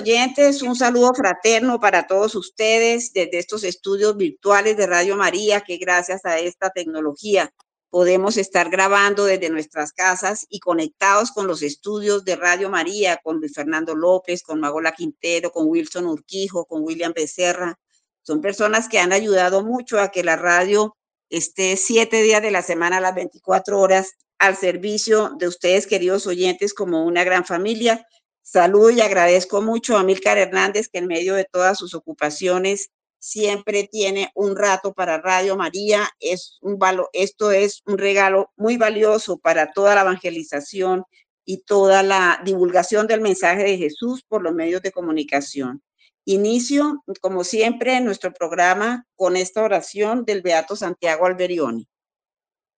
Oyentes, 0.00 0.62
un 0.62 0.76
saludo 0.76 1.12
fraterno 1.12 1.78
para 1.78 2.06
todos 2.06 2.34
ustedes 2.34 3.12
desde 3.12 3.38
estos 3.38 3.64
estudios 3.64 4.16
virtuales 4.16 4.78
de 4.78 4.86
Radio 4.86 5.14
María, 5.14 5.60
que 5.60 5.76
gracias 5.76 6.24
a 6.24 6.38
esta 6.38 6.70
tecnología 6.70 7.52
podemos 7.90 8.38
estar 8.38 8.70
grabando 8.70 9.26
desde 9.26 9.50
nuestras 9.50 9.92
casas 9.92 10.46
y 10.48 10.58
conectados 10.60 11.32
con 11.32 11.46
los 11.46 11.60
estudios 11.60 12.24
de 12.24 12.36
Radio 12.36 12.70
María, 12.70 13.20
con 13.22 13.40
Luis 13.40 13.52
Fernando 13.54 13.94
López, 13.94 14.42
con 14.42 14.58
Magola 14.58 14.92
Quintero, 14.92 15.52
con 15.52 15.66
Wilson 15.66 16.06
Urquijo, 16.06 16.64
con 16.64 16.82
William 16.82 17.12
Becerra. 17.14 17.78
Son 18.22 18.40
personas 18.40 18.88
que 18.88 19.00
han 19.00 19.12
ayudado 19.12 19.62
mucho 19.62 20.00
a 20.00 20.08
que 20.08 20.24
la 20.24 20.36
radio 20.36 20.96
esté 21.28 21.76
siete 21.76 22.22
días 22.22 22.40
de 22.40 22.50
la 22.50 22.62
semana 22.62 22.96
a 22.96 23.00
las 23.02 23.14
24 23.14 23.78
horas 23.78 24.12
al 24.38 24.56
servicio 24.56 25.34
de 25.38 25.46
ustedes, 25.46 25.86
queridos 25.86 26.26
oyentes, 26.26 26.72
como 26.72 27.04
una 27.04 27.22
gran 27.22 27.44
familia 27.44 28.06
Saludo 28.42 28.90
y 28.90 29.00
agradezco 29.00 29.62
mucho 29.62 29.96
a 29.96 30.02
Milcar 30.02 30.38
Hernández, 30.38 30.88
que 30.88 30.98
en 30.98 31.06
medio 31.06 31.34
de 31.34 31.44
todas 31.44 31.78
sus 31.78 31.94
ocupaciones 31.94 32.90
siempre 33.20 33.86
tiene 33.86 34.32
un 34.34 34.56
rato 34.56 34.92
para 34.92 35.18
Radio 35.18 35.56
María. 35.56 36.08
Es 36.18 36.58
un 36.62 36.78
esto 37.12 37.52
es 37.52 37.82
un 37.86 37.98
regalo 37.98 38.50
muy 38.56 38.76
valioso 38.76 39.38
para 39.38 39.70
toda 39.72 39.94
la 39.94 40.00
evangelización 40.00 41.04
y 41.44 41.58
toda 41.58 42.02
la 42.02 42.40
divulgación 42.44 43.06
del 43.06 43.20
mensaje 43.20 43.62
de 43.62 43.76
Jesús 43.76 44.24
por 44.26 44.42
los 44.42 44.54
medios 44.54 44.82
de 44.82 44.92
comunicación. 44.92 45.82
Inicio, 46.24 47.02
como 47.20 47.44
siempre, 47.44 48.00
nuestro 48.00 48.32
programa 48.32 49.06
con 49.16 49.36
esta 49.36 49.62
oración 49.62 50.24
del 50.24 50.42
Beato 50.42 50.76
Santiago 50.76 51.26
Alberioni. 51.26 51.88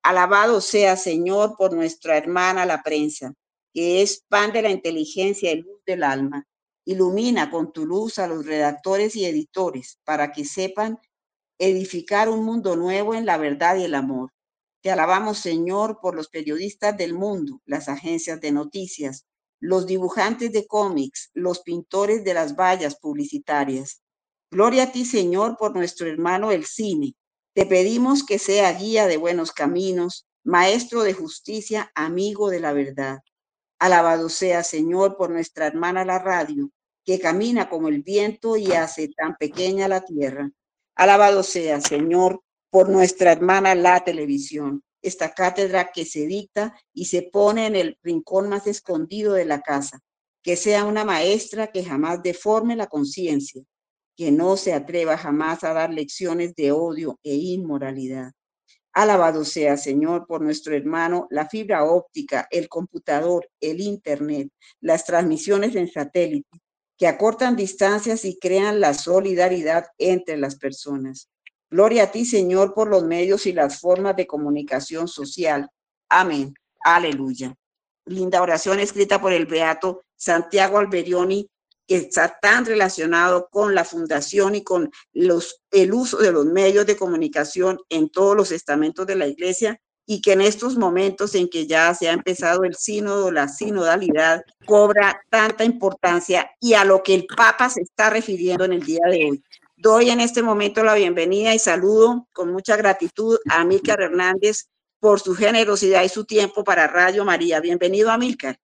Alabado 0.02 0.60
sea, 0.60 0.96
Señor, 0.96 1.56
por 1.56 1.72
nuestra 1.72 2.16
hermana 2.16 2.66
la 2.66 2.82
prensa 2.82 3.34
que 3.72 4.02
es 4.02 4.24
pan 4.28 4.52
de 4.52 4.62
la 4.62 4.70
inteligencia 4.70 5.52
y 5.52 5.62
luz 5.62 5.80
del 5.86 6.02
alma. 6.02 6.46
Ilumina 6.84 7.50
con 7.50 7.72
tu 7.72 7.86
luz 7.86 8.18
a 8.18 8.26
los 8.26 8.44
redactores 8.44 9.14
y 9.16 9.24
editores 9.24 9.98
para 10.04 10.32
que 10.32 10.44
sepan 10.44 10.98
edificar 11.58 12.28
un 12.28 12.44
mundo 12.44 12.76
nuevo 12.76 13.14
en 13.14 13.24
la 13.24 13.36
verdad 13.36 13.76
y 13.76 13.84
el 13.84 13.94
amor. 13.94 14.32
Te 14.82 14.90
alabamos, 14.90 15.38
Señor, 15.38 16.00
por 16.00 16.16
los 16.16 16.28
periodistas 16.28 16.96
del 16.96 17.14
mundo, 17.14 17.60
las 17.66 17.88
agencias 17.88 18.40
de 18.40 18.50
noticias, 18.50 19.26
los 19.60 19.86
dibujantes 19.86 20.50
de 20.50 20.66
cómics, 20.66 21.30
los 21.34 21.60
pintores 21.60 22.24
de 22.24 22.34
las 22.34 22.56
vallas 22.56 22.96
publicitarias. 22.96 24.02
Gloria 24.50 24.84
a 24.84 24.92
ti, 24.92 25.04
Señor, 25.04 25.56
por 25.56 25.74
nuestro 25.76 26.08
hermano 26.08 26.50
el 26.50 26.66
cine. 26.66 27.14
Te 27.54 27.64
pedimos 27.64 28.26
que 28.26 28.40
sea 28.40 28.72
guía 28.72 29.06
de 29.06 29.18
buenos 29.18 29.52
caminos, 29.52 30.26
maestro 30.42 31.04
de 31.04 31.14
justicia, 31.14 31.92
amigo 31.94 32.50
de 32.50 32.58
la 32.58 32.72
verdad. 32.72 33.20
Alabado 33.82 34.28
sea, 34.28 34.62
Señor, 34.62 35.16
por 35.16 35.30
nuestra 35.30 35.66
hermana 35.66 36.04
la 36.04 36.20
radio, 36.20 36.70
que 37.04 37.18
camina 37.18 37.68
como 37.68 37.88
el 37.88 38.04
viento 38.04 38.56
y 38.56 38.70
hace 38.70 39.08
tan 39.08 39.34
pequeña 39.34 39.88
la 39.88 40.02
tierra. 40.02 40.52
Alabado 40.94 41.42
sea, 41.42 41.80
Señor, 41.80 42.44
por 42.70 42.88
nuestra 42.88 43.32
hermana 43.32 43.74
la 43.74 44.04
televisión, 44.04 44.84
esta 45.02 45.34
cátedra 45.34 45.90
que 45.92 46.04
se 46.04 46.28
dicta 46.28 46.78
y 46.94 47.06
se 47.06 47.22
pone 47.22 47.66
en 47.66 47.74
el 47.74 47.98
rincón 48.04 48.48
más 48.48 48.68
escondido 48.68 49.32
de 49.32 49.46
la 49.46 49.62
casa. 49.62 49.98
Que 50.44 50.54
sea 50.54 50.84
una 50.84 51.04
maestra 51.04 51.72
que 51.72 51.84
jamás 51.84 52.22
deforme 52.22 52.76
la 52.76 52.86
conciencia, 52.86 53.64
que 54.16 54.30
no 54.30 54.56
se 54.56 54.74
atreva 54.74 55.18
jamás 55.18 55.64
a 55.64 55.72
dar 55.72 55.92
lecciones 55.92 56.54
de 56.54 56.70
odio 56.70 57.18
e 57.24 57.34
inmoralidad. 57.34 58.30
Alabado 58.92 59.44
sea, 59.44 59.76
Señor, 59.76 60.26
por 60.26 60.42
nuestro 60.42 60.74
hermano, 60.76 61.26
la 61.30 61.48
fibra 61.48 61.84
óptica, 61.84 62.46
el 62.50 62.68
computador, 62.68 63.48
el 63.60 63.80
Internet, 63.80 64.50
las 64.80 65.06
transmisiones 65.06 65.74
en 65.76 65.88
satélite, 65.88 66.60
que 66.98 67.06
acortan 67.06 67.56
distancias 67.56 68.24
y 68.24 68.38
crean 68.38 68.80
la 68.80 68.92
solidaridad 68.92 69.86
entre 69.98 70.36
las 70.36 70.56
personas. 70.56 71.30
Gloria 71.70 72.04
a 72.04 72.12
ti, 72.12 72.26
Señor, 72.26 72.74
por 72.74 72.88
los 72.88 73.04
medios 73.04 73.46
y 73.46 73.54
las 73.54 73.80
formas 73.80 74.14
de 74.14 74.26
comunicación 74.26 75.08
social. 75.08 75.70
Amén. 76.10 76.54
Aleluya. 76.84 77.54
Linda 78.04 78.42
oración 78.42 78.78
escrita 78.78 79.20
por 79.20 79.32
el 79.32 79.46
beato 79.46 80.02
Santiago 80.16 80.78
Alberioni 80.78 81.48
que 81.92 81.98
está 81.98 82.38
tan 82.40 82.64
relacionado 82.64 83.50
con 83.50 83.74
la 83.74 83.84
fundación 83.84 84.54
y 84.54 84.64
con 84.64 84.90
los, 85.12 85.62
el 85.70 85.92
uso 85.92 86.16
de 86.16 86.32
los 86.32 86.46
medios 86.46 86.86
de 86.86 86.96
comunicación 86.96 87.78
en 87.90 88.08
todos 88.08 88.34
los 88.34 88.50
estamentos 88.50 89.06
de 89.06 89.14
la 89.14 89.26
iglesia 89.26 89.78
y 90.06 90.22
que 90.22 90.32
en 90.32 90.40
estos 90.40 90.78
momentos 90.78 91.34
en 91.34 91.50
que 91.50 91.66
ya 91.66 91.92
se 91.92 92.08
ha 92.08 92.12
empezado 92.12 92.64
el 92.64 92.76
sínodo, 92.76 93.30
la 93.30 93.46
sinodalidad, 93.46 94.42
cobra 94.64 95.20
tanta 95.28 95.64
importancia 95.64 96.50
y 96.58 96.72
a 96.72 96.86
lo 96.86 97.02
que 97.02 97.12
el 97.12 97.26
Papa 97.26 97.68
se 97.68 97.82
está 97.82 98.08
refiriendo 98.08 98.64
en 98.64 98.72
el 98.72 98.84
día 98.84 99.04
de 99.10 99.26
hoy. 99.26 99.44
Doy 99.76 100.08
en 100.08 100.20
este 100.20 100.42
momento 100.42 100.82
la 100.82 100.94
bienvenida 100.94 101.54
y 101.54 101.58
saludo 101.58 102.26
con 102.32 102.50
mucha 102.54 102.74
gratitud 102.74 103.38
a 103.50 103.60
Amílcar 103.60 104.00
Hernández 104.00 104.70
por 104.98 105.20
su 105.20 105.34
generosidad 105.34 106.04
y 106.04 106.08
su 106.08 106.24
tiempo 106.24 106.64
para 106.64 106.86
Radio 106.86 107.26
María. 107.26 107.60
Bienvenido, 107.60 108.10
Amílcar. 108.10 108.58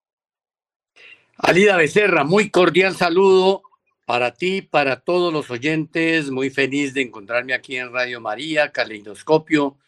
Alida 1.41 1.77
Becerra, 1.77 2.25
muy 2.25 2.51
cordial 2.51 2.97
saludo 2.97 3.63
para 4.07 4.35
ti, 4.35 4.61
para 4.61 5.01
todos 5.01 5.33
los 5.33 5.49
oyentes. 5.53 6.33
Muy 6.33 6.51
feliz 6.51 6.95
de 6.95 7.03
encontrarme 7.03 7.55
aquí 7.55 7.77
en 7.77 7.93
Radio 7.93 8.21
María, 8.21 8.73
Caleidoscopio, 8.73 9.79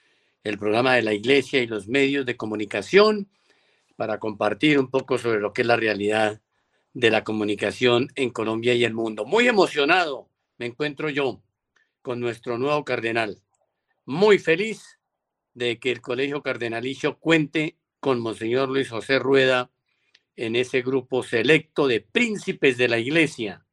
el 0.45 0.59
programa 0.59 0.95
de 0.95 1.03
la 1.03 1.13
Iglesia 1.13 1.61
y 1.61 1.67
los 1.67 1.89
medios 1.89 2.25
de 2.25 2.37
comunicación, 2.37 3.29
para 3.97 4.21
compartir 4.21 4.79
un 4.79 4.89
poco 4.89 5.19
sobre 5.19 5.41
lo 5.41 5.53
que 5.53 5.63
es 5.63 5.67
la 5.67 5.75
realidad 5.75 6.41
de 6.95 7.11
la 7.11 7.25
comunicación 7.25 8.13
en 8.15 8.31
Colombia 8.31 8.75
y 8.75 8.85
el 8.85 8.95
mundo. 8.95 9.25
Muy 9.25 9.49
emocionado 9.49 10.29
me 10.57 10.67
encuentro 10.67 11.11
yo 11.11 11.43
con 12.01 12.21
nuestro 12.21 12.59
nuevo 12.59 12.85
cardenal. 12.85 13.43
Muy 14.07 14.39
feliz 14.39 15.01
de 15.55 15.81
que 15.81 15.91
el 15.91 16.01
Colegio 16.01 16.43
Cardenalicio 16.43 17.19
cuente 17.19 17.77
con 17.99 18.21
Monseñor 18.21 18.69
Luis 18.69 18.89
José 18.89 19.19
Rueda 19.19 19.69
en 20.37 20.57
ese 20.57 20.83
grupo 20.83 21.23
selecto 21.23 21.87
de 21.87 22.01
príncipes 22.01 22.77
de 22.77 22.89
la 22.89 22.99
iglesia. 22.99 23.65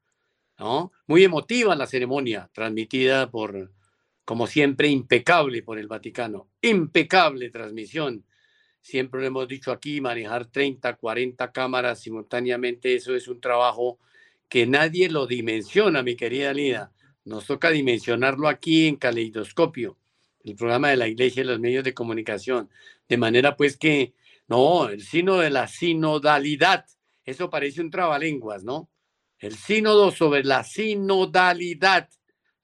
Muy 1.06 1.24
emotiva 1.24 1.76
la 1.76 1.86
ceremonia, 1.86 2.50
transmitida 2.54 3.30
por, 3.30 3.72
como 4.26 4.48
siempre, 4.48 4.88
impecable 4.88 5.62
por 5.62 5.78
el 5.78 5.88
Vaticano. 5.88 6.50
Impecable 6.62 7.50
transmisión. 7.52 8.26
Siempre 8.82 9.22
lo 9.22 9.28
hemos 9.28 9.48
dicho 9.48 9.72
aquí, 9.72 10.02
manejar 10.02 10.46
30, 10.46 10.96
40 10.96 11.52
cámaras 11.52 12.00
simultáneamente, 12.00 12.96
eso 12.96 13.16
es 13.16 13.28
un 13.28 13.40
trabajo 13.40 14.00
que 14.50 14.66
nadie 14.66 15.10
lo 15.10 15.28
dimensiona, 15.28 16.04
mi 16.04 16.16
querida 16.16 16.54
Lida. 16.54 16.92
Nos 17.26 17.46
toca 17.46 17.70
dimensionarlo 17.70 18.48
aquí 18.48 18.88
en 18.88 18.96
Caleidoscopio, 18.96 19.98
el 20.44 20.56
programa 20.56 20.90
de 20.90 20.98
la 20.98 21.08
iglesia 21.08 21.44
y 21.44 21.46
los 21.46 21.60
medios 21.60 21.84
de 21.84 21.94
comunicación. 21.94 22.70
De 23.10 23.18
manera 23.18 23.58
pues 23.58 23.78
que 23.78 24.14
no, 24.48 24.90
el 24.90 25.02
sínodo 25.02 25.40
de 25.40 25.50
la 25.50 25.68
sinodalidad. 25.68 26.86
Eso 27.26 27.50
parece 27.50 27.82
un 27.82 27.92
trabalenguas, 27.92 28.64
¿no? 28.64 28.90
El 29.40 29.56
sínodo 29.56 30.12
sobre 30.12 30.44
la 30.44 30.64
sinodalidad. 30.64 32.10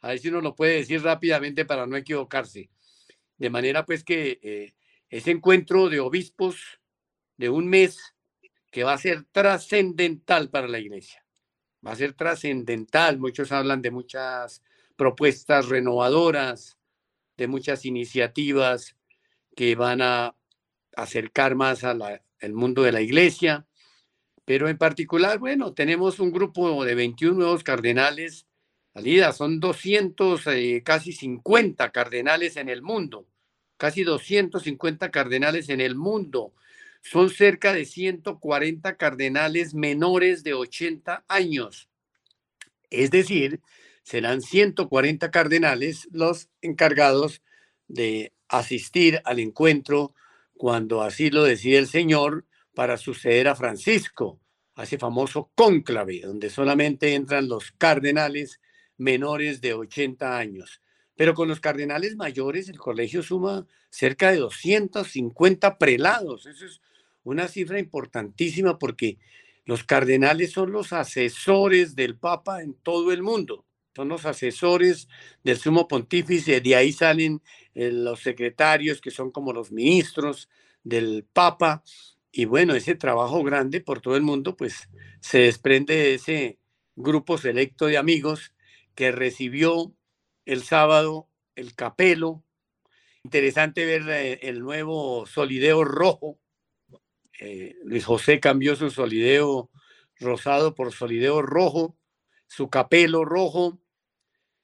A 0.01 0.09
ver 0.09 0.19
si 0.19 0.29
uno 0.29 0.41
lo 0.41 0.55
puede 0.55 0.75
decir 0.75 1.03
rápidamente 1.03 1.65
para 1.65 1.85
no 1.85 1.97
equivocarse. 1.97 2.69
De 3.37 3.49
manera 3.49 3.85
pues 3.85 4.03
que 4.03 4.39
eh, 4.41 4.73
ese 5.09 5.31
encuentro 5.31 5.89
de 5.89 5.99
obispos 5.99 6.57
de 7.37 7.49
un 7.49 7.67
mes 7.67 7.99
que 8.71 8.83
va 8.83 8.93
a 8.93 8.97
ser 8.97 9.25
trascendental 9.31 10.49
para 10.49 10.67
la 10.67 10.79
iglesia. 10.79 11.25
Va 11.85 11.91
a 11.91 11.95
ser 11.95 12.13
trascendental. 12.13 13.19
Muchos 13.19 13.51
hablan 13.51 13.81
de 13.81 13.91
muchas 13.91 14.63
propuestas 14.95 15.67
renovadoras, 15.67 16.77
de 17.37 17.47
muchas 17.47 17.85
iniciativas 17.85 18.95
que 19.55 19.75
van 19.75 20.01
a 20.01 20.35
acercar 20.95 21.55
más 21.55 21.83
al 21.83 22.21
mundo 22.53 22.83
de 22.83 22.91
la 22.91 23.01
iglesia, 23.01 23.65
pero 24.45 24.67
en 24.67 24.77
particular, 24.77 25.39
bueno, 25.39 25.73
tenemos 25.73 26.19
un 26.19 26.31
grupo 26.31 26.83
de 26.83 26.95
21 26.95 27.37
nuevos 27.37 27.63
cardenales. 27.63 28.45
Alida, 28.93 29.31
son 29.31 29.59
200, 29.59 30.47
eh, 30.47 30.83
casi 30.85 31.13
50 31.13 31.91
cardenales 31.91 32.57
en 32.57 32.69
el 32.69 32.81
mundo, 32.81 33.25
casi 33.77 34.03
250 34.03 35.11
cardenales 35.11 35.69
en 35.69 35.81
el 35.81 35.95
mundo. 35.95 36.53
Son 37.01 37.29
cerca 37.29 37.73
de 37.73 37.85
140 37.85 38.97
cardenales 38.97 39.73
menores 39.73 40.43
de 40.43 40.53
80 40.53 41.25
años. 41.27 41.89
Es 42.89 43.11
decir, 43.11 43.61
serán 44.03 44.41
140 44.41 45.31
cardenales 45.31 46.07
los 46.11 46.49
encargados 46.61 47.41
de 47.87 48.33
asistir 48.47 49.21
al 49.25 49.39
encuentro 49.39 50.13
cuando 50.55 51.01
así 51.01 51.29
lo 51.29 51.43
decide 51.43 51.77
el 51.77 51.87
Señor 51.87 52.45
para 52.73 52.97
suceder 52.97 53.47
a 53.47 53.55
Francisco, 53.55 54.39
a 54.75 54.85
famoso 54.85 55.51
cónclave, 55.55 56.21
donde 56.21 56.49
solamente 56.49 57.13
entran 57.15 57.47
los 57.47 57.71
cardenales 57.73 58.59
menores 58.97 59.61
de 59.61 59.73
80 59.73 60.37
años. 60.37 60.81
Pero 61.15 61.33
con 61.35 61.47
los 61.47 61.59
cardenales 61.59 62.15
mayores 62.15 62.69
el 62.69 62.77
colegio 62.79 63.21
suma 63.21 63.67
cerca 63.89 64.31
de 64.31 64.37
250 64.37 65.77
prelados. 65.77 66.45
Eso 66.47 66.65
es 66.65 66.81
una 67.23 67.47
cifra 67.47 67.79
importantísima 67.79 68.77
porque 68.79 69.17
Los 69.65 69.83
cardenales 69.83 70.51
son 70.51 70.71
los 70.73 70.91
asesores 70.93 71.95
del 71.95 72.17
Papa 72.17 72.61
en 72.63 72.73
todo 72.73 73.13
el 73.13 73.23
mundo, 73.23 73.65
son 73.95 74.09
los 74.09 74.25
asesores 74.25 75.07
del 75.43 75.57
sumo 75.57 75.87
pontífice, 75.87 76.61
de 76.61 76.75
ahí 76.75 76.91
salen 76.91 77.41
eh, 77.75 77.91
los 77.91 78.21
secretarios 78.21 79.01
que 79.01 79.11
son 79.11 79.31
como 79.31 79.53
los 79.53 79.71
ministros 79.71 80.49
del 80.83 81.25
Papa. 81.31 81.83
Y 82.31 82.45
bueno, 82.45 82.73
ese 82.73 82.95
trabajo 82.95 83.43
grande 83.43 83.81
por 83.81 84.01
todo 84.01 84.15
el 84.15 84.23
mundo, 84.23 84.57
pues 84.57 84.89
se 85.21 85.39
desprende 85.39 85.95
de 85.95 86.13
ese 86.15 86.59
grupo 86.95 87.37
selecto 87.37 87.85
de 87.85 87.97
amigos 87.97 88.53
que 88.95 89.11
recibió 89.11 89.93
el 90.45 90.63
sábado 90.63 91.29
el 91.55 91.75
capelo. 91.75 92.43
Interesante 93.23 93.85
ver 93.85 94.09
eh, 94.09 94.39
el 94.43 94.59
nuevo 94.59 95.25
solideo 95.27 95.83
rojo. 95.83 96.39
Eh, 97.39 97.75
Luis 97.83 98.05
José 98.05 98.39
cambió 98.39 98.75
su 98.75 98.89
solideo 98.89 99.69
rosado 100.19 100.75
por 100.75 100.91
solideo 100.91 101.41
rojo, 101.41 101.95
su 102.47 102.69
capelo 102.69 103.25
rojo, 103.25 103.79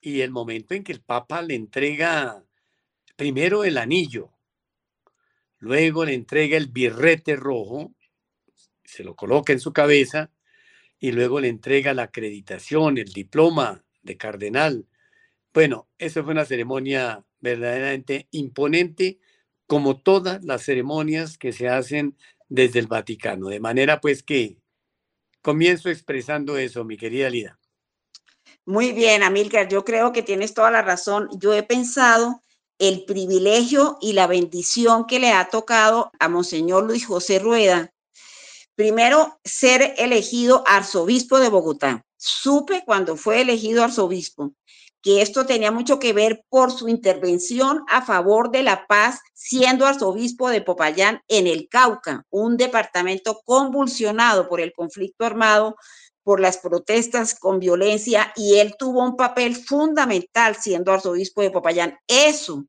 y 0.01 0.21
el 0.21 0.31
momento 0.31 0.73
en 0.73 0.83
que 0.83 0.91
el 0.91 1.01
Papa 1.01 1.41
le 1.41 1.55
entrega 1.55 2.43
primero 3.15 3.63
el 3.63 3.77
anillo, 3.77 4.31
luego 5.57 6.05
le 6.05 6.13
entrega 6.13 6.57
el 6.57 6.67
birrete 6.67 7.35
rojo, 7.35 7.93
se 8.83 9.03
lo 9.03 9.15
coloca 9.15 9.53
en 9.53 9.59
su 9.59 9.73
cabeza, 9.73 10.31
y 10.99 11.11
luego 11.11 11.39
le 11.39 11.47
entrega 11.47 11.93
la 11.93 12.03
acreditación, 12.03 12.97
el 12.97 13.11
diploma 13.11 13.83
de 14.03 14.17
cardenal. 14.17 14.85
Bueno, 15.53 15.87
eso 15.97 16.23
fue 16.23 16.33
una 16.33 16.45
ceremonia 16.45 17.25
verdaderamente 17.39 18.27
imponente, 18.31 19.19
como 19.65 20.01
todas 20.01 20.43
las 20.43 20.63
ceremonias 20.63 21.37
que 21.37 21.53
se 21.53 21.69
hacen 21.69 22.17
desde 22.49 22.79
el 22.79 22.87
Vaticano. 22.87 23.47
De 23.47 23.59
manera 23.59 24.01
pues 24.01 24.23
que 24.23 24.57
comienzo 25.41 25.89
expresando 25.89 26.57
eso, 26.57 26.83
mi 26.83 26.97
querida 26.97 27.29
Lida. 27.29 27.58
Muy 28.69 28.91
bien, 28.91 29.23
Amílcar, 29.23 29.67
yo 29.67 29.83
creo 29.83 30.11
que 30.11 30.21
tienes 30.21 30.53
toda 30.53 30.69
la 30.69 30.83
razón. 30.83 31.27
Yo 31.39 31.53
he 31.53 31.63
pensado 31.63 32.43
el 32.77 33.03
privilegio 33.03 33.97
y 33.99 34.13
la 34.13 34.27
bendición 34.27 35.07
que 35.07 35.17
le 35.17 35.31
ha 35.31 35.49
tocado 35.49 36.11
a 36.19 36.29
Monseñor 36.29 36.83
Luis 36.83 37.07
José 37.07 37.39
Rueda 37.39 37.91
Primero, 38.79 39.37
ser 39.43 39.93
elegido 39.97 40.63
arzobispo 40.65 41.37
de 41.39 41.49
Bogotá. 41.49 42.05
Supe 42.15 42.83
cuando 42.85 43.17
fue 43.17 43.41
elegido 43.41 43.83
arzobispo 43.83 44.53
que 45.01 45.21
esto 45.21 45.45
tenía 45.45 45.69
mucho 45.69 45.99
que 45.99 46.13
ver 46.13 46.45
por 46.47 46.71
su 46.71 46.87
intervención 46.87 47.83
a 47.89 48.01
favor 48.01 48.51
de 48.51 48.63
la 48.63 48.87
paz, 48.87 49.19
siendo 49.33 49.85
arzobispo 49.85 50.49
de 50.49 50.61
Popayán 50.61 51.21
en 51.27 51.47
el 51.47 51.67
Cauca, 51.67 52.25
un 52.29 52.55
departamento 52.55 53.41
convulsionado 53.43 54.47
por 54.47 54.61
el 54.61 54.71
conflicto 54.71 55.25
armado, 55.25 55.75
por 56.23 56.39
las 56.39 56.57
protestas 56.57 57.35
con 57.35 57.59
violencia, 57.59 58.33
y 58.35 58.59
él 58.59 58.75
tuvo 58.77 59.03
un 59.03 59.15
papel 59.15 59.55
fundamental 59.55 60.55
siendo 60.55 60.91
arzobispo 60.91 61.41
de 61.41 61.51
Popayán. 61.51 61.97
Eso 62.07 62.65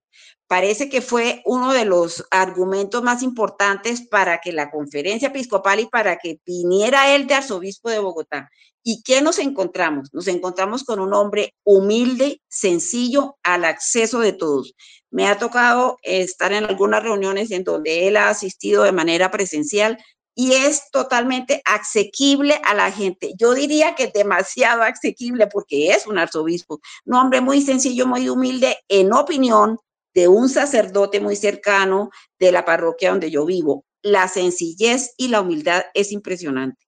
parece 0.51 0.89
que 0.89 1.01
fue 1.01 1.43
uno 1.45 1.73
de 1.73 1.85
los 1.85 2.25
argumentos 2.33 3.05
más 3.05 3.23
importantes 3.23 4.03
para 4.03 4.41
que 4.41 4.53
la 4.53 4.71
conferencia 4.71 5.29
episcopal 5.29 5.79
y 5.79 5.87
para 5.87 6.17
que 6.17 6.41
viniera 6.45 7.15
él 7.15 7.29
de 7.29 7.35
arzobispo 7.35 7.89
de 7.89 8.01
Bogotá. 8.01 8.51
¿Y 8.83 9.03
qué 9.03 9.21
nos 9.21 9.39
encontramos? 9.39 10.09
Nos 10.13 10.27
encontramos 10.27 10.83
con 10.83 10.99
un 10.99 11.15
hombre 11.15 11.55
humilde, 11.65 12.41
sencillo, 12.49 13.37
al 13.43 13.65
acceso 13.65 14.21
de 14.21 14.33
todos. 14.33 14.75
Me 15.11 15.29
ha 15.29 15.39
tocado 15.39 15.99
estar 16.03 16.53
en 16.53 16.65
algunas 16.65 17.03
reuniones 17.03 17.51
en 17.51 17.63
donde 17.63 18.09
él 18.09 18.17
ha 18.17 18.31
asistido 18.31 18.83
de 18.85 18.93
manera 18.93 19.31
presencial 19.31 19.99
y 20.41 20.55
es 20.55 20.91
totalmente 20.91 21.61
asequible 21.67 22.59
a 22.65 22.73
la 22.73 22.91
gente. 22.91 23.35
Yo 23.37 23.53
diría 23.53 23.95
que 23.95 24.07
demasiado 24.07 24.81
asequible 24.83 25.47
porque 25.49 25.91
es 25.91 26.07
un 26.07 26.17
arzobispo, 26.17 26.81
un 27.05 27.15
hombre 27.15 27.43
muy 27.43 27.61
sencillo, 27.61 28.07
muy 28.07 28.27
humilde 28.31 28.79
en 28.89 29.13
opinión, 29.13 29.77
de 30.15 30.29
un 30.29 30.49
sacerdote 30.49 31.21
muy 31.21 31.37
cercano 31.37 32.09
de 32.39 32.53
la 32.53 32.65
parroquia 32.65 33.11
donde 33.11 33.31
yo 33.31 33.45
vivo. 33.45 33.85
La 34.01 34.29
sencillez 34.29 35.13
y 35.19 35.29
la 35.29 35.43
humildad 35.43 35.85
es 35.93 36.11
impresionante. 36.11 36.87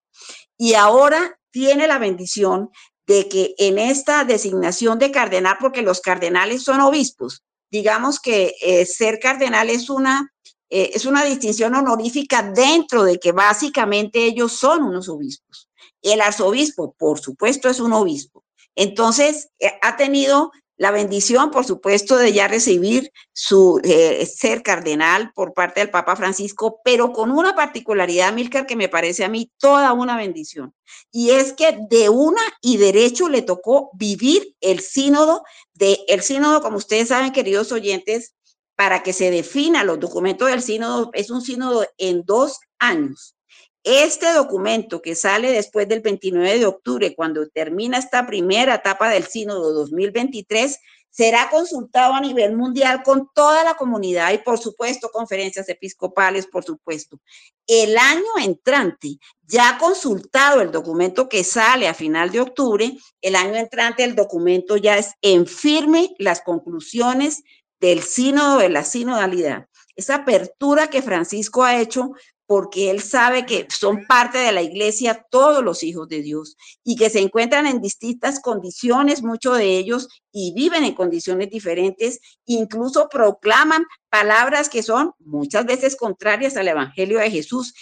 Y 0.56 0.72
ahora 0.72 1.38
tiene 1.50 1.86
la 1.86 1.98
bendición 1.98 2.70
de 3.06 3.28
que 3.28 3.54
en 3.58 3.78
esta 3.78 4.24
designación 4.24 4.98
de 4.98 5.10
cardenal, 5.10 5.58
porque 5.60 5.82
los 5.82 6.00
cardenales 6.00 6.62
son 6.64 6.80
obispos, 6.80 7.42
digamos 7.70 8.18
que 8.18 8.54
eh, 8.62 8.86
ser 8.86 9.18
cardenal 9.18 9.68
es 9.68 9.90
una, 9.90 10.31
eh, 10.74 10.92
es 10.94 11.04
una 11.04 11.22
distinción 11.22 11.74
honorífica 11.74 12.42
dentro 12.42 13.04
de 13.04 13.18
que 13.18 13.32
básicamente 13.32 14.24
ellos 14.24 14.52
son 14.52 14.84
unos 14.84 15.06
obispos. 15.10 15.68
El 16.00 16.22
arzobispo, 16.22 16.94
por 16.98 17.20
supuesto, 17.20 17.68
es 17.68 17.78
un 17.78 17.92
obispo. 17.92 18.42
Entonces, 18.74 19.50
eh, 19.58 19.74
ha 19.82 19.98
tenido 19.98 20.50
la 20.78 20.90
bendición, 20.90 21.50
por 21.50 21.66
supuesto, 21.66 22.16
de 22.16 22.32
ya 22.32 22.48
recibir 22.48 23.12
su 23.34 23.82
eh, 23.84 24.24
ser 24.24 24.62
cardenal 24.62 25.30
por 25.34 25.52
parte 25.52 25.80
del 25.80 25.90
Papa 25.90 26.16
Francisco, 26.16 26.80
pero 26.82 27.12
con 27.12 27.30
una 27.32 27.54
particularidad, 27.54 28.32
Milcar, 28.32 28.64
que 28.64 28.74
me 28.74 28.88
parece 28.88 29.24
a 29.24 29.28
mí 29.28 29.52
toda 29.58 29.92
una 29.92 30.16
bendición. 30.16 30.72
Y 31.10 31.32
es 31.32 31.52
que 31.52 31.76
de 31.90 32.08
una 32.08 32.40
y 32.62 32.78
derecho 32.78 33.28
le 33.28 33.42
tocó 33.42 33.90
vivir 33.92 34.56
el 34.62 34.80
sínodo, 34.80 35.42
de, 35.74 36.00
el 36.08 36.22
sínodo, 36.22 36.62
como 36.62 36.78
ustedes 36.78 37.08
saben, 37.08 37.30
queridos 37.30 37.72
oyentes, 37.72 38.32
para 38.82 39.04
que 39.04 39.12
se 39.12 39.30
defina 39.30 39.84
los 39.84 40.00
documentos 40.00 40.50
del 40.50 40.60
sínodo, 40.60 41.12
es 41.14 41.30
un 41.30 41.40
sínodo 41.40 41.86
en 41.98 42.24
dos 42.24 42.58
años. 42.80 43.36
Este 43.84 44.32
documento 44.32 45.00
que 45.00 45.14
sale 45.14 45.52
después 45.52 45.86
del 45.86 46.00
29 46.00 46.58
de 46.58 46.66
octubre, 46.66 47.14
cuando 47.14 47.48
termina 47.48 47.98
esta 47.98 48.26
primera 48.26 48.74
etapa 48.74 49.08
del 49.08 49.22
Sínodo 49.22 49.72
2023, 49.72 50.80
será 51.10 51.48
consultado 51.48 52.14
a 52.14 52.20
nivel 52.20 52.56
mundial 52.56 53.04
con 53.04 53.28
toda 53.32 53.62
la 53.62 53.74
comunidad 53.74 54.32
y 54.32 54.38
por 54.38 54.58
supuesto 54.58 55.10
conferencias 55.12 55.68
episcopales, 55.68 56.48
por 56.48 56.64
supuesto. 56.64 57.20
El 57.68 57.96
año 57.96 58.32
entrante, 58.42 59.18
ya 59.42 59.78
consultado 59.78 60.60
el 60.60 60.72
documento 60.72 61.28
que 61.28 61.44
sale 61.44 61.86
a 61.86 61.94
final 61.94 62.32
de 62.32 62.40
octubre, 62.40 62.96
el 63.20 63.36
año 63.36 63.54
entrante 63.54 64.02
el 64.02 64.16
documento 64.16 64.76
ya 64.76 64.98
es 64.98 65.12
en 65.22 65.46
firme 65.46 66.16
las 66.18 66.40
conclusiones 66.40 67.44
del 67.82 68.02
sínodo 68.02 68.58
de 68.58 68.68
la 68.68 68.84
sinodalidad. 68.84 69.66
Esa 69.96 70.14
apertura 70.14 70.88
que 70.88 71.02
Francisco 71.02 71.64
ha 71.64 71.80
hecho 71.80 72.12
porque 72.46 72.90
él 72.90 73.02
sabe 73.02 73.44
que 73.44 73.66
son 73.70 74.06
parte 74.06 74.38
de 74.38 74.52
la 74.52 74.62
iglesia 74.62 75.26
todos 75.30 75.64
los 75.64 75.82
hijos 75.82 76.08
de 76.08 76.22
Dios 76.22 76.56
y 76.84 76.96
que 76.96 77.10
se 77.10 77.18
encuentran 77.18 77.66
en 77.66 77.80
distintas 77.80 78.40
condiciones, 78.40 79.22
muchos 79.22 79.58
de 79.58 79.78
ellos, 79.78 80.08
y 80.30 80.52
viven 80.54 80.84
en 80.84 80.94
condiciones 80.94 81.50
diferentes, 81.50 82.20
incluso 82.46 83.08
proclaman 83.08 83.84
palabras 84.10 84.68
que 84.68 84.82
son 84.82 85.12
muchas 85.18 85.66
veces 85.66 85.96
contrarias 85.96 86.56
al 86.56 86.68
Evangelio 86.68 87.18
de 87.18 87.30
Jesús. 87.30 87.74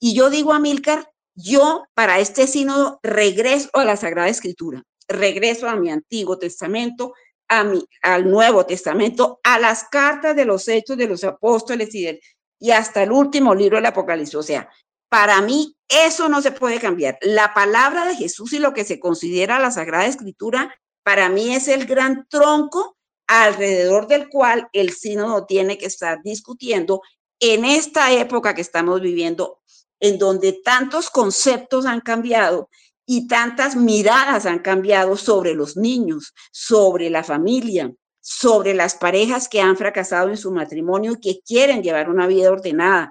Y 0.00 0.14
yo 0.14 0.30
digo 0.30 0.52
a 0.52 0.58
Milcar, 0.58 1.10
yo 1.34 1.84
para 1.94 2.18
este 2.18 2.46
sínodo 2.46 2.98
regreso 3.02 3.68
a 3.74 3.84
la 3.84 3.96
Sagrada 3.96 4.28
Escritura, 4.28 4.84
regreso 5.08 5.68
a 5.68 5.76
mi 5.76 5.90
Antiguo 5.90 6.38
Testamento, 6.38 7.12
a 7.48 7.64
mi, 7.64 7.84
al 8.02 8.30
Nuevo 8.30 8.64
Testamento, 8.66 9.40
a 9.42 9.58
las 9.58 9.84
cartas 9.84 10.36
de 10.36 10.44
los 10.44 10.68
hechos 10.68 10.96
de 10.96 11.08
los 11.08 11.24
apóstoles 11.24 11.94
y 11.94 12.04
del 12.04 12.20
y 12.60 12.70
hasta 12.72 13.02
el 13.02 13.12
último 13.12 13.54
libro 13.54 13.76
del 13.76 13.86
Apocalipsis. 13.86 14.34
O 14.34 14.42
sea, 14.42 14.68
para 15.08 15.40
mí 15.40 15.76
eso 15.88 16.28
no 16.28 16.42
se 16.42 16.52
puede 16.52 16.80
cambiar. 16.80 17.18
La 17.22 17.54
palabra 17.54 18.04
de 18.04 18.16
Jesús 18.16 18.52
y 18.52 18.58
lo 18.58 18.74
que 18.74 18.84
se 18.84 19.00
considera 19.00 19.58
la 19.58 19.70
Sagrada 19.70 20.06
Escritura, 20.06 20.74
para 21.02 21.28
mí 21.28 21.54
es 21.54 21.68
el 21.68 21.86
gran 21.86 22.26
tronco 22.28 22.96
alrededor 23.26 24.06
del 24.06 24.28
cual 24.28 24.68
el 24.72 24.92
sínodo 24.92 25.46
tiene 25.46 25.78
que 25.78 25.86
estar 25.86 26.20
discutiendo 26.22 27.02
en 27.40 27.64
esta 27.64 28.12
época 28.12 28.54
que 28.54 28.62
estamos 28.62 29.00
viviendo, 29.00 29.60
en 30.00 30.18
donde 30.18 30.52
tantos 30.52 31.10
conceptos 31.10 31.86
han 31.86 32.00
cambiado 32.00 32.68
y 33.10 33.26
tantas 33.26 33.74
miradas 33.74 34.44
han 34.44 34.58
cambiado 34.58 35.16
sobre 35.16 35.54
los 35.54 35.78
niños, 35.78 36.34
sobre 36.52 37.08
la 37.08 37.24
familia, 37.24 37.90
sobre 38.20 38.74
las 38.74 38.96
parejas 38.96 39.48
que 39.48 39.62
han 39.62 39.78
fracasado 39.78 40.28
en 40.28 40.36
su 40.36 40.52
matrimonio 40.52 41.12
y 41.12 41.20
que 41.20 41.40
quieren 41.40 41.82
llevar 41.82 42.10
una 42.10 42.26
vida 42.26 42.52
ordenada. 42.52 43.10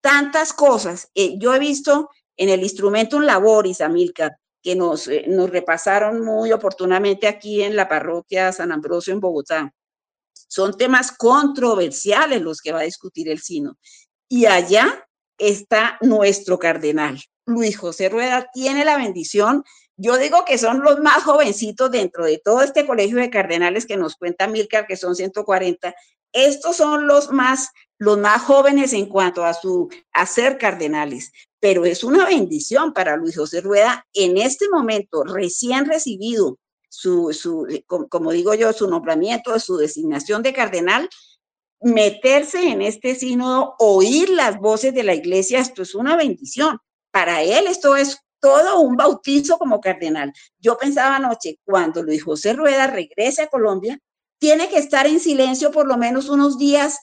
Tantas 0.00 0.52
cosas. 0.52 1.12
Eh, 1.14 1.38
yo 1.38 1.54
he 1.54 1.60
visto 1.60 2.10
en 2.36 2.48
el 2.48 2.64
instrumento 2.64 3.18
un 3.18 3.24
laboris, 3.24 3.80
Amilcar, 3.80 4.36
que 4.60 4.74
nos, 4.74 5.06
eh, 5.06 5.26
nos 5.28 5.48
repasaron 5.48 6.24
muy 6.24 6.50
oportunamente 6.50 7.28
aquí 7.28 7.62
en 7.62 7.76
la 7.76 7.88
parroquia 7.88 8.50
San 8.50 8.72
Ambrosio 8.72 9.12
en 9.12 9.20
Bogotá. 9.20 9.72
Son 10.48 10.76
temas 10.76 11.12
controversiales 11.12 12.42
los 12.42 12.60
que 12.60 12.72
va 12.72 12.80
a 12.80 12.82
discutir 12.82 13.28
el 13.28 13.40
Sino. 13.40 13.78
Y 14.28 14.46
allá 14.46 15.06
está 15.38 15.98
nuestro 16.00 16.58
cardenal. 16.58 17.20
Luis 17.46 17.78
José 17.78 18.08
Rueda 18.08 18.50
tiene 18.52 18.84
la 18.84 18.96
bendición 18.96 19.64
yo 19.98 20.18
digo 20.18 20.44
que 20.44 20.58
son 20.58 20.82
los 20.82 21.00
más 21.00 21.24
jovencitos 21.24 21.90
dentro 21.90 22.26
de 22.26 22.38
todo 22.38 22.60
este 22.60 22.86
colegio 22.86 23.16
de 23.16 23.30
cardenales 23.30 23.86
que 23.86 23.96
nos 23.96 24.16
cuenta 24.16 24.46
Milcar, 24.46 24.86
que 24.86 24.96
son 24.96 25.16
140. 25.16 25.94
Estos 26.32 26.76
son 26.76 27.06
los 27.06 27.30
más, 27.30 27.70
los 27.98 28.18
más 28.18 28.42
jóvenes 28.42 28.92
en 28.92 29.06
cuanto 29.06 29.44
a 29.44 29.54
su 29.54 29.88
ser 30.26 30.58
cardenales. 30.58 31.32
pero 31.58 31.86
es 31.86 32.04
una 32.04 32.26
bendición 32.26 32.92
para 32.92 33.16
Luis 33.16 33.36
José 33.36 33.62
Rueda 33.62 34.06
en 34.12 34.36
este 34.36 34.68
momento 34.68 35.24
recién 35.24 35.86
recibido 35.86 36.58
su, 36.88 37.32
su 37.32 37.66
como 38.08 38.30
digo 38.32 38.54
yo, 38.54 38.72
su 38.72 38.88
nombramiento, 38.88 39.58
su 39.58 39.76
designación 39.78 40.42
de 40.42 40.52
cardenal, 40.52 41.08
meterse 41.80 42.68
en 42.68 42.82
este 42.82 43.14
sínodo, 43.14 43.74
oír 43.78 44.28
las 44.28 44.58
voces 44.58 44.94
de 44.94 45.02
la 45.02 45.14
iglesia, 45.14 45.60
esto 45.60 45.82
es 45.82 45.94
una 45.94 46.16
bendición. 46.16 46.78
Para 47.16 47.40
él 47.40 47.66
esto 47.66 47.96
es 47.96 48.18
todo 48.42 48.80
un 48.80 48.94
bautizo 48.94 49.56
como 49.56 49.80
cardenal. 49.80 50.34
Yo 50.58 50.76
pensaba 50.76 51.16
anoche, 51.16 51.58
cuando 51.64 52.02
Luis 52.02 52.22
José 52.22 52.52
Rueda 52.52 52.88
regrese 52.88 53.40
a 53.40 53.46
Colombia, 53.46 53.98
tiene 54.38 54.68
que 54.68 54.76
estar 54.76 55.06
en 55.06 55.18
silencio 55.18 55.70
por 55.70 55.86
lo 55.86 55.96
menos 55.96 56.28
unos 56.28 56.58
días 56.58 56.98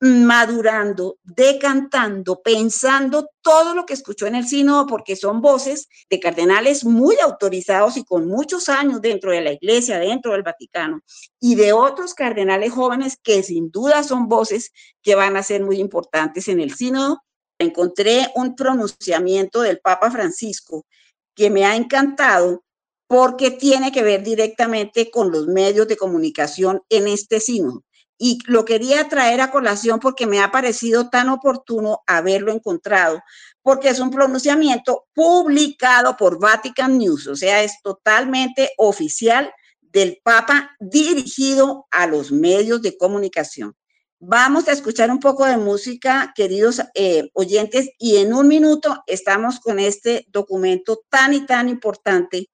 madurando, 0.00 1.18
decantando, 1.24 2.40
pensando 2.40 3.28
todo 3.42 3.74
lo 3.74 3.84
que 3.84 3.92
escuchó 3.92 4.26
en 4.26 4.34
el 4.34 4.48
sínodo, 4.48 4.86
porque 4.86 5.14
son 5.14 5.42
voces 5.42 5.88
de 6.08 6.20
cardenales 6.20 6.86
muy 6.86 7.16
autorizados 7.22 7.98
y 7.98 8.04
con 8.04 8.28
muchos 8.28 8.70
años 8.70 9.02
dentro 9.02 9.30
de 9.30 9.42
la 9.42 9.52
iglesia, 9.52 9.98
dentro 9.98 10.32
del 10.32 10.42
Vaticano, 10.42 11.02
y 11.38 11.54
de 11.54 11.74
otros 11.74 12.14
cardenales 12.14 12.72
jóvenes 12.72 13.18
que 13.22 13.42
sin 13.42 13.70
duda 13.70 14.02
son 14.04 14.26
voces 14.26 14.72
que 15.02 15.16
van 15.16 15.36
a 15.36 15.42
ser 15.42 15.62
muy 15.62 15.80
importantes 15.80 16.48
en 16.48 16.60
el 16.60 16.74
sínodo. 16.74 17.20
Encontré 17.58 18.30
un 18.34 18.54
pronunciamiento 18.54 19.62
del 19.62 19.80
Papa 19.80 20.10
Francisco 20.10 20.86
que 21.34 21.50
me 21.50 21.64
ha 21.64 21.76
encantado 21.76 22.64
porque 23.06 23.50
tiene 23.50 23.90
que 23.90 24.02
ver 24.02 24.22
directamente 24.22 25.10
con 25.10 25.32
los 25.32 25.46
medios 25.46 25.88
de 25.88 25.96
comunicación 25.96 26.82
en 26.88 27.08
este 27.08 27.40
sínodo 27.40 27.84
y 28.18 28.38
lo 28.46 28.64
quería 28.64 29.08
traer 29.08 29.40
a 29.40 29.50
colación 29.50 30.00
porque 30.00 30.26
me 30.26 30.40
ha 30.40 30.50
parecido 30.50 31.08
tan 31.08 31.28
oportuno 31.28 32.00
haberlo 32.06 32.52
encontrado, 32.52 33.22
porque 33.62 33.88
es 33.90 34.00
un 34.00 34.10
pronunciamiento 34.10 35.06
publicado 35.14 36.16
por 36.16 36.40
Vatican 36.40 36.98
News, 36.98 37.28
o 37.28 37.36
sea, 37.36 37.62
es 37.62 37.80
totalmente 37.82 38.72
oficial 38.76 39.52
del 39.80 40.18
Papa 40.22 40.76
dirigido 40.80 41.86
a 41.90 42.06
los 42.06 42.32
medios 42.32 42.82
de 42.82 42.98
comunicación. 42.98 43.74
Vamos 44.20 44.66
a 44.66 44.72
escuchar 44.72 45.12
un 45.12 45.20
poco 45.20 45.46
de 45.46 45.56
música, 45.56 46.32
queridos 46.34 46.82
eh, 46.94 47.30
oyentes, 47.34 47.90
y 47.98 48.16
en 48.16 48.34
un 48.34 48.48
minuto 48.48 49.04
estamos 49.06 49.60
con 49.60 49.78
este 49.78 50.26
documento 50.32 51.02
tan 51.08 51.34
y 51.34 51.46
tan 51.46 51.68
importante 51.68 52.50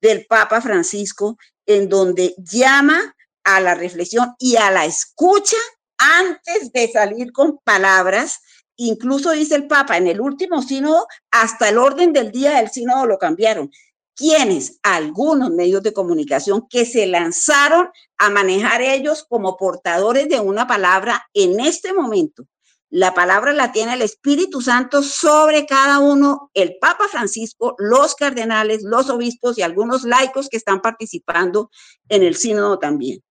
del 0.00 0.26
Papa 0.26 0.60
Francisco, 0.60 1.36
en 1.66 1.88
donde 1.88 2.36
llama 2.38 3.16
a 3.42 3.60
la 3.60 3.74
reflexión 3.74 4.36
y 4.38 4.54
a 4.56 4.70
la 4.70 4.84
escucha 4.84 5.56
antes 5.98 6.70
de 6.72 6.86
salir 6.86 7.32
con 7.32 7.58
palabras. 7.64 8.38
Incluso 8.76 9.32
dice 9.32 9.56
el 9.56 9.66
Papa, 9.66 9.96
en 9.96 10.06
el 10.06 10.20
último 10.20 10.62
sínodo, 10.62 11.08
hasta 11.32 11.68
el 11.68 11.78
orden 11.78 12.12
del 12.12 12.30
día 12.30 12.58
del 12.58 12.70
sínodo 12.70 13.06
lo 13.06 13.18
cambiaron. 13.18 13.72
¿Quiénes? 14.18 14.80
Algunos 14.82 15.52
medios 15.52 15.80
de 15.84 15.92
comunicación 15.92 16.66
que 16.68 16.84
se 16.84 17.06
lanzaron 17.06 17.88
a 18.18 18.30
manejar 18.30 18.82
ellos 18.82 19.24
como 19.28 19.56
portadores 19.56 20.28
de 20.28 20.40
una 20.40 20.66
palabra 20.66 21.28
en 21.34 21.60
este 21.60 21.92
momento. 21.92 22.44
La 22.90 23.14
palabra 23.14 23.52
la 23.52 23.70
tiene 23.70 23.94
el 23.94 24.02
Espíritu 24.02 24.60
Santo 24.60 25.04
sobre 25.04 25.66
cada 25.66 26.00
uno, 26.00 26.50
el 26.52 26.78
Papa 26.80 27.06
Francisco, 27.08 27.76
los 27.78 28.16
cardenales, 28.16 28.82
los 28.82 29.08
obispos 29.08 29.56
y 29.56 29.62
algunos 29.62 30.02
laicos 30.02 30.48
que 30.48 30.56
están 30.56 30.80
participando 30.80 31.70
en 32.08 32.24
el 32.24 32.34
sínodo 32.34 32.80
también. 32.80 33.22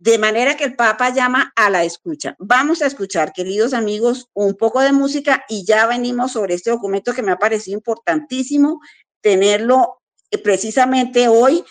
De 0.00 0.18
manera 0.18 0.56
que 0.56 0.64
el 0.64 0.74
Papa 0.74 1.10
llama 1.10 1.52
a 1.54 1.70
la 1.70 1.84
escucha. 1.84 2.34
Vamos 2.40 2.82
a 2.82 2.86
escuchar, 2.86 3.32
queridos 3.32 3.74
amigos, 3.74 4.28
un 4.34 4.56
poco 4.56 4.80
de 4.80 4.90
música 4.90 5.44
y 5.48 5.64
ya 5.64 5.86
venimos 5.86 6.32
sobre 6.32 6.54
este 6.54 6.72
documento 6.72 7.12
que 7.12 7.22
me 7.22 7.30
ha 7.30 7.38
parecido 7.38 7.76
importantísimo 7.76 8.80
tenerlo 9.20 10.01
precisamente 10.38 11.28
hoy, 11.28 11.64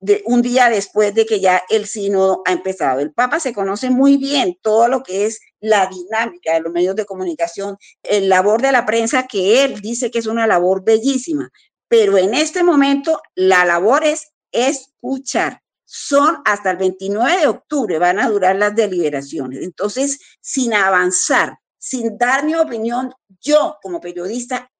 de, 0.00 0.22
un 0.26 0.42
día 0.42 0.70
después 0.70 1.14
de 1.14 1.26
que 1.26 1.40
ya 1.40 1.62
el 1.68 1.86
sínodo 1.86 2.42
ha 2.46 2.52
empezado. 2.52 3.00
El 3.00 3.12
Papa 3.12 3.40
se 3.40 3.52
conoce 3.52 3.90
muy 3.90 4.16
bien 4.16 4.56
todo 4.62 4.88
lo 4.88 5.02
que 5.02 5.26
es 5.26 5.40
la 5.60 5.86
dinámica 5.86 6.54
de 6.54 6.60
los 6.60 6.72
medios 6.72 6.94
de 6.94 7.04
comunicación, 7.04 7.76
el 8.02 8.28
labor 8.28 8.62
de 8.62 8.72
la 8.72 8.86
prensa 8.86 9.26
que 9.26 9.64
él 9.64 9.80
dice 9.80 10.10
que 10.10 10.20
es 10.20 10.26
una 10.26 10.46
labor 10.46 10.84
bellísima, 10.84 11.50
pero 11.88 12.16
en 12.16 12.34
este 12.34 12.62
momento 12.62 13.20
la 13.34 13.64
labor 13.64 14.04
es 14.04 14.28
escuchar 14.52 15.62
son 15.90 16.42
hasta 16.44 16.70
el 16.72 16.76
29 16.76 17.40
de 17.40 17.46
octubre, 17.46 17.98
van 17.98 18.18
a 18.18 18.28
durar 18.28 18.56
las 18.56 18.76
deliberaciones. 18.76 19.62
Entonces, 19.62 20.20
sin 20.38 20.74
avanzar, 20.74 21.58
sin 21.78 22.18
dar 22.18 22.44
mi 22.44 22.54
opinión, 22.54 23.10
yo 23.40 23.78
como 23.80 23.98
periodista, 23.98 24.70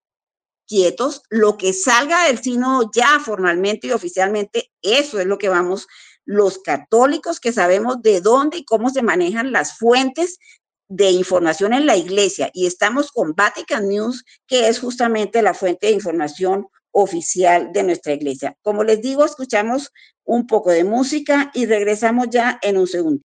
quietos, 0.68 1.22
lo 1.30 1.56
que 1.56 1.72
salga 1.72 2.26
del 2.26 2.40
sínodo 2.40 2.90
ya 2.94 3.18
formalmente 3.18 3.88
y 3.88 3.92
oficialmente, 3.92 4.70
eso 4.82 5.18
es 5.18 5.26
lo 5.26 5.38
que 5.38 5.48
vamos 5.48 5.88
los 6.24 6.58
católicos 6.58 7.40
que 7.40 7.52
sabemos 7.52 8.02
de 8.02 8.20
dónde 8.20 8.58
y 8.58 8.64
cómo 8.64 8.90
se 8.90 9.02
manejan 9.02 9.50
las 9.50 9.78
fuentes 9.78 10.38
de 10.88 11.10
información 11.10 11.72
en 11.72 11.86
la 11.86 11.96
iglesia 11.96 12.50
y 12.52 12.66
estamos 12.66 13.10
con 13.10 13.34
Vatican 13.34 13.88
News, 13.88 14.24
que 14.46 14.68
es 14.68 14.78
justamente 14.78 15.42
la 15.42 15.54
fuente 15.54 15.88
de 15.88 15.94
información 15.94 16.66
oficial 16.92 17.72
de 17.72 17.82
nuestra 17.82 18.12
iglesia. 18.12 18.56
Como 18.62 18.84
les 18.84 19.00
digo, 19.00 19.24
escuchamos 19.24 19.90
un 20.24 20.46
poco 20.46 20.70
de 20.70 20.84
música 20.84 21.50
y 21.54 21.66
regresamos 21.66 22.28
ya 22.30 22.58
en 22.62 22.76
un 22.76 22.86
segundo. 22.86 23.22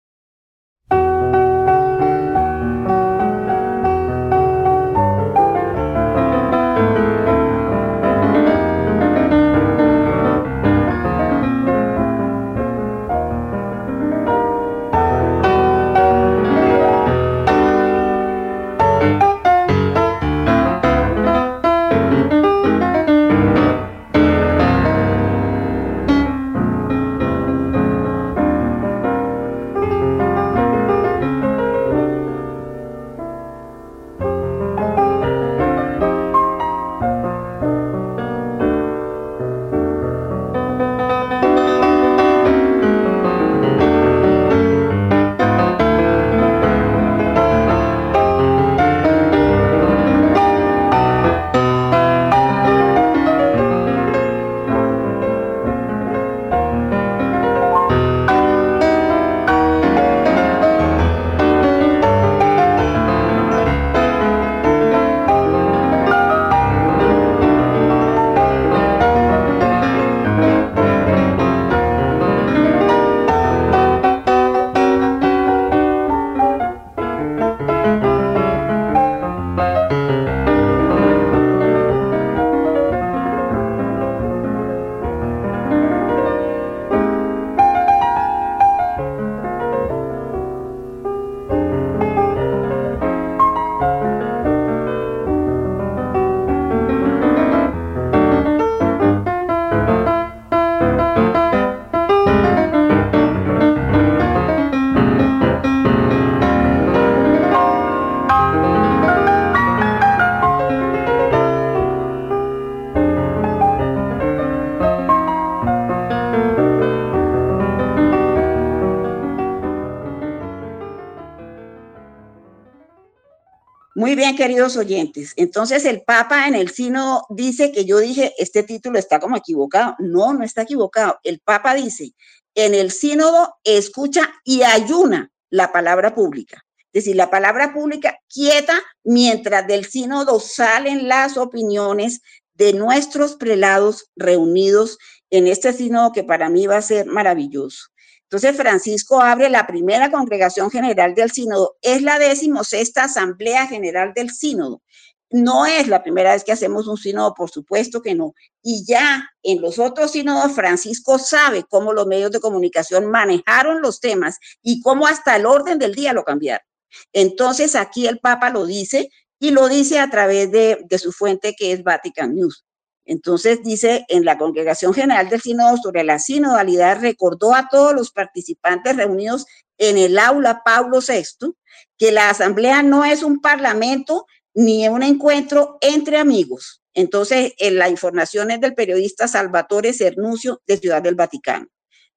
Bien, 124.17 124.35
queridos 124.35 124.79
oyentes. 124.79 125.35
Entonces 125.37 125.85
el 125.85 126.01
Papa 126.01 126.49
en 126.49 126.55
el 126.55 126.71
sínodo 126.71 127.27
dice 127.29 127.71
que 127.71 127.85
yo 127.85 127.99
dije, 127.99 128.33
este 128.39 128.63
título 128.63 128.99
está 128.99 129.21
como 129.21 129.37
equivocado. 129.37 129.95
No, 129.99 130.33
no 130.33 130.43
está 130.43 130.63
equivocado. 130.63 131.19
El 131.23 131.41
Papa 131.41 131.75
dice, 131.75 132.15
en 132.55 132.73
el 132.73 132.93
sínodo 132.93 133.57
escucha 133.63 134.33
y 134.43 134.63
ayuna 134.63 135.31
la 135.51 135.71
palabra 135.71 136.15
pública. 136.15 136.65
Es 136.95 137.05
decir, 137.05 137.15
la 137.15 137.29
palabra 137.29 137.75
pública 137.75 138.19
quieta 138.27 138.83
mientras 139.05 139.67
del 139.67 139.85
sínodo 139.85 140.41
salen 140.41 141.09
las 141.09 141.37
opiniones 141.37 142.23
de 142.55 142.73
nuestros 142.73 143.35
prelados 143.35 144.11
reunidos 144.17 144.97
en 145.29 145.47
este 145.47 145.75
sínodo 145.75 146.13
que 146.13 146.25
para 146.25 146.49
mí 146.49 146.67
va 146.67 146.79
a 146.79 146.83
ser 146.83 147.05
maravilloso. 147.05 147.91
Entonces, 148.29 148.57
Francisco 148.57 149.21
abre 149.21 149.49
la 149.49 149.67
primera 149.67 150.11
congregación 150.11 150.69
general 150.71 151.15
del 151.15 151.31
sínodo. 151.31 151.77
Es 151.81 152.03
la 152.03 152.19
decimosexta 152.19 153.05
asamblea 153.05 153.69
general 153.69 154.13
del 154.15 154.31
sínodo. 154.31 154.83
No 155.31 155.65
es 155.67 155.87
la 155.87 156.03
primera 156.03 156.33
vez 156.33 156.43
que 156.43 156.53
hacemos 156.53 156.89
un 156.89 156.97
sínodo, 156.97 157.35
por 157.35 157.51
supuesto 157.51 158.03
que 158.03 158.15
no. 158.15 158.35
Y 158.63 158.85
ya 158.85 159.29
en 159.45 159.61
los 159.61 159.79
otros 159.79 160.13
sínodos, 160.13 160.53
Francisco 160.53 161.19
sabe 161.19 161.65
cómo 161.69 161.93
los 161.93 162.07
medios 162.07 162.33
de 162.33 162.41
comunicación 162.41 163.11
manejaron 163.11 163.81
los 163.81 164.01
temas 164.01 164.39
y 164.61 164.81
cómo 164.81 165.07
hasta 165.07 165.37
el 165.37 165.47
orden 165.47 165.79
del 165.79 165.95
día 165.95 166.13
lo 166.13 166.25
cambiaron. 166.25 166.67
Entonces, 167.13 167.77
aquí 167.77 168.09
el 168.09 168.19
Papa 168.19 168.51
lo 168.51 168.67
dice 168.67 169.09
y 169.39 169.51
lo 169.53 169.69
dice 169.69 170.01
a 170.01 170.11
través 170.11 170.51
de, 170.51 170.85
de 170.89 170.99
su 170.99 171.13
fuente 171.13 171.55
que 171.57 171.71
es 171.73 171.85
Vatican 171.85 172.35
News. 172.35 172.66
Entonces 173.07 173.63
dice, 173.63 174.05
en 174.09 174.25
la 174.25 174.37
Congregación 174.37 174.93
General 174.93 175.29
del 175.29 175.41
Sínodo 175.41 175.77
sobre 175.77 176.03
la 176.05 176.19
sinodalidad, 176.19 177.01
recordó 177.01 177.55
a 177.55 177.69
todos 177.69 177.95
los 177.95 178.11
participantes 178.11 178.97
reunidos 178.97 179.47
en 179.79 179.97
el 179.97 180.19
aula 180.19 180.63
Pablo 180.65 180.99
VI 181.01 181.55
que 181.97 182.13
la 182.13 182.31
asamblea 182.31 182.83
no 182.83 183.05
es 183.05 183.23
un 183.23 183.41
parlamento 183.41 184.27
ni 184.55 184.89
un 184.89 185.03
encuentro 185.03 185.79
entre 185.81 186.19
amigos. 186.19 186.83
Entonces, 186.95 187.53
en 187.59 187.77
la 187.77 187.89
información 187.89 188.51
es 188.51 188.61
del 188.61 188.75
periodista 188.75 189.29
Salvatore 189.29 189.93
Cernuncio 189.93 190.63
de 190.67 190.79
Ciudad 190.79 191.03
del 191.03 191.15
Vaticano. 191.15 191.67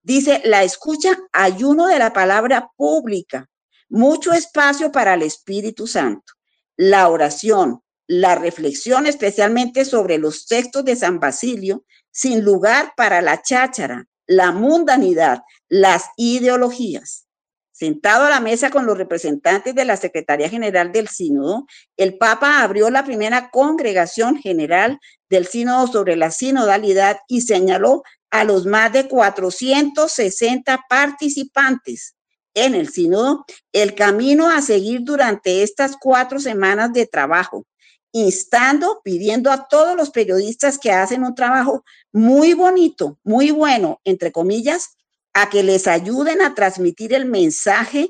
Dice, 0.01 0.41
la 0.45 0.63
escucha 0.63 1.19
ayuno 1.33 1.87
de 1.87 1.99
la 1.99 2.13
palabra 2.13 2.69
pública, 2.77 3.47
mucho 3.89 4.31
espacio 4.31 4.91
para 4.91 5.15
el 5.15 5.23
Espíritu 5.23 5.85
Santo, 5.85 6.33
la 6.77 7.09
oración, 7.09 7.81
la 8.09 8.33
reflexión 8.33 9.05
especialmente 9.05 9.85
sobre 9.85 10.17
los 10.17 10.47
textos 10.47 10.83
de 10.83 10.95
San 10.95 11.19
Basilio, 11.19 11.85
sin 12.09 12.43
lugar 12.43 12.93
para 12.97 13.21
la 13.21 13.39
cháchara, 13.43 14.07
la 14.25 14.51
mundanidad, 14.51 15.43
las 15.67 16.05
ideologías. 16.17 17.27
Sentado 17.71 18.25
a 18.25 18.31
la 18.31 18.39
mesa 18.39 18.71
con 18.71 18.87
los 18.87 18.97
representantes 18.97 19.75
de 19.75 19.85
la 19.85 19.95
Secretaría 19.95 20.49
General 20.49 20.91
del 20.91 21.07
Sínodo, 21.07 21.67
el 21.97 22.17
Papa 22.17 22.63
abrió 22.63 22.89
la 22.89 23.05
primera 23.05 23.51
congregación 23.51 24.37
general 24.37 24.99
del 25.29 25.45
Sínodo 25.45 25.85
sobre 25.85 26.15
la 26.15 26.31
sinodalidad 26.31 27.17
y 27.27 27.41
señaló 27.41 28.01
a 28.31 28.43
los 28.43 28.65
más 28.65 28.91
de 28.91 29.07
460 29.07 30.83
participantes 30.89 32.15
en 32.55 32.73
el 32.73 32.89
Sínodo 32.89 33.45
el 33.71 33.93
camino 33.93 34.49
a 34.49 34.63
seguir 34.63 35.01
durante 35.03 35.61
estas 35.61 35.95
cuatro 35.95 36.39
semanas 36.39 36.91
de 36.91 37.05
trabajo, 37.05 37.67
instando, 38.11 39.01
pidiendo 39.03 39.51
a 39.51 39.67
todos 39.67 39.95
los 39.95 40.09
periodistas 40.09 40.77
que 40.77 40.91
hacen 40.91 41.23
un 41.23 41.35
trabajo 41.35 41.83
muy 42.11 42.53
bonito, 42.53 43.19
muy 43.23 43.51
bueno, 43.51 44.01
entre 44.03 44.31
comillas, 44.31 44.97
a 45.33 45.49
que 45.49 45.63
les 45.63 45.87
ayuden 45.87 46.41
a 46.41 46.55
transmitir 46.55 47.13
el 47.13 47.25
mensaje 47.25 48.09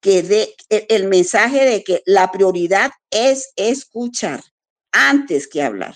que 0.00 0.22
de, 0.22 0.54
el 0.68 1.06
mensaje 1.06 1.64
de 1.64 1.84
que 1.84 2.02
la 2.06 2.30
prioridad 2.30 2.90
es 3.10 3.52
escuchar 3.56 4.42
antes 4.90 5.46
que 5.46 5.62
hablar. 5.62 5.94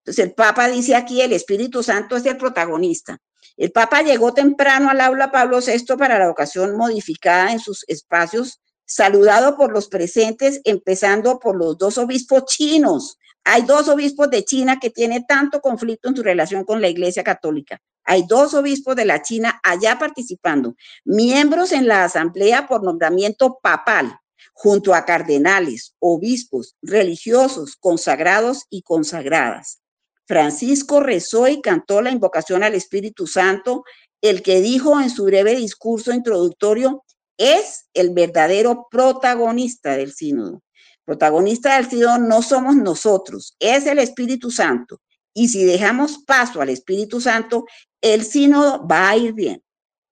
Entonces 0.00 0.24
el 0.24 0.34
Papa 0.34 0.68
dice 0.68 0.94
aquí, 0.94 1.20
el 1.20 1.32
Espíritu 1.32 1.82
Santo 1.82 2.16
es 2.16 2.24
el 2.26 2.36
protagonista. 2.36 3.18
El 3.56 3.72
Papa 3.72 4.02
llegó 4.02 4.32
temprano 4.32 4.90
al 4.90 5.00
aula 5.00 5.30
Pablo 5.30 5.58
VI 5.60 5.96
para 5.96 6.18
la 6.18 6.30
ocasión 6.30 6.76
modificada 6.76 7.52
en 7.52 7.60
sus 7.60 7.84
espacios 7.88 8.60
saludado 8.86 9.56
por 9.56 9.72
los 9.72 9.88
presentes, 9.88 10.60
empezando 10.64 11.38
por 11.38 11.56
los 11.56 11.76
dos 11.76 11.98
obispos 11.98 12.44
chinos. 12.46 13.18
Hay 13.44 13.62
dos 13.62 13.88
obispos 13.88 14.30
de 14.30 14.44
China 14.44 14.78
que 14.80 14.90
tienen 14.90 15.26
tanto 15.26 15.60
conflicto 15.60 16.08
en 16.08 16.16
su 16.16 16.22
relación 16.22 16.64
con 16.64 16.80
la 16.80 16.88
Iglesia 16.88 17.22
Católica. 17.22 17.80
Hay 18.04 18.24
dos 18.26 18.54
obispos 18.54 18.96
de 18.96 19.04
la 19.04 19.20
China 19.22 19.60
allá 19.62 19.98
participando, 19.98 20.76
miembros 21.04 21.72
en 21.72 21.88
la 21.88 22.04
asamblea 22.04 22.66
por 22.68 22.82
nombramiento 22.82 23.58
papal, 23.60 24.18
junto 24.52 24.94
a 24.94 25.04
cardenales, 25.04 25.94
obispos, 25.98 26.76
religiosos, 26.82 27.76
consagrados 27.76 28.64
y 28.70 28.82
consagradas. 28.82 29.80
Francisco 30.26 31.00
rezó 31.00 31.46
y 31.48 31.60
cantó 31.60 32.00
la 32.00 32.10
invocación 32.10 32.62
al 32.62 32.74
Espíritu 32.74 33.26
Santo, 33.26 33.84
el 34.20 34.42
que 34.42 34.60
dijo 34.60 35.00
en 35.00 35.10
su 35.10 35.24
breve 35.24 35.54
discurso 35.54 36.12
introductorio, 36.12 37.04
es 37.38 37.88
el 37.94 38.10
verdadero 38.10 38.86
protagonista 38.90 39.96
del 39.96 40.12
sínodo. 40.12 40.62
Protagonista 41.04 41.76
del 41.76 41.88
sínodo 41.88 42.18
no 42.18 42.42
somos 42.42 42.76
nosotros, 42.76 43.56
es 43.58 43.86
el 43.86 43.98
Espíritu 43.98 44.50
Santo. 44.50 45.00
Y 45.34 45.48
si 45.48 45.64
dejamos 45.64 46.18
paso 46.26 46.60
al 46.60 46.70
Espíritu 46.70 47.20
Santo, 47.20 47.66
el 48.00 48.24
sínodo 48.24 48.86
va 48.86 49.10
a 49.10 49.16
ir 49.16 49.32
bien. 49.32 49.62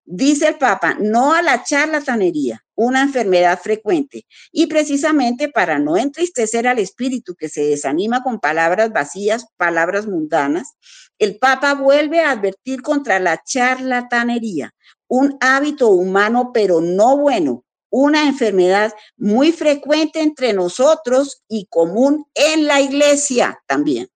Dice 0.07 0.49
el 0.49 0.57
Papa, 0.59 0.95
no 0.99 1.33
a 1.33 1.41
la 1.41 1.63
charlatanería, 1.63 2.63
una 2.75 3.01
enfermedad 3.01 3.59
frecuente, 3.59 4.27
y 4.51 4.67
precisamente 4.67 5.49
para 5.49 5.79
no 5.79 5.97
entristecer 5.97 6.67
al 6.67 6.77
espíritu 6.77 7.33
que 7.33 7.49
se 7.49 7.63
desanima 7.63 8.21
con 8.21 8.39
palabras 8.39 8.93
vacías, 8.93 9.47
palabras 9.57 10.05
mundanas, 10.05 10.75
el 11.17 11.39
Papa 11.39 11.73
vuelve 11.73 12.19
a 12.19 12.31
advertir 12.31 12.83
contra 12.83 13.17
la 13.19 13.41
charlatanería, 13.43 14.75
un 15.07 15.37
hábito 15.39 15.89
humano 15.89 16.51
pero 16.53 16.81
no 16.81 17.17
bueno, 17.17 17.65
una 17.89 18.27
enfermedad 18.27 18.93
muy 19.15 19.51
frecuente 19.51 20.21
entre 20.21 20.53
nosotros 20.53 21.43
y 21.47 21.65
común 21.67 22.25
en 22.33 22.65
la 22.65 22.81
iglesia 22.81 23.59
también. 23.67 24.09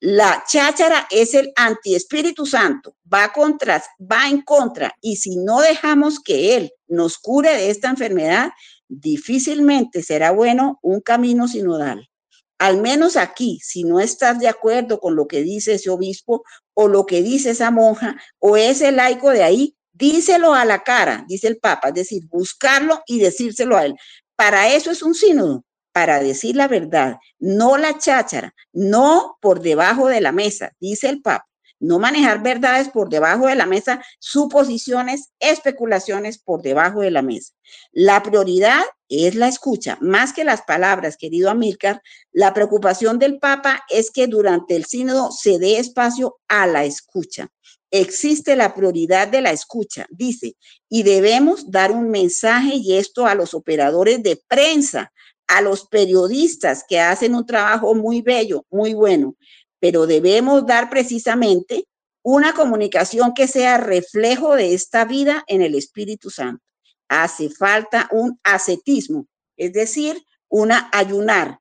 La 0.00 0.42
cháchara 0.48 1.06
es 1.10 1.32
el 1.34 1.52
anti-espíritu 1.54 2.44
santo, 2.44 2.96
va, 3.12 3.32
contra, 3.32 3.80
va 4.00 4.28
en 4.28 4.42
contra 4.42 4.92
y 5.00 5.14
si 5.14 5.36
no 5.36 5.60
dejamos 5.60 6.18
que 6.18 6.56
él 6.56 6.72
nos 6.88 7.18
cure 7.18 7.52
de 7.52 7.70
esta 7.70 7.88
enfermedad, 7.88 8.50
difícilmente 8.88 10.02
será 10.02 10.32
bueno 10.32 10.80
un 10.82 11.00
camino 11.02 11.46
sinodal. 11.46 12.10
Al 12.58 12.80
menos 12.80 13.16
aquí, 13.16 13.60
si 13.62 13.84
no 13.84 14.00
estás 14.00 14.40
de 14.40 14.48
acuerdo 14.48 14.98
con 14.98 15.14
lo 15.14 15.28
que 15.28 15.42
dice 15.42 15.74
ese 15.74 15.90
obispo 15.90 16.42
o 16.74 16.88
lo 16.88 17.06
que 17.06 17.22
dice 17.22 17.50
esa 17.50 17.70
monja 17.70 18.16
o 18.40 18.56
ese 18.56 18.90
laico 18.90 19.30
de 19.30 19.44
ahí, 19.44 19.76
díselo 19.92 20.54
a 20.54 20.64
la 20.64 20.82
cara, 20.82 21.24
dice 21.28 21.48
el 21.48 21.58
Papa, 21.58 21.88
es 21.88 21.94
decir, 21.94 22.26
buscarlo 22.28 23.02
y 23.06 23.18
decírselo 23.20 23.76
a 23.76 23.84
él. 23.86 23.94
Para 24.36 24.68
eso 24.68 24.90
es 24.90 25.02
un 25.02 25.14
sínodo, 25.14 25.64
para 25.92 26.20
decir 26.20 26.56
la 26.56 26.68
verdad, 26.68 27.16
no 27.38 27.76
la 27.76 27.98
cháchara, 27.98 28.54
no 28.72 29.36
por 29.40 29.60
debajo 29.60 30.08
de 30.08 30.20
la 30.20 30.32
mesa, 30.32 30.72
dice 30.80 31.08
el 31.08 31.20
Papa. 31.22 31.46
No 31.78 31.98
manejar 31.98 32.44
verdades 32.44 32.88
por 32.90 33.08
debajo 33.08 33.48
de 33.48 33.56
la 33.56 33.66
mesa, 33.66 34.00
suposiciones, 34.20 35.32
especulaciones 35.40 36.38
por 36.38 36.62
debajo 36.62 37.00
de 37.00 37.10
la 37.10 37.22
mesa. 37.22 37.54
La 37.90 38.22
prioridad 38.22 38.82
es 39.08 39.34
la 39.34 39.48
escucha, 39.48 39.98
más 40.00 40.32
que 40.32 40.44
las 40.44 40.62
palabras, 40.62 41.16
querido 41.16 41.50
Amílcar. 41.50 42.00
La 42.30 42.54
preocupación 42.54 43.18
del 43.18 43.40
Papa 43.40 43.82
es 43.90 44.12
que 44.12 44.28
durante 44.28 44.76
el 44.76 44.84
sínodo 44.84 45.32
se 45.32 45.58
dé 45.58 45.78
espacio 45.78 46.38
a 46.46 46.68
la 46.68 46.84
escucha 46.84 47.48
existe 47.92 48.56
la 48.56 48.74
prioridad 48.74 49.28
de 49.28 49.42
la 49.42 49.52
escucha, 49.52 50.06
dice, 50.10 50.56
y 50.88 51.04
debemos 51.04 51.70
dar 51.70 51.92
un 51.92 52.10
mensaje 52.10 52.74
y 52.74 52.96
esto 52.96 53.26
a 53.26 53.34
los 53.34 53.54
operadores 53.54 54.22
de 54.22 54.42
prensa, 54.48 55.12
a 55.46 55.60
los 55.60 55.86
periodistas 55.86 56.84
que 56.88 56.98
hacen 56.98 57.34
un 57.34 57.46
trabajo 57.46 57.94
muy 57.94 58.22
bello, 58.22 58.64
muy 58.70 58.94
bueno, 58.94 59.36
pero 59.78 60.06
debemos 60.06 60.66
dar 60.66 60.88
precisamente 60.88 61.84
una 62.22 62.54
comunicación 62.54 63.34
que 63.34 63.46
sea 63.46 63.76
reflejo 63.76 64.54
de 64.56 64.72
esta 64.72 65.04
vida 65.04 65.44
en 65.46 65.60
el 65.60 65.74
Espíritu 65.74 66.30
Santo. 66.30 66.64
Hace 67.08 67.50
falta 67.50 68.08
un 68.10 68.40
ascetismo, 68.42 69.26
es 69.56 69.74
decir, 69.74 70.24
una 70.48 70.88
ayunar, 70.92 71.58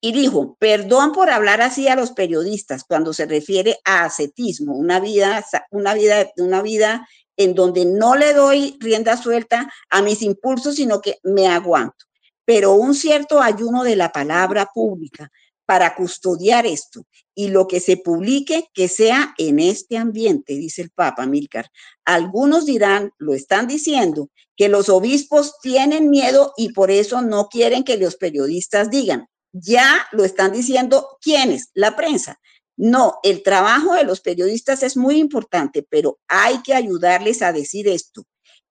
y 0.00 0.12
dijo, 0.12 0.56
perdón 0.58 1.12
por 1.12 1.30
hablar 1.30 1.60
así 1.60 1.88
a 1.88 1.96
los 1.96 2.12
periodistas 2.12 2.84
cuando 2.84 3.12
se 3.12 3.26
refiere 3.26 3.78
a 3.84 4.04
ascetismo, 4.04 4.76
una 4.76 5.00
vida, 5.00 5.44
una 5.70 5.94
vida, 5.94 6.30
una 6.36 6.62
vida 6.62 7.08
en 7.36 7.54
donde 7.54 7.84
no 7.84 8.16
le 8.16 8.32
doy 8.32 8.76
rienda 8.80 9.16
suelta 9.16 9.72
a 9.90 10.02
mis 10.02 10.22
impulsos, 10.22 10.76
sino 10.76 11.00
que 11.00 11.18
me 11.22 11.48
aguanto. 11.48 12.06
Pero 12.44 12.74
un 12.74 12.94
cierto 12.94 13.40
ayuno 13.40 13.84
de 13.84 13.96
la 13.96 14.10
palabra 14.10 14.70
pública, 14.72 15.30
para 15.68 15.94
custodiar 15.94 16.64
esto 16.64 17.04
y 17.34 17.48
lo 17.48 17.68
que 17.68 17.78
se 17.78 17.98
publique 17.98 18.70
que 18.72 18.88
sea 18.88 19.34
en 19.36 19.60
este 19.60 19.98
ambiente, 19.98 20.54
dice 20.54 20.80
el 20.80 20.88
Papa 20.88 21.26
Milcar. 21.26 21.66
Algunos 22.06 22.64
dirán, 22.64 23.12
lo 23.18 23.34
están 23.34 23.68
diciendo, 23.68 24.30
que 24.56 24.70
los 24.70 24.88
obispos 24.88 25.60
tienen 25.60 26.08
miedo 26.08 26.54
y 26.56 26.72
por 26.72 26.90
eso 26.90 27.20
no 27.20 27.48
quieren 27.48 27.84
que 27.84 27.98
los 27.98 28.16
periodistas 28.16 28.88
digan. 28.88 29.26
Ya 29.60 30.06
lo 30.12 30.24
están 30.24 30.52
diciendo 30.52 31.18
quiénes, 31.20 31.70
la 31.74 31.96
prensa. 31.96 32.38
No, 32.76 33.18
el 33.22 33.42
trabajo 33.42 33.94
de 33.94 34.04
los 34.04 34.20
periodistas 34.20 34.82
es 34.82 34.96
muy 34.96 35.16
importante, 35.18 35.84
pero 35.88 36.18
hay 36.28 36.62
que 36.62 36.74
ayudarles 36.74 37.42
a 37.42 37.52
decir 37.52 37.88
esto. 37.88 38.22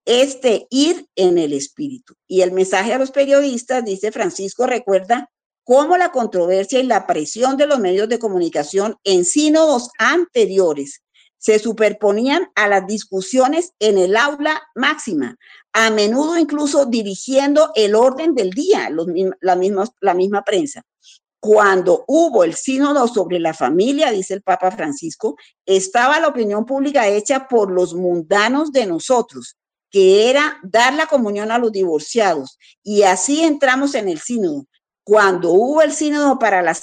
Este 0.05 0.67
ir 0.69 1.07
en 1.15 1.37
el 1.37 1.51
espíritu. 1.51 2.13
Y 2.27 2.41
el 2.41 2.53
mensaje 2.53 2.93
a 2.93 2.99
los 2.99 3.11
periodistas, 3.11 3.83
dice 3.83 4.13
Francisco, 4.13 4.65
recuerda 4.65 5.29
cómo 5.65 5.97
la 5.97 6.13
controversia 6.13 6.79
y 6.79 6.83
la 6.83 7.05
presión 7.05 7.57
de 7.57 7.67
los 7.67 7.79
medios 7.79 8.07
de 8.07 8.19
comunicación 8.19 8.95
en 9.03 9.25
sínodos 9.25 9.89
anteriores 9.99 11.01
se 11.37 11.59
superponían 11.59 12.49
a 12.55 12.67
las 12.67 12.87
discusiones 12.87 13.73
en 13.79 13.97
el 13.97 14.17
aula 14.17 14.61
máxima, 14.75 15.37
a 15.73 15.89
menudo 15.89 16.37
incluso 16.37 16.85
dirigiendo 16.85 17.71
el 17.75 17.95
orden 17.95 18.33
del 18.35 18.51
día, 18.51 18.89
la, 19.41 19.55
misma, 19.55 19.85
la 20.01 20.13
misma 20.13 20.43
prensa. 20.43 20.83
Cuando 21.39 22.03
hubo 22.07 22.43
el 22.43 22.55
sínodo 22.55 23.07
sobre 23.07 23.39
la 23.39 23.53
familia, 23.53 24.11
dice 24.11 24.33
el 24.33 24.41
Papa 24.41 24.71
Francisco, 24.71 25.37
estaba 25.65 26.19
la 26.19 26.29
opinión 26.29 26.65
pública 26.65 27.07
hecha 27.07 27.47
por 27.47 27.71
los 27.71 27.93
mundanos 27.93 28.71
de 28.71 28.87
nosotros, 28.87 29.55
que 29.91 30.29
era 30.29 30.57
dar 30.63 30.93
la 30.95 31.05
comunión 31.05 31.51
a 31.51 31.59
los 31.59 31.71
divorciados. 31.71 32.57
Y 32.83 33.03
así 33.03 33.43
entramos 33.43 33.93
en 33.93 34.09
el 34.09 34.19
sínodo. 34.19 34.65
Cuando 35.03 35.51
hubo 35.51 35.81
el 35.81 35.93
sínodo 35.93 36.39
para 36.39 36.61
la, 36.61 36.73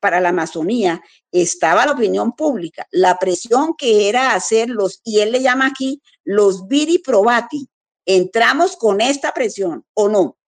para 0.00 0.20
la 0.20 0.30
Amazonía, 0.30 1.02
estaba 1.32 1.86
la 1.86 1.92
opinión 1.92 2.32
pública, 2.32 2.86
la 2.90 3.18
presión 3.18 3.74
que 3.76 4.08
era 4.08 4.34
hacer 4.34 4.68
los, 4.68 5.00
y 5.04 5.20
él 5.20 5.32
le 5.32 5.42
llama 5.42 5.66
aquí 5.66 6.02
los 6.24 6.66
viri 6.68 6.98
probati. 6.98 7.68
¿Entramos 8.06 8.76
con 8.76 9.00
esta 9.00 9.32
presión 9.32 9.84
o 9.94 10.08
no? 10.08 10.38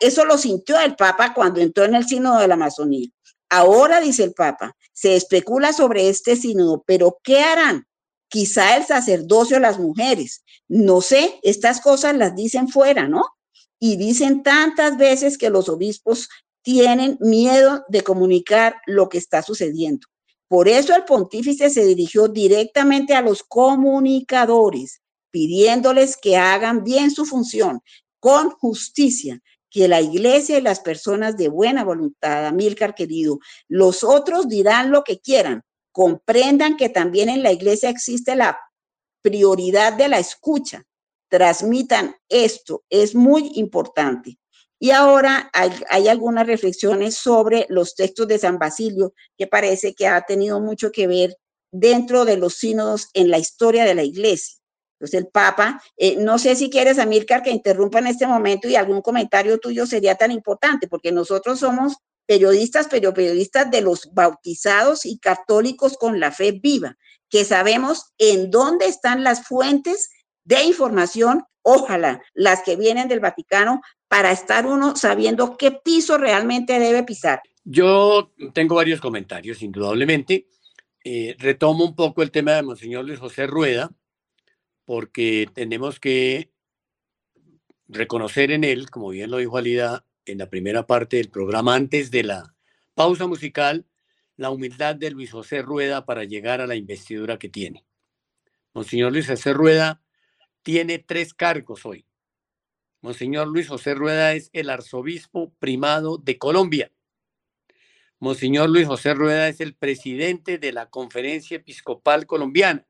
Eso 0.00 0.24
lo 0.24 0.38
sintió 0.38 0.78
el 0.80 0.96
Papa 0.96 1.34
cuando 1.34 1.60
entró 1.60 1.84
en 1.84 1.94
el 1.94 2.06
sínodo 2.06 2.38
de 2.38 2.48
la 2.48 2.54
Amazonía. 2.54 3.08
Ahora, 3.50 4.00
dice 4.00 4.24
el 4.24 4.34
Papa, 4.34 4.76
se 4.92 5.16
especula 5.16 5.72
sobre 5.72 6.08
este 6.08 6.36
sínodo, 6.36 6.82
pero 6.86 7.18
¿qué 7.22 7.40
harán? 7.40 7.86
Quizá 8.28 8.76
el 8.76 8.84
sacerdocio, 8.84 9.60
las 9.60 9.78
mujeres. 9.78 10.44
No 10.66 11.00
sé, 11.00 11.38
estas 11.42 11.80
cosas 11.80 12.16
las 12.16 12.34
dicen 12.34 12.68
fuera, 12.68 13.06
¿no? 13.06 13.24
Y 13.78 13.96
dicen 13.96 14.42
tantas 14.42 14.96
veces 14.96 15.36
que 15.36 15.50
los 15.50 15.68
obispos 15.68 16.28
tienen 16.64 17.18
miedo 17.20 17.84
de 17.88 18.00
comunicar 18.00 18.76
lo 18.86 19.08
que 19.08 19.18
está 19.18 19.42
sucediendo. 19.42 20.08
Por 20.48 20.66
eso 20.66 20.96
el 20.96 21.04
pontífice 21.04 21.70
se 21.70 21.84
dirigió 21.84 22.26
directamente 22.26 23.14
a 23.14 23.20
los 23.20 23.42
comunicadores, 23.42 25.02
pidiéndoles 25.30 26.16
que 26.16 26.36
hagan 26.36 26.82
bien 26.82 27.10
su 27.10 27.26
función 27.26 27.80
con 28.18 28.50
justicia, 28.50 29.40
que 29.70 29.88
la 29.88 30.00
iglesia 30.00 30.58
y 30.58 30.62
las 30.62 30.80
personas 30.80 31.36
de 31.36 31.48
buena 31.48 31.84
voluntad, 31.84 32.46
Amílcar 32.46 32.94
querido, 32.94 33.38
los 33.68 34.02
otros 34.02 34.48
dirán 34.48 34.90
lo 34.90 35.04
que 35.04 35.20
quieran, 35.20 35.62
comprendan 35.92 36.76
que 36.76 36.88
también 36.88 37.28
en 37.28 37.42
la 37.42 37.52
iglesia 37.52 37.90
existe 37.90 38.34
la 38.36 38.58
prioridad 39.20 39.92
de 39.92 40.08
la 40.08 40.18
escucha, 40.18 40.84
transmitan 41.28 42.14
esto, 42.28 42.84
es 42.88 43.14
muy 43.14 43.52
importante. 43.56 44.38
Y 44.84 44.90
ahora 44.90 45.50
hay, 45.54 46.08
algunas 46.08 46.46
reflexiones 46.46 47.14
sobre 47.14 47.64
los 47.70 47.94
textos 47.94 48.28
de 48.28 48.38
San 48.38 48.58
Basilio 48.58 49.14
que 49.38 49.46
parece 49.46 49.94
que 49.94 50.06
ha 50.06 50.20
tenido 50.20 50.60
mucho 50.60 50.92
que 50.92 51.06
ver 51.06 51.38
dentro 51.72 52.26
de 52.26 52.36
los 52.36 52.56
sínodos 52.56 53.08
en 53.14 53.30
la 53.30 53.38
historia 53.38 53.86
de 53.86 53.94
la 53.94 54.02
iglesia. 54.02 54.58
Entonces 54.98 55.22
el 55.22 55.28
Papa, 55.28 55.82
eh, 55.96 56.16
no 56.16 56.38
sé 56.38 56.54
si 56.54 56.68
quieres, 56.68 56.98
Amílcar, 56.98 57.42
que 57.42 57.50
interrumpa 57.50 58.00
en 58.00 58.08
este 58.08 58.26
momento 58.26 58.68
y 58.68 58.76
algún 58.76 59.00
comentario 59.00 59.58
tuyo 59.58 59.86
sería 59.86 60.16
tan 60.16 60.30
importante, 60.30 60.86
porque 60.86 61.12
nosotros 61.12 61.60
somos 61.60 61.94
periodistas, 62.26 62.86
pero 62.90 63.14
periodistas 63.14 63.70
de 63.70 63.80
los 63.80 64.12
bautizados 64.12 65.06
y 65.06 65.18
católicos 65.18 65.96
con 65.96 66.20
la 66.20 66.30
fe 66.30 66.60
viva, 66.62 66.98
que 67.30 67.46
sabemos 67.46 68.12
en 68.18 68.50
dónde 68.50 68.84
están 68.84 69.24
las 69.24 69.46
fuentes 69.46 70.10
de 70.44 70.62
información, 70.64 71.42
ojalá 71.62 72.22
las 72.34 72.62
que 72.62 72.76
vienen 72.76 73.08
del 73.08 73.20
Vaticano, 73.20 73.80
para 74.14 74.30
estar 74.30 74.64
uno 74.64 74.94
sabiendo 74.94 75.56
qué 75.56 75.72
piso 75.72 76.18
realmente 76.18 76.78
debe 76.78 77.02
pisar. 77.02 77.42
Yo 77.64 78.32
tengo 78.52 78.76
varios 78.76 79.00
comentarios, 79.00 79.60
indudablemente. 79.60 80.46
Eh, 81.02 81.34
retomo 81.36 81.84
un 81.84 81.96
poco 81.96 82.22
el 82.22 82.30
tema 82.30 82.52
de 82.52 82.62
Monseñor 82.62 83.04
Luis 83.04 83.18
José 83.18 83.48
Rueda, 83.48 83.90
porque 84.84 85.48
tenemos 85.52 85.98
que 85.98 86.52
reconocer 87.88 88.52
en 88.52 88.62
él, 88.62 88.88
como 88.88 89.08
bien 89.08 89.32
lo 89.32 89.38
dijo 89.38 89.58
Alida 89.58 90.06
en 90.26 90.38
la 90.38 90.48
primera 90.48 90.86
parte 90.86 91.16
del 91.16 91.28
programa, 91.28 91.74
antes 91.74 92.12
de 92.12 92.22
la 92.22 92.54
pausa 92.94 93.26
musical, 93.26 93.84
la 94.36 94.50
humildad 94.50 94.94
de 94.94 95.10
Luis 95.10 95.32
José 95.32 95.60
Rueda 95.60 96.06
para 96.06 96.22
llegar 96.22 96.60
a 96.60 96.68
la 96.68 96.76
investidura 96.76 97.36
que 97.36 97.48
tiene. 97.48 97.84
Monseñor 98.74 99.10
Luis 99.10 99.26
José 99.26 99.52
Rueda 99.54 100.04
tiene 100.62 101.00
tres 101.00 101.34
cargos 101.34 101.84
hoy. 101.84 102.06
Monseñor 103.04 103.48
Luis 103.48 103.68
José 103.68 103.92
Rueda 103.94 104.32
es 104.32 104.48
el 104.54 104.70
arzobispo 104.70 105.52
primado 105.58 106.16
de 106.16 106.38
Colombia. 106.38 106.90
Monseñor 108.18 108.70
Luis 108.70 108.86
José 108.86 109.12
Rueda 109.12 109.46
es 109.50 109.60
el 109.60 109.74
presidente 109.74 110.56
de 110.56 110.72
la 110.72 110.88
Conferencia 110.88 111.58
Episcopal 111.58 112.24
Colombiana. 112.24 112.86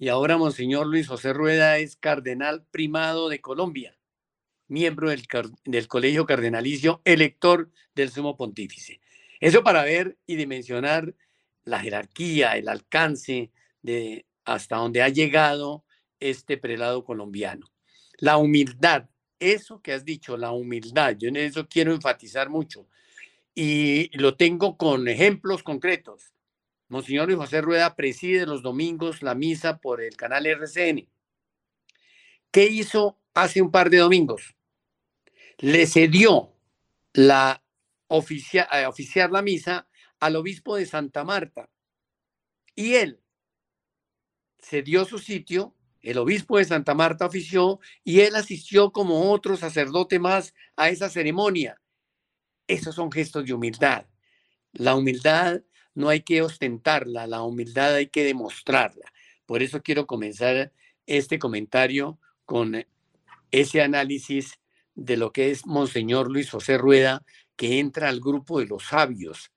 Y 0.00 0.08
ahora 0.08 0.36
Monseñor 0.36 0.88
Luis 0.88 1.06
José 1.06 1.32
Rueda 1.32 1.78
es 1.78 1.94
cardenal 1.94 2.66
primado 2.72 3.28
de 3.28 3.40
Colombia, 3.40 3.96
miembro 4.66 5.10
del, 5.10 5.22
del 5.64 5.86
Colegio 5.86 6.26
Cardenalicio, 6.26 7.00
elector 7.04 7.70
del 7.94 8.10
Sumo 8.10 8.36
Pontífice. 8.36 9.00
Eso 9.38 9.62
para 9.62 9.84
ver 9.84 10.18
y 10.26 10.34
dimensionar 10.34 11.14
la 11.62 11.78
jerarquía, 11.78 12.56
el 12.56 12.68
alcance 12.68 13.52
de 13.80 14.26
hasta 14.44 14.74
donde 14.74 15.02
ha 15.02 15.08
llegado 15.08 15.84
este 16.18 16.58
prelado 16.58 17.04
colombiano. 17.04 17.70
La 18.18 18.36
humildad, 18.36 19.08
eso 19.40 19.80
que 19.80 19.92
has 19.92 20.04
dicho, 20.04 20.36
la 20.36 20.52
humildad, 20.52 21.16
yo 21.18 21.28
en 21.28 21.36
eso 21.36 21.68
quiero 21.68 21.92
enfatizar 21.92 22.50
mucho 22.50 22.86
y 23.54 24.16
lo 24.16 24.36
tengo 24.36 24.76
con 24.76 25.08
ejemplos 25.08 25.62
concretos. 25.62 26.32
Monseñor 26.88 27.34
José 27.34 27.60
Rueda 27.60 27.96
preside 27.96 28.46
los 28.46 28.62
domingos 28.62 29.22
la 29.22 29.34
misa 29.34 29.78
por 29.78 30.00
el 30.00 30.16
canal 30.16 30.46
RCN. 30.46 31.08
¿Qué 32.50 32.66
hizo 32.66 33.18
hace 33.34 33.60
un 33.60 33.70
par 33.70 33.90
de 33.90 33.98
domingos? 33.98 34.54
Le 35.58 35.86
cedió 35.86 36.54
la 37.12 37.62
oficia, 38.06 38.68
eh, 38.72 38.86
oficiar 38.86 39.30
la 39.30 39.42
misa 39.42 39.88
al 40.20 40.36
obispo 40.36 40.76
de 40.76 40.86
Santa 40.86 41.24
Marta 41.24 41.68
y 42.74 42.94
él 42.94 43.20
cedió 44.60 45.04
su 45.04 45.18
sitio 45.18 45.74
el 46.02 46.18
obispo 46.18 46.58
de 46.58 46.64
Santa 46.64 46.94
Marta 46.94 47.26
ofició 47.26 47.80
y 48.04 48.20
él 48.20 48.36
asistió 48.36 48.92
como 48.92 49.30
otro 49.30 49.56
sacerdote 49.56 50.18
más 50.18 50.54
a 50.76 50.88
esa 50.90 51.08
ceremonia. 51.08 51.80
Esos 52.66 52.94
son 52.94 53.10
gestos 53.10 53.44
de 53.44 53.54
humildad. 53.54 54.06
La 54.72 54.94
humildad 54.94 55.62
no 55.94 56.08
hay 56.08 56.20
que 56.20 56.42
ostentarla, 56.42 57.26
la 57.26 57.42
humildad 57.42 57.94
hay 57.94 58.06
que 58.06 58.24
demostrarla. 58.24 59.12
Por 59.46 59.62
eso 59.62 59.82
quiero 59.82 60.06
comenzar 60.06 60.72
este 61.06 61.38
comentario 61.38 62.18
con 62.44 62.86
ese 63.50 63.82
análisis 63.82 64.60
de 64.94 65.16
lo 65.16 65.32
que 65.32 65.50
es 65.50 65.66
Monseñor 65.66 66.30
Luis 66.30 66.50
José 66.50 66.78
Rueda, 66.78 67.24
que 67.56 67.80
entra 67.80 68.08
al 68.08 68.20
grupo 68.20 68.60
de 68.60 68.66
los 68.66 68.84
sabios. 68.84 69.50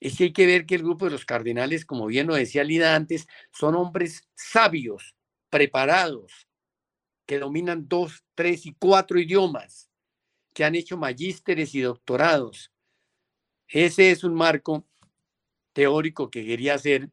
Es 0.00 0.18
que 0.18 0.24
hay 0.24 0.32
que 0.32 0.46
ver 0.46 0.66
que 0.66 0.74
el 0.74 0.82
grupo 0.82 1.06
de 1.06 1.12
los 1.12 1.24
cardenales, 1.24 1.86
como 1.86 2.06
bien 2.06 2.26
lo 2.26 2.34
decía 2.34 2.64
Lida 2.64 2.94
antes, 2.94 3.26
son 3.50 3.74
hombres 3.74 4.28
sabios, 4.34 5.15
preparados, 5.56 6.46
que 7.24 7.38
dominan 7.38 7.88
dos, 7.88 8.22
tres 8.34 8.66
y 8.66 8.74
cuatro 8.74 9.18
idiomas, 9.18 9.90
que 10.52 10.64
han 10.64 10.74
hecho 10.74 10.98
magísteres 10.98 11.74
y 11.74 11.80
doctorados. 11.80 12.70
Ese 13.66 14.10
es 14.10 14.22
un 14.22 14.34
marco 14.34 14.86
teórico 15.72 16.30
que 16.30 16.44
quería 16.44 16.74
hacer 16.74 17.08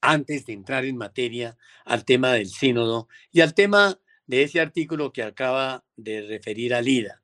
antes 0.00 0.46
de 0.46 0.54
entrar 0.54 0.86
en 0.86 0.96
materia 0.96 1.58
al 1.84 2.06
tema 2.06 2.32
del 2.32 2.48
sínodo 2.48 3.08
y 3.30 3.42
al 3.42 3.52
tema 3.52 4.00
de 4.26 4.44
ese 4.44 4.58
artículo 4.62 5.12
que 5.12 5.22
acaba 5.22 5.84
de 5.96 6.22
referir 6.22 6.72
a 6.72 6.80
Lida. 6.80 7.22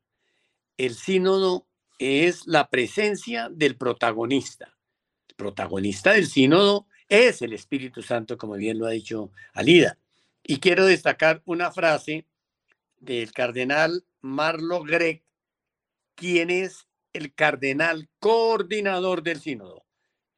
El 0.77 0.95
sínodo 0.95 1.67
es 1.99 2.47
la 2.47 2.69
presencia 2.69 3.49
del 3.51 3.79
protagonista. 3.79 4.77
El 5.29 5.35
protagonista 5.37 6.13
del 6.13 6.27
sínodo 6.27 6.87
es 7.09 7.43
el 7.43 7.53
Espíritu 7.53 8.03
Santo, 8.03 8.39
como 8.39 8.55
bien 8.55 8.79
lo 8.79 8.87
ha 8.87 8.91
dicho 8.91 9.33
Alida. 9.55 9.99
Y 10.51 10.59
quiero 10.59 10.85
destacar 10.85 11.43
una 11.45 11.71
frase 11.71 12.27
del 12.99 13.31
cardenal 13.31 14.05
Marlo 14.21 14.83
Greg, 14.83 15.23
quien 16.17 16.51
es 16.51 16.89
el 17.13 17.33
cardenal 17.37 18.11
coordinador 18.19 19.23
del 19.23 19.41
sínodo, 19.41 19.87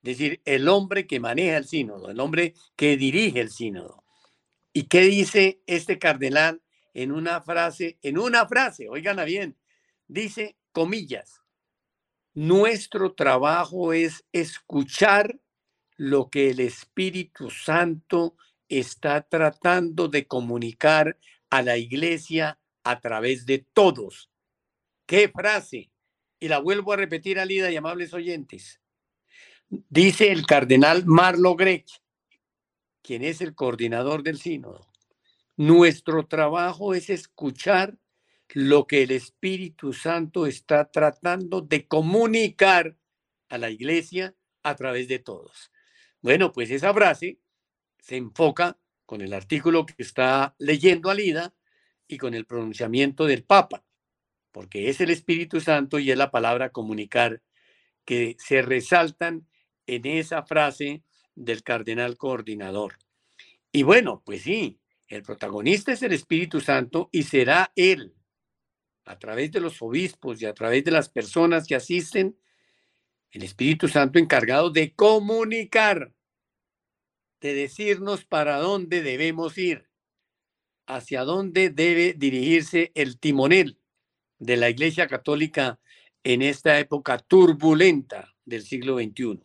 es 0.03 0.19
decir, 0.19 0.43
el 0.45 0.69
hombre 0.69 1.07
que 1.07 1.19
maneja 1.19 1.57
el 1.57 1.65
sínodo, 1.65 2.11
el 2.11 2.21
hombre 2.21 2.53
que 2.77 2.99
dirige 2.99 3.41
el 3.41 3.49
sínodo. 3.49 4.05
¿Y 4.75 4.83
qué 4.83 5.01
dice 5.01 5.63
este 5.67 5.99
cardenal 5.99 6.61
en 6.93 7.11
una 7.11 7.41
frase? 7.41 7.99
En 8.03 8.19
una 8.19 8.47
frase, 8.47 8.91
oiganla 8.91 9.25
bien, 9.25 9.57
dice, 10.09 10.59
comillas, 10.73 11.41
nuestro 12.35 13.15
trabajo 13.15 13.95
es 13.95 14.27
escuchar 14.33 15.41
lo 15.97 16.29
que 16.29 16.51
el 16.51 16.61
Espíritu 16.61 17.49
Santo 17.49 18.37
está 18.79 19.23
tratando 19.23 20.09
de 20.09 20.27
comunicar 20.27 21.19
a 21.51 21.63
la 21.63 21.77
iglesia 21.77 22.59
a 22.85 23.01
través 23.01 23.45
de 23.45 23.59
todos. 23.59 24.31
¿Qué 25.07 25.29
frase? 25.29 25.91
Y 26.41 26.49
la 26.49 26.59
vuelvo 26.59 26.93
a 26.93 26.97
repetir, 26.97 27.39
Alida 27.39 27.71
y 27.71 27.77
amables 27.77 28.15
oyentes. 28.15 28.81
Dice 29.69 30.33
el 30.33 30.47
cardenal 30.47 31.05
Marlo 31.07 31.55
Grech, 31.55 32.03
quien 33.03 33.23
es 33.23 33.41
el 33.41 33.55
coordinador 33.55 34.23
del 34.23 34.39
sínodo. 34.39 34.91
Nuestro 35.57 36.27
trabajo 36.27 36.95
es 36.95 37.11
escuchar 37.11 37.99
lo 38.55 38.87
que 38.87 39.03
el 39.03 39.11
Espíritu 39.11 39.93
Santo 39.93 40.47
está 40.47 40.91
tratando 40.91 41.61
de 41.61 41.87
comunicar 41.87 42.97
a 43.49 43.59
la 43.59 43.71
iglesia 43.71 44.35
a 44.63 44.75
través 44.77 45.09
de 45.09 45.19
todos. 45.19 45.71
Bueno, 46.21 46.53
pues 46.53 46.71
esa 46.71 46.95
frase 46.95 47.42
se 48.03 48.17
enfoca 48.17 48.79
con 49.07 49.21
el 49.23 49.33
artículo 49.33 49.87
que 49.87 49.95
está 49.99 50.55
leyendo 50.59 51.09
Alida 51.09 51.55
y 52.07 52.19
con 52.19 52.35
el 52.35 52.45
pronunciamiento 52.45 53.27
del 53.27 53.45
Papa, 53.45 53.85
porque 54.51 54.91
es 54.91 55.01
el 55.01 55.11
Espíritu 55.11 55.61
Santo 55.61 55.99
y 55.99 56.11
es 56.11 56.19
la 56.19 56.31
palabra 56.31 56.71
comunicar 56.71 57.43
que 58.05 58.37
se 58.39 58.61
resaltan 58.61 59.49
en 59.87 60.05
esa 60.05 60.43
frase 60.43 61.05
del 61.35 61.63
cardenal 61.63 62.17
coordinador. 62.17 62.99
Y 63.71 63.85
bueno, 63.85 64.23
pues 64.27 64.43
sí, 64.43 64.81
el 65.07 65.23
protagonista 65.23 65.93
es 65.93 66.03
el 66.03 66.13
Espíritu 66.13 66.61
Santo 66.61 67.09
y 67.13 67.23
será 67.23 67.73
Él, 67.77 68.15
a 69.05 69.19
través 69.19 69.53
de 69.53 69.61
los 69.61 69.81
obispos 69.81 70.43
y 70.43 70.47
a 70.47 70.55
través 70.55 70.85
de 70.85 70.91
las 70.91 71.09
personas 71.09 71.67
que 71.67 71.77
asisten, 71.77 72.37
el 73.31 73.45
Espíritu 73.45 73.89
Santo 73.89 74.19
encargado 74.19 74.71
de 74.71 74.93
comunicar, 74.95 76.13
de 77.43 77.55
decirnos 77.55 78.25
para 78.25 78.59
dónde 78.59 79.03
debemos 79.03 79.59
ir, 79.59 79.89
hacia 80.87 81.25
dónde 81.25 81.71
debe 81.71 82.15
dirigirse 82.15 82.93
el 82.95 83.19
timonel 83.19 83.79
de 84.39 84.57
la 84.57 84.71
Iglesia 84.71 85.09
Católica 85.09 85.81
en 86.23 86.41
esta 86.41 86.79
época 86.79 87.19
turbulenta 87.19 88.35
del 88.45 88.63
siglo 88.63 88.97
XXI. 88.97 89.41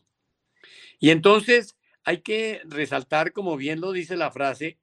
Y 1.00 1.10
entonces 1.10 1.76
hay 2.04 2.22
que 2.22 2.62
resaltar, 2.66 3.34
como 3.34 3.58
bien 3.58 3.82
lo 3.82 3.92
dice 3.92 4.16
la 4.16 4.32
frase, 4.32 4.78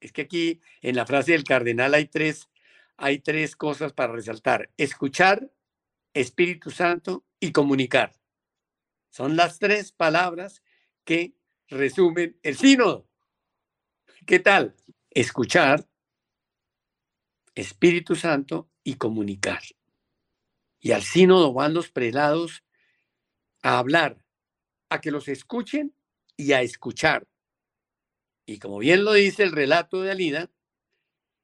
es 0.00 0.12
que 0.12 0.22
aquí 0.22 0.60
en 0.80 0.96
la 0.96 1.04
frase 1.04 1.32
del 1.32 1.44
cardenal 1.44 1.92
hay 1.92 2.06
tres, 2.06 2.48
hay 2.96 3.18
tres 3.18 3.56
cosas 3.56 3.92
para 3.92 4.14
resaltar. 4.14 4.70
Escuchar, 4.78 5.50
Espíritu 6.14 6.70
Santo 6.70 7.26
y 7.40 7.52
comunicar. 7.52 8.14
Son 9.10 9.36
las 9.36 9.58
tres 9.58 9.92
palabras 9.92 10.62
que 11.04 11.34
resumen 11.68 12.38
el 12.42 12.56
sínodo. 12.56 13.08
¿Qué 14.26 14.38
tal? 14.38 14.74
Escuchar, 15.10 15.88
Espíritu 17.54 18.14
Santo 18.14 18.70
y 18.84 18.94
comunicar. 18.94 19.62
Y 20.80 20.92
al 20.92 21.02
sínodo 21.02 21.52
van 21.52 21.74
los 21.74 21.90
prelados 21.90 22.64
a 23.62 23.78
hablar, 23.78 24.24
a 24.90 25.00
que 25.00 25.10
los 25.10 25.28
escuchen 25.28 25.94
y 26.36 26.52
a 26.52 26.62
escuchar. 26.62 27.26
Y 28.46 28.58
como 28.58 28.78
bien 28.78 29.04
lo 29.04 29.12
dice 29.12 29.42
el 29.42 29.52
relato 29.52 30.02
de 30.02 30.10
Alida, 30.10 30.50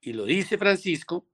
y 0.01 0.13
lo 0.13 0.25
dice 0.25 0.59
Francisco, 0.59 1.27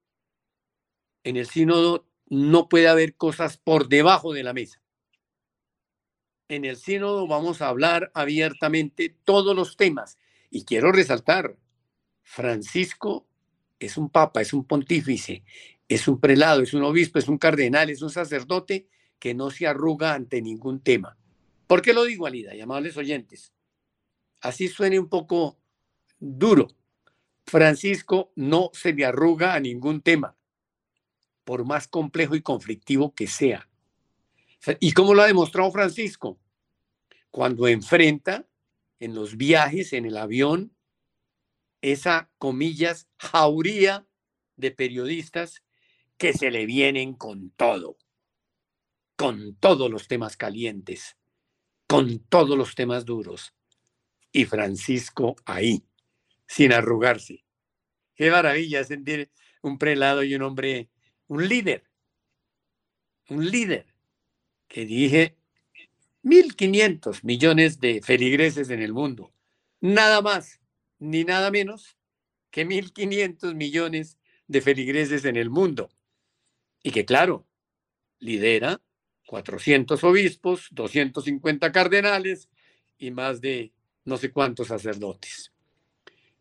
en 1.24 1.36
el 1.36 1.46
sínodo 1.46 2.08
no 2.26 2.68
puede 2.68 2.88
haber 2.88 3.16
cosas 3.16 3.58
por 3.58 3.88
debajo 3.88 4.32
de 4.32 4.44
la 4.44 4.52
mesa. 4.52 4.82
En 6.50 6.64
el 6.64 6.76
sínodo 6.76 7.28
vamos 7.28 7.62
a 7.62 7.68
hablar 7.68 8.10
abiertamente 8.12 9.16
todos 9.22 9.54
los 9.54 9.76
temas. 9.76 10.18
Y 10.50 10.64
quiero 10.64 10.90
resaltar, 10.90 11.56
Francisco 12.24 13.28
es 13.78 13.96
un 13.96 14.10
papa, 14.10 14.40
es 14.40 14.52
un 14.52 14.64
pontífice, 14.64 15.44
es 15.88 16.08
un 16.08 16.18
prelado, 16.18 16.62
es 16.62 16.74
un 16.74 16.82
obispo, 16.82 17.20
es 17.20 17.28
un 17.28 17.38
cardenal, 17.38 17.88
es 17.88 18.02
un 18.02 18.10
sacerdote 18.10 18.88
que 19.20 19.32
no 19.32 19.52
se 19.52 19.68
arruga 19.68 20.12
ante 20.12 20.42
ningún 20.42 20.80
tema. 20.80 21.16
¿Por 21.68 21.82
qué 21.82 21.94
lo 21.94 22.02
digo, 22.02 22.26
Alida 22.26 22.52
y 22.52 22.60
amables 22.60 22.96
oyentes? 22.96 23.52
Así 24.40 24.66
suene 24.66 24.98
un 24.98 25.08
poco 25.08 25.56
duro. 26.18 26.66
Francisco 27.46 28.32
no 28.34 28.70
se 28.72 28.92
le 28.92 29.04
arruga 29.04 29.54
a 29.54 29.60
ningún 29.60 30.00
tema, 30.00 30.36
por 31.44 31.64
más 31.64 31.86
complejo 31.86 32.34
y 32.34 32.42
conflictivo 32.42 33.14
que 33.14 33.28
sea. 33.28 33.69
¿Y 34.78 34.92
cómo 34.92 35.14
lo 35.14 35.22
ha 35.22 35.26
demostrado 35.26 35.70
Francisco? 35.70 36.38
Cuando 37.30 37.66
enfrenta 37.68 38.46
en 38.98 39.14
los 39.14 39.36
viajes, 39.36 39.92
en 39.92 40.04
el 40.04 40.16
avión, 40.16 40.76
esa, 41.80 42.30
comillas, 42.38 43.08
jauría 43.18 44.06
de 44.56 44.70
periodistas 44.70 45.62
que 46.18 46.34
se 46.34 46.50
le 46.50 46.66
vienen 46.66 47.14
con 47.14 47.50
todo, 47.52 47.96
con 49.16 49.56
todos 49.56 49.90
los 49.90 50.06
temas 50.06 50.36
calientes, 50.36 51.16
con 51.86 52.18
todos 52.18 52.58
los 52.58 52.74
temas 52.74 53.06
duros. 53.06 53.54
Y 54.30 54.44
Francisco 54.44 55.36
ahí, 55.46 55.86
sin 56.46 56.74
arrugarse. 56.74 57.44
Qué 58.14 58.30
maravilla 58.30 58.84
sentir 58.84 59.30
un 59.62 59.78
prelado 59.78 60.22
y 60.22 60.34
un 60.34 60.42
hombre, 60.42 60.90
un 61.26 61.48
líder, 61.48 61.84
un 63.30 63.50
líder 63.50 63.89
que 64.70 64.86
dije 64.86 65.36
1.500 66.22 67.24
millones 67.24 67.80
de 67.80 68.00
feligreses 68.02 68.70
en 68.70 68.80
el 68.80 68.94
mundo. 68.94 69.34
Nada 69.80 70.22
más 70.22 70.60
ni 70.98 71.24
nada 71.24 71.50
menos 71.50 71.98
que 72.50 72.66
1.500 72.66 73.54
millones 73.54 74.16
de 74.46 74.60
feligreses 74.60 75.24
en 75.24 75.36
el 75.36 75.50
mundo. 75.50 75.90
Y 76.82 76.92
que 76.92 77.04
claro, 77.04 77.46
lidera 78.20 78.80
400 79.26 80.02
obispos, 80.04 80.68
250 80.70 81.72
cardenales 81.72 82.48
y 82.96 83.10
más 83.10 83.40
de 83.40 83.72
no 84.04 84.18
sé 84.18 84.30
cuántos 84.30 84.68
sacerdotes. 84.68 85.52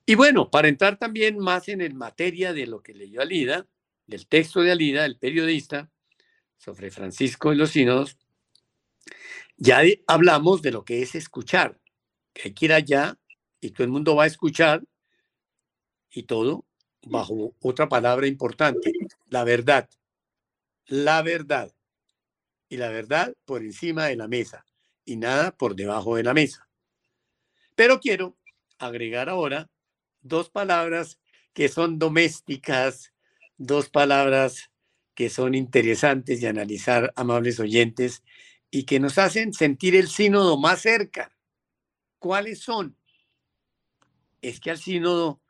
Y 0.05 0.15
bueno, 0.15 0.51
para 0.51 0.67
entrar 0.67 0.97
también 0.97 1.39
más 1.39 1.67
en 1.67 1.81
el 1.81 1.95
materia 1.95 2.53
de 2.53 2.67
lo 2.67 2.81
que 2.81 2.93
leyó 2.93 3.21
Alida, 3.21 3.67
del 4.05 4.27
texto 4.27 4.61
de 4.61 4.71
Alida, 4.71 5.05
el 5.05 5.17
periodista, 5.17 5.91
sobre 6.59 6.91
Francisco 6.91 7.51
y 7.51 7.55
los 7.55 7.71
sínodos, 7.71 8.17
ya 9.57 9.81
hablamos 10.05 10.61
de 10.61 10.71
lo 10.71 10.85
que 10.85 11.01
es 11.01 11.15
escuchar, 11.15 11.79
que 12.33 12.49
hay 12.49 12.53
que 12.53 12.65
ir 12.65 12.73
allá 12.73 13.17
y 13.59 13.71
todo 13.71 13.85
el 13.85 13.91
mundo 13.91 14.15
va 14.15 14.25
a 14.25 14.27
escuchar 14.27 14.83
y 16.11 16.23
todo 16.23 16.65
bajo 17.03 17.55
otra 17.61 17.89
palabra 17.89 18.27
importante, 18.27 18.91
la 19.27 19.43
verdad. 19.43 19.89
La 20.85 21.21
verdad 21.21 21.73
y 22.67 22.77
la 22.77 22.89
verdad 22.89 23.33
por 23.45 23.63
encima 23.63 24.05
de 24.05 24.15
la 24.15 24.27
mesa 24.27 24.65
y 25.05 25.17
nada 25.17 25.55
por 25.55 25.75
debajo 25.75 26.15
de 26.15 26.23
la 26.23 26.33
mesa. 26.33 26.67
Pero 27.75 27.99
quiero 27.99 28.37
agregar 28.77 29.29
ahora 29.29 29.69
dos 30.21 30.49
palabras 30.49 31.19
que 31.53 31.69
son 31.69 31.99
domésticas, 31.99 33.13
dos 33.57 33.89
palabras 33.89 34.68
que 35.19 35.29
son 35.29 35.53
interesantes 35.53 36.39
de 36.39 36.47
analizar, 36.47 37.11
amables 37.17 37.59
oyentes, 37.59 38.23
y 38.71 38.83
que 38.83 39.01
nos 39.01 39.17
hacen 39.17 39.51
sentir 39.51 39.93
el 39.97 40.07
sínodo 40.07 40.57
más 40.57 40.79
cerca. 40.79 41.35
¿Cuáles 42.19 42.59
son? 42.59 42.95
Es 44.41 44.61
que 44.61 44.71
al 44.71 44.77
sínodo 44.77 45.41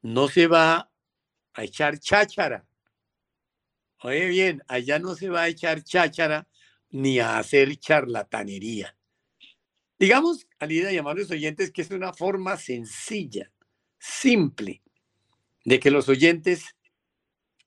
no 0.00 0.26
se 0.26 0.48
va 0.48 0.90
a 1.54 1.62
echar 1.62 2.00
cháchara. 2.00 2.66
Oye 4.00 4.26
bien, 4.26 4.64
allá 4.66 4.98
no 4.98 5.14
se 5.14 5.28
va 5.28 5.42
a 5.42 5.48
echar 5.48 5.84
cháchara 5.84 6.48
ni 6.90 7.20
a 7.20 7.38
hacer 7.38 7.76
charlatanería. 7.76 8.96
Digamos, 10.00 10.48
Alida 10.58 10.90
y 10.90 10.98
amables 10.98 11.30
oyentes, 11.30 11.70
que 11.70 11.82
es 11.82 11.92
una 11.92 12.12
forma 12.12 12.56
sencilla, 12.56 13.52
simple, 14.00 14.82
de 15.64 15.78
que 15.78 15.92
los 15.92 16.08
oyentes 16.08 16.74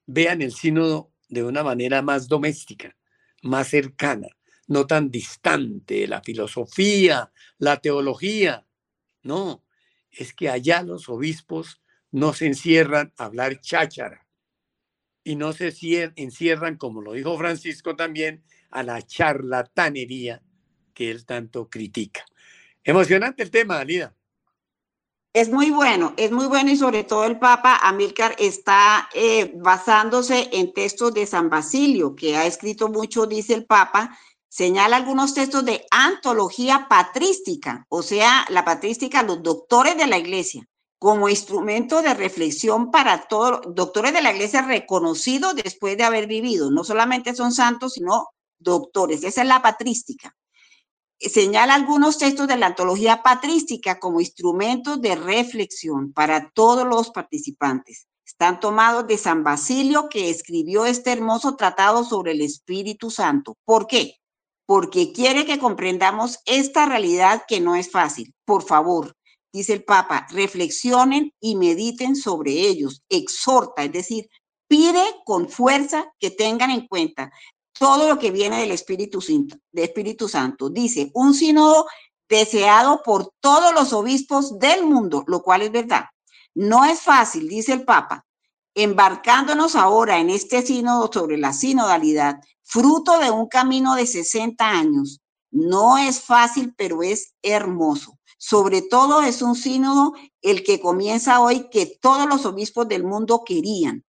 vean 0.05 0.41
el 0.41 0.51
sínodo 0.51 1.14
de 1.35 1.43
una 1.43 1.63
manera 1.63 2.01
más 2.01 2.27
doméstica, 2.27 2.97
más 3.43 3.67
cercana, 3.69 4.29
no 4.67 4.87
tan 4.87 5.11
distante, 5.11 6.07
la 6.07 6.21
filosofía, 6.21 7.31
la 7.59 7.77
teología. 7.77 8.65
No, 9.23 9.63
es 10.11 10.33
que 10.33 10.49
allá 10.49 10.81
los 10.83 11.09
obispos 11.09 11.81
no 12.11 12.33
se 12.33 12.47
encierran 12.47 13.13
a 13.17 13.25
hablar 13.25 13.61
cháchara. 13.61 14.25
y 15.23 15.35
no 15.35 15.53
se 15.53 15.73
encierran, 16.15 16.77
como 16.77 17.01
lo 17.01 17.13
dijo 17.13 17.37
Francisco 17.37 17.95
también, 17.95 18.43
a 18.69 18.83
la 18.83 19.01
charlatanería 19.01 20.41
que 20.93 21.11
él 21.11 21.25
tanto 21.25 21.69
critica. 21.69 22.23
Emocionante 22.83 23.43
el 23.43 23.51
tema, 23.51 23.79
Alida. 23.79 24.15
Es 25.35 25.49
muy 25.49 25.69
bueno, 25.69 26.13
es 26.15 26.31
muy 26.31 26.45
bueno 26.45 26.71
y 26.71 26.77
sobre 26.77 27.03
todo 27.03 27.25
el 27.25 27.37
Papa 27.37 27.77
Amílcar 27.83 28.37
está 28.39 29.09
eh, 29.13 29.51
basándose 29.57 30.47
en 30.53 30.71
textos 30.71 31.13
de 31.13 31.25
San 31.25 31.49
Basilio, 31.49 32.15
que 32.15 32.37
ha 32.37 32.45
escrito 32.45 32.87
mucho, 32.87 33.25
dice 33.25 33.53
el 33.53 33.65
Papa, 33.65 34.17
señala 34.47 34.95
algunos 34.95 35.33
textos 35.33 35.65
de 35.65 35.85
antología 35.91 36.87
patrística, 36.87 37.85
o 37.89 38.01
sea, 38.01 38.45
la 38.47 38.63
patrística, 38.63 39.23
los 39.23 39.43
doctores 39.43 39.97
de 39.97 40.07
la 40.07 40.17
iglesia, 40.17 40.65
como 40.97 41.27
instrumento 41.27 42.01
de 42.01 42.13
reflexión 42.13 42.89
para 42.89 43.27
todos, 43.27 43.59
doctores 43.75 44.13
de 44.13 44.21
la 44.21 44.31
iglesia 44.31 44.61
reconocidos 44.61 45.53
después 45.53 45.97
de 45.97 46.05
haber 46.05 46.27
vivido, 46.27 46.71
no 46.71 46.85
solamente 46.85 47.35
son 47.35 47.51
santos, 47.51 47.95
sino 47.95 48.29
doctores, 48.57 49.21
esa 49.25 49.41
es 49.41 49.47
la 49.49 49.61
patrística 49.61 50.33
señala 51.19 51.75
algunos 51.75 52.17
textos 52.17 52.47
de 52.47 52.57
la 52.57 52.67
antología 52.67 53.23
patrística 53.23 53.99
como 53.99 54.21
instrumentos 54.21 55.01
de 55.01 55.15
reflexión 55.15 56.13
para 56.13 56.49
todos 56.51 56.85
los 56.85 57.11
participantes. 57.11 58.07
Están 58.25 58.59
tomados 58.59 59.07
de 59.07 59.17
San 59.17 59.43
Basilio, 59.43 60.09
que 60.09 60.29
escribió 60.29 60.85
este 60.85 61.11
hermoso 61.11 61.55
tratado 61.55 62.03
sobre 62.03 62.31
el 62.31 62.41
Espíritu 62.41 63.11
Santo. 63.11 63.55
¿Por 63.65 63.87
qué? 63.87 64.15
Porque 64.65 65.13
quiere 65.13 65.45
que 65.45 65.59
comprendamos 65.59 66.39
esta 66.45 66.85
realidad 66.85 67.43
que 67.47 67.61
no 67.61 67.75
es 67.75 67.91
fácil. 67.91 68.33
Por 68.43 68.63
favor, 68.63 69.15
dice 69.53 69.73
el 69.73 69.83
Papa, 69.83 70.27
reflexionen 70.31 71.31
y 71.39 71.55
mediten 71.55 72.15
sobre 72.15 72.51
ellos. 72.51 73.03
Exhorta, 73.09 73.83
es 73.83 73.91
decir, 73.91 74.27
pide 74.67 75.03
con 75.23 75.47
fuerza 75.47 76.11
que 76.19 76.31
tengan 76.31 76.71
en 76.71 76.87
cuenta 76.87 77.31
todo 77.77 78.07
lo 78.07 78.19
que 78.19 78.31
viene 78.31 78.59
del 78.61 78.71
Espíritu 78.71 79.19
Espíritu 79.73 80.29
Santo. 80.29 80.69
Dice, 80.69 81.11
un 81.13 81.33
sínodo 81.33 81.85
deseado 82.27 83.01
por 83.03 83.33
todos 83.39 83.73
los 83.73 83.93
obispos 83.93 84.57
del 84.59 84.85
mundo, 84.85 85.23
lo 85.27 85.41
cual 85.41 85.61
es 85.61 85.71
verdad. 85.71 86.05
No 86.53 86.85
es 86.85 87.01
fácil, 87.01 87.47
dice 87.47 87.73
el 87.73 87.83
Papa, 87.83 88.25
embarcándonos 88.73 89.75
ahora 89.75 90.19
en 90.19 90.29
este 90.29 90.61
sínodo 90.61 91.09
sobre 91.11 91.37
la 91.37 91.53
sinodalidad, 91.53 92.39
fruto 92.63 93.19
de 93.19 93.29
un 93.29 93.47
camino 93.47 93.95
de 93.95 94.07
60 94.07 94.67
años. 94.67 95.21
No 95.51 95.97
es 95.97 96.21
fácil, 96.21 96.73
pero 96.75 97.03
es 97.03 97.33
hermoso. 97.41 98.17
Sobre 98.37 98.81
todo 98.81 99.21
es 99.21 99.41
un 99.41 99.55
sínodo 99.55 100.13
el 100.41 100.63
que 100.63 100.79
comienza 100.79 101.41
hoy 101.41 101.69
que 101.69 101.97
todos 102.01 102.27
los 102.27 102.45
obispos 102.45 102.87
del 102.87 103.03
mundo 103.03 103.43
querían 103.45 104.05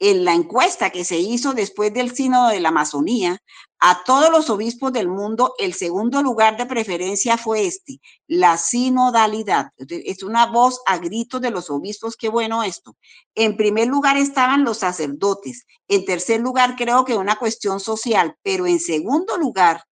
en 0.00 0.24
la 0.24 0.34
encuesta 0.34 0.88
que 0.90 1.04
se 1.04 1.18
hizo 1.18 1.52
después 1.52 1.92
del 1.92 2.14
sínodo 2.14 2.48
de 2.48 2.58
la 2.58 2.70
Amazonía, 2.70 3.38
a 3.78 4.02
todos 4.04 4.30
los 4.30 4.48
obispos 4.48 4.92
del 4.92 5.08
mundo, 5.08 5.54
el 5.58 5.74
segundo 5.74 6.22
lugar 6.22 6.56
de 6.56 6.64
preferencia 6.64 7.36
fue 7.36 7.66
este, 7.66 8.00
la 8.26 8.56
sinodalidad. 8.56 9.70
Es 9.76 10.22
una 10.22 10.46
voz 10.46 10.80
a 10.86 10.96
gritos 10.98 11.40
de 11.42 11.50
los 11.50 11.68
obispos, 11.70 12.16
qué 12.16 12.30
bueno 12.30 12.62
esto. 12.62 12.96
En 13.34 13.58
primer 13.58 13.88
lugar 13.88 14.16
estaban 14.16 14.64
los 14.64 14.78
sacerdotes, 14.78 15.66
en 15.86 16.06
tercer 16.06 16.40
lugar 16.40 16.76
creo 16.76 17.04
que 17.04 17.16
una 17.16 17.36
cuestión 17.36 17.78
social, 17.78 18.36
pero 18.42 18.66
en 18.66 18.80
segundo 18.80 19.36
lugar, 19.36 19.84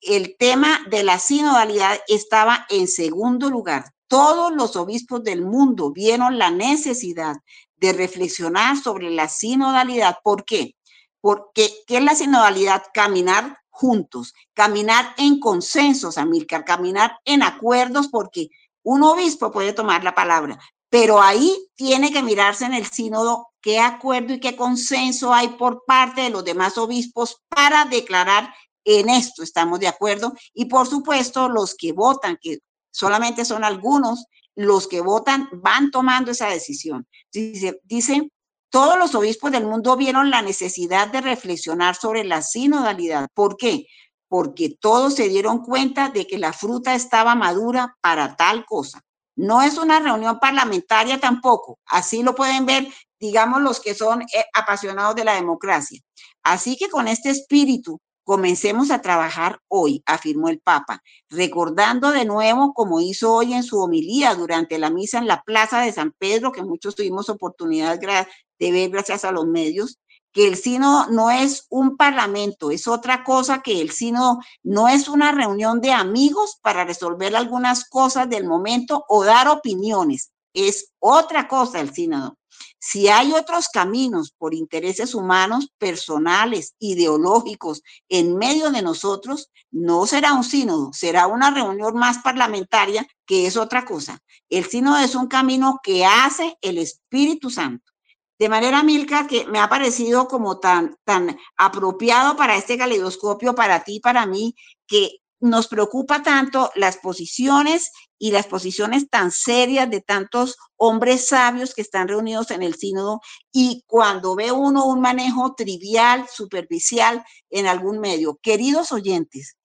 el 0.00 0.36
tema 0.38 0.80
de 0.88 1.02
la 1.02 1.18
sinodalidad 1.18 2.00
estaba 2.06 2.64
en 2.70 2.86
segundo 2.86 3.50
lugar. 3.50 3.92
Todos 4.06 4.52
los 4.52 4.74
obispos 4.76 5.22
del 5.22 5.44
mundo 5.44 5.92
vieron 5.92 6.38
la 6.38 6.50
necesidad 6.50 7.36
de 7.80 7.92
reflexionar 7.92 8.76
sobre 8.76 9.10
la 9.10 9.28
sinodalidad. 9.28 10.18
¿Por 10.22 10.44
qué? 10.44 10.76
Porque, 11.20 11.72
¿qué 11.86 11.98
es 11.98 12.02
la 12.02 12.14
sinodalidad? 12.14 12.84
Caminar 12.94 13.58
juntos, 13.68 14.34
caminar 14.54 15.14
en 15.16 15.40
consensos, 15.40 16.18
Amílcar, 16.18 16.64
caminar 16.64 17.18
en 17.24 17.42
acuerdos, 17.42 18.08
porque 18.08 18.48
un 18.82 19.02
obispo 19.02 19.50
puede 19.50 19.72
tomar 19.72 20.04
la 20.04 20.14
palabra, 20.14 20.58
pero 20.88 21.20
ahí 21.20 21.68
tiene 21.74 22.12
que 22.12 22.22
mirarse 22.22 22.64
en 22.64 22.74
el 22.74 22.86
sínodo 22.86 23.48
qué 23.60 23.78
acuerdo 23.78 24.34
y 24.34 24.40
qué 24.40 24.56
consenso 24.56 25.32
hay 25.32 25.48
por 25.48 25.84
parte 25.86 26.22
de 26.22 26.30
los 26.30 26.44
demás 26.44 26.78
obispos 26.78 27.42
para 27.48 27.84
declarar 27.84 28.52
en 28.84 29.08
esto 29.10 29.42
estamos 29.42 29.78
de 29.80 29.88
acuerdo 29.88 30.32
y 30.54 30.64
por 30.64 30.86
supuesto 30.86 31.48
los 31.48 31.74
que 31.74 31.92
votan, 31.92 32.38
que 32.40 32.58
solamente 32.90 33.44
son 33.44 33.64
algunos, 33.64 34.24
los 34.56 34.88
que 34.88 35.00
votan 35.00 35.48
van 35.52 35.90
tomando 35.90 36.30
esa 36.30 36.48
decisión. 36.48 37.06
Dice, 37.32 37.80
dice, 37.84 38.30
todos 38.70 38.98
los 38.98 39.14
obispos 39.14 39.50
del 39.50 39.66
mundo 39.66 39.96
vieron 39.96 40.30
la 40.30 40.42
necesidad 40.42 41.08
de 41.08 41.20
reflexionar 41.20 41.96
sobre 41.96 42.24
la 42.24 42.42
sinodalidad. 42.42 43.28
¿Por 43.34 43.56
qué? 43.56 43.86
Porque 44.28 44.76
todos 44.80 45.14
se 45.14 45.28
dieron 45.28 45.58
cuenta 45.58 46.08
de 46.08 46.26
que 46.26 46.38
la 46.38 46.52
fruta 46.52 46.94
estaba 46.94 47.34
madura 47.34 47.96
para 48.00 48.36
tal 48.36 48.64
cosa. 48.64 49.00
No 49.36 49.62
es 49.62 49.76
una 49.78 49.98
reunión 49.98 50.38
parlamentaria 50.38 51.18
tampoco. 51.18 51.78
Así 51.86 52.22
lo 52.22 52.34
pueden 52.34 52.66
ver, 52.66 52.86
digamos, 53.18 53.60
los 53.60 53.80
que 53.80 53.94
son 53.94 54.22
eh, 54.22 54.44
apasionados 54.54 55.16
de 55.16 55.24
la 55.24 55.34
democracia. 55.34 56.00
Así 56.42 56.76
que 56.76 56.88
con 56.88 57.08
este 57.08 57.30
espíritu 57.30 58.00
Comencemos 58.24 58.90
a 58.90 59.00
trabajar 59.00 59.60
hoy, 59.68 60.02
afirmó 60.06 60.48
el 60.48 60.60
Papa, 60.60 61.02
recordando 61.28 62.10
de 62.12 62.24
nuevo, 62.24 62.74
como 62.74 63.00
hizo 63.00 63.32
hoy 63.32 63.54
en 63.54 63.62
su 63.62 63.78
homilía 63.78 64.34
durante 64.34 64.78
la 64.78 64.90
misa 64.90 65.18
en 65.18 65.26
la 65.26 65.42
Plaza 65.42 65.80
de 65.80 65.92
San 65.92 66.12
Pedro, 66.12 66.52
que 66.52 66.62
muchos 66.62 66.94
tuvimos 66.94 67.28
oportunidad 67.28 67.98
de 67.98 68.72
ver 68.72 68.90
gracias 68.90 69.24
a 69.24 69.32
los 69.32 69.46
medios, 69.46 69.98
que 70.32 70.46
el 70.46 70.56
sínodo 70.56 71.06
no 71.10 71.30
es 71.30 71.66
un 71.70 71.96
parlamento, 71.96 72.70
es 72.70 72.86
otra 72.86 73.24
cosa 73.24 73.62
que 73.62 73.80
el 73.80 73.90
sínodo 73.90 74.38
no 74.62 74.88
es 74.88 75.08
una 75.08 75.32
reunión 75.32 75.80
de 75.80 75.92
amigos 75.92 76.58
para 76.62 76.84
resolver 76.84 77.34
algunas 77.34 77.88
cosas 77.88 78.28
del 78.28 78.46
momento 78.46 79.04
o 79.08 79.24
dar 79.24 79.48
opiniones, 79.48 80.30
es 80.54 80.92
otra 81.00 81.48
cosa 81.48 81.80
el 81.80 81.92
sínodo. 81.92 82.36
Si 82.78 83.08
hay 83.08 83.32
otros 83.32 83.68
caminos 83.68 84.32
por 84.36 84.54
intereses 84.54 85.14
humanos, 85.14 85.72
personales, 85.78 86.74
ideológicos 86.78 87.82
en 88.08 88.36
medio 88.36 88.70
de 88.70 88.82
nosotros, 88.82 89.50
no 89.70 90.06
será 90.06 90.32
un 90.32 90.44
sínodo, 90.44 90.92
será 90.92 91.26
una 91.26 91.50
reunión 91.50 91.94
más 91.94 92.18
parlamentaria 92.18 93.06
que 93.26 93.46
es 93.46 93.56
otra 93.56 93.84
cosa. 93.84 94.20
El 94.48 94.64
sínodo 94.64 94.98
es 94.98 95.14
un 95.14 95.28
camino 95.28 95.80
que 95.82 96.04
hace 96.04 96.56
el 96.60 96.78
Espíritu 96.78 97.50
Santo. 97.50 97.90
De 98.38 98.48
manera, 98.48 98.82
Milka, 98.82 99.26
que 99.26 99.46
me 99.46 99.58
ha 99.58 99.68
parecido 99.68 100.26
como 100.26 100.58
tan, 100.60 100.96
tan 101.04 101.38
apropiado 101.58 102.36
para 102.36 102.56
este 102.56 102.78
caleidoscopio, 102.78 103.54
para 103.54 103.84
ti, 103.84 104.00
para 104.00 104.24
mí, 104.24 104.54
que 104.86 105.18
nos 105.40 105.68
preocupa 105.68 106.22
tanto 106.22 106.70
las 106.74 106.98
posiciones 106.98 107.90
y 108.18 108.30
las 108.30 108.46
posiciones 108.46 109.08
tan 109.08 109.30
serias 109.30 109.90
de 109.90 110.02
tantos 110.02 110.56
hombres 110.76 111.28
sabios 111.28 111.74
que 111.74 111.80
están 111.80 112.08
reunidos 112.08 112.50
en 112.50 112.62
el 112.62 112.74
sínodo 112.74 113.20
y 113.50 113.82
cuando 113.86 114.36
ve 114.36 114.52
uno 114.52 114.84
un 114.84 115.00
manejo 115.00 115.54
trivial, 115.54 116.26
superficial 116.30 117.24
en 117.48 117.66
algún 117.66 117.98
medio. 117.98 118.38
Queridos 118.42 118.92
oyentes, 118.92 119.56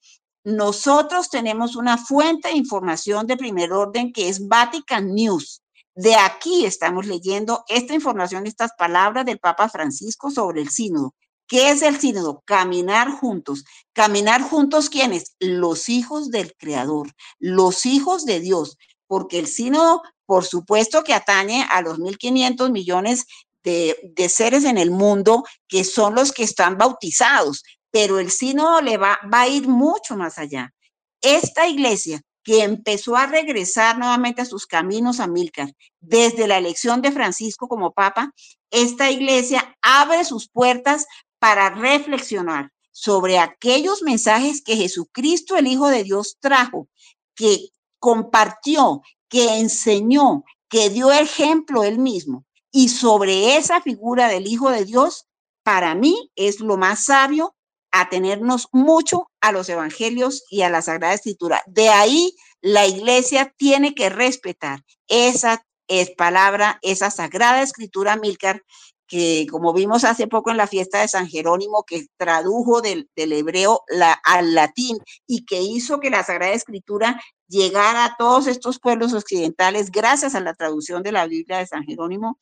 nosotros 0.46 1.30
tenemos 1.30 1.76
una 1.76 1.98
fuente 1.98 2.50
de 2.50 2.56
información 2.56 3.28
de 3.28 3.36
primer 3.36 3.74
orden 3.74 4.14
que 4.14 4.30
es 4.30 4.48
Vatican 4.48 5.14
News. 5.14 5.62
De 5.96 6.16
aquí 6.16 6.66
estamos 6.66 7.08
leyendo 7.08 7.64
esta 7.68 7.94
información, 7.94 8.46
estas 8.46 8.72
palabras 8.78 9.26
del 9.26 9.40
Papa 9.40 9.70
Francisco 9.70 10.30
sobre 10.30 10.62
el 10.62 10.70
sínodo. 10.70 11.14
¿Qué 11.48 11.70
es 11.70 11.82
el 11.82 12.00
sínodo? 12.00 12.42
Caminar 12.46 13.12
juntos. 13.12 13.66
Caminar 13.94 14.42
juntos, 14.42 14.90
¿quiénes? 14.90 15.36
Los 15.40 15.90
hijos 15.90 16.32
del 16.32 16.56
Creador, 16.58 17.14
los 17.40 17.86
hijos 17.86 18.26
de 18.26 18.40
Dios, 18.40 18.78
porque 19.08 19.40
el 19.40 19.48
sínodo, 19.48 20.02
por 20.26 20.44
supuesto 20.46 21.04
que 21.04 21.14
atañe 21.14 21.66
a 21.70 21.82
los 21.82 22.00
1.500 22.00 22.72
millones 22.72 23.26
de, 23.64 23.98
de, 24.16 24.30
seres 24.30 24.64
en 24.64 24.78
el 24.78 24.92
mundo, 24.92 25.44
que 25.68 25.84
son 25.84 26.16
los 26.16 26.32
que 26.32 26.44
están 26.44 26.78
bautizados, 26.78 27.64
pero 27.92 28.20
el 28.20 28.32
sínodo 28.32 28.82
le 28.82 28.98
va, 28.98 29.20
va 29.32 29.42
a 29.42 29.48
ir 29.48 29.68
mucho 29.68 30.16
más 30.16 30.38
allá. 30.38 30.74
Esta 31.22 31.68
iglesia 31.68 32.22
que 32.46 32.64
empezó 32.64 33.18
a 33.18 33.26
regresar 33.26 33.98
nuevamente 33.98 34.44
a 34.44 34.46
sus 34.46 34.68
caminos 34.68 35.20
a 35.20 35.26
Milcar 35.26 35.74
desde 36.00 36.48
la 36.48 36.60
elección 36.60 37.02
de 37.02 37.12
Francisco 37.12 37.68
como 37.68 37.92
papa, 37.92 38.32
esta 38.70 39.10
iglesia 39.10 39.76
abre 39.82 40.24
sus 40.24 40.48
puertas 40.48 41.08
para 41.46 41.70
reflexionar 41.70 42.72
sobre 42.92 43.38
aquellos 43.38 44.02
mensajes 44.02 44.64
que 44.64 44.78
Jesucristo, 44.78 45.56
el 45.56 45.68
Hijo 45.68 45.90
de 45.90 46.04
Dios, 46.04 46.38
trajo, 46.40 46.88
que 47.36 47.70
compartió, 48.00 49.04
que 49.30 49.60
enseñó, 49.60 50.44
que 50.68 50.90
dio 50.90 51.12
ejemplo 51.12 51.84
él 51.84 52.00
mismo. 52.00 52.46
Y 52.72 52.90
sobre 52.90 53.58
esa 53.58 53.80
figura 53.80 54.28
del 54.28 54.48
Hijo 54.48 54.72
de 54.72 54.86
Dios, 54.86 55.28
para 55.62 55.94
mí 55.94 56.32
es 56.36 56.62
lo 56.62 56.78
más 56.78 57.06
sabio 57.06 57.56
atenernos 57.92 58.68
mucho 58.72 59.30
a 59.40 59.52
los 59.52 59.70
evangelios 59.70 60.46
y 60.50 60.64
a 60.64 60.72
la 60.72 60.82
Sagrada 60.82 61.14
Escritura. 61.14 61.62
De 61.68 61.90
ahí 61.90 62.36
la 62.60 62.88
iglesia 62.88 63.54
tiene 63.56 63.94
que 63.94 64.10
respetar 64.10 64.84
esa 65.08 65.64
es 65.88 66.10
palabra, 66.10 66.80
esa 66.82 67.12
Sagrada 67.12 67.62
Escritura, 67.62 68.16
Milcar, 68.16 68.64
que 69.08 69.46
como 69.50 69.74
vimos 69.74 70.04
hace 70.04 70.28
poco 70.28 70.52
en 70.52 70.58
la 70.58 70.68
fiesta 70.68 71.02
de 71.02 71.08
San 71.08 71.28
Jerónimo, 71.28 71.84
que 71.84 72.08
tradujo 72.18 72.82
del, 72.82 73.10
hebreo 73.16 73.84
al 74.24 74.56
latín 74.56 74.98
y 75.28 75.46
que 75.46 75.62
hizo 75.62 76.00
que 76.00 76.10
la 76.10 76.24
Sagrada 76.24 76.54
Escritura 76.54 77.22
llegara 77.48 78.06
a 78.06 78.16
todos 78.18 78.48
estos 78.48 78.80
pueblos 78.80 79.14
occidentales 79.14 79.92
gracias 79.92 80.36
a 80.36 80.40
la 80.40 80.54
traducción 80.54 81.04
de 81.04 81.12
la 81.12 81.28
Biblia 81.28 81.60
de 81.60 81.68
San 81.68 81.84
Jerónimo. 81.84 82.40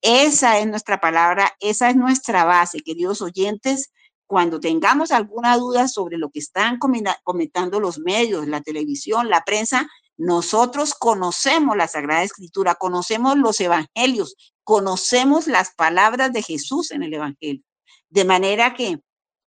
Esa 0.00 0.58
es 0.58 0.66
nuestra 0.66 1.00
palabra, 1.00 1.52
esa 1.60 1.90
es 1.90 1.96
nuestra 1.96 2.44
base, 2.44 2.80
queridos 2.80 3.22
oyentes. 3.22 3.90
Cuando 4.26 4.58
tengamos 4.58 5.12
alguna 5.12 5.56
duda 5.56 5.88
sobre 5.88 6.18
lo 6.18 6.30
que 6.30 6.40
están 6.40 6.78
comentando 6.78 7.80
los 7.80 7.98
medios, 7.98 8.46
la 8.48 8.60
televisión, 8.60 9.28
la 9.28 9.44
prensa, 9.44 9.88
nosotros 10.16 10.94
conocemos 10.94 11.76
la 11.76 11.88
Sagrada 11.88 12.22
Escritura, 12.22 12.74
conocemos 12.74 13.36
los 13.36 13.60
evangelios, 13.60 14.34
conocemos 14.66 15.46
las 15.46 15.72
palabras 15.76 16.32
de 16.32 16.42
Jesús 16.42 16.90
en 16.90 17.04
el 17.04 17.14
evangelio. 17.14 17.62
De 18.10 18.24
manera 18.24 18.74
que 18.74 18.98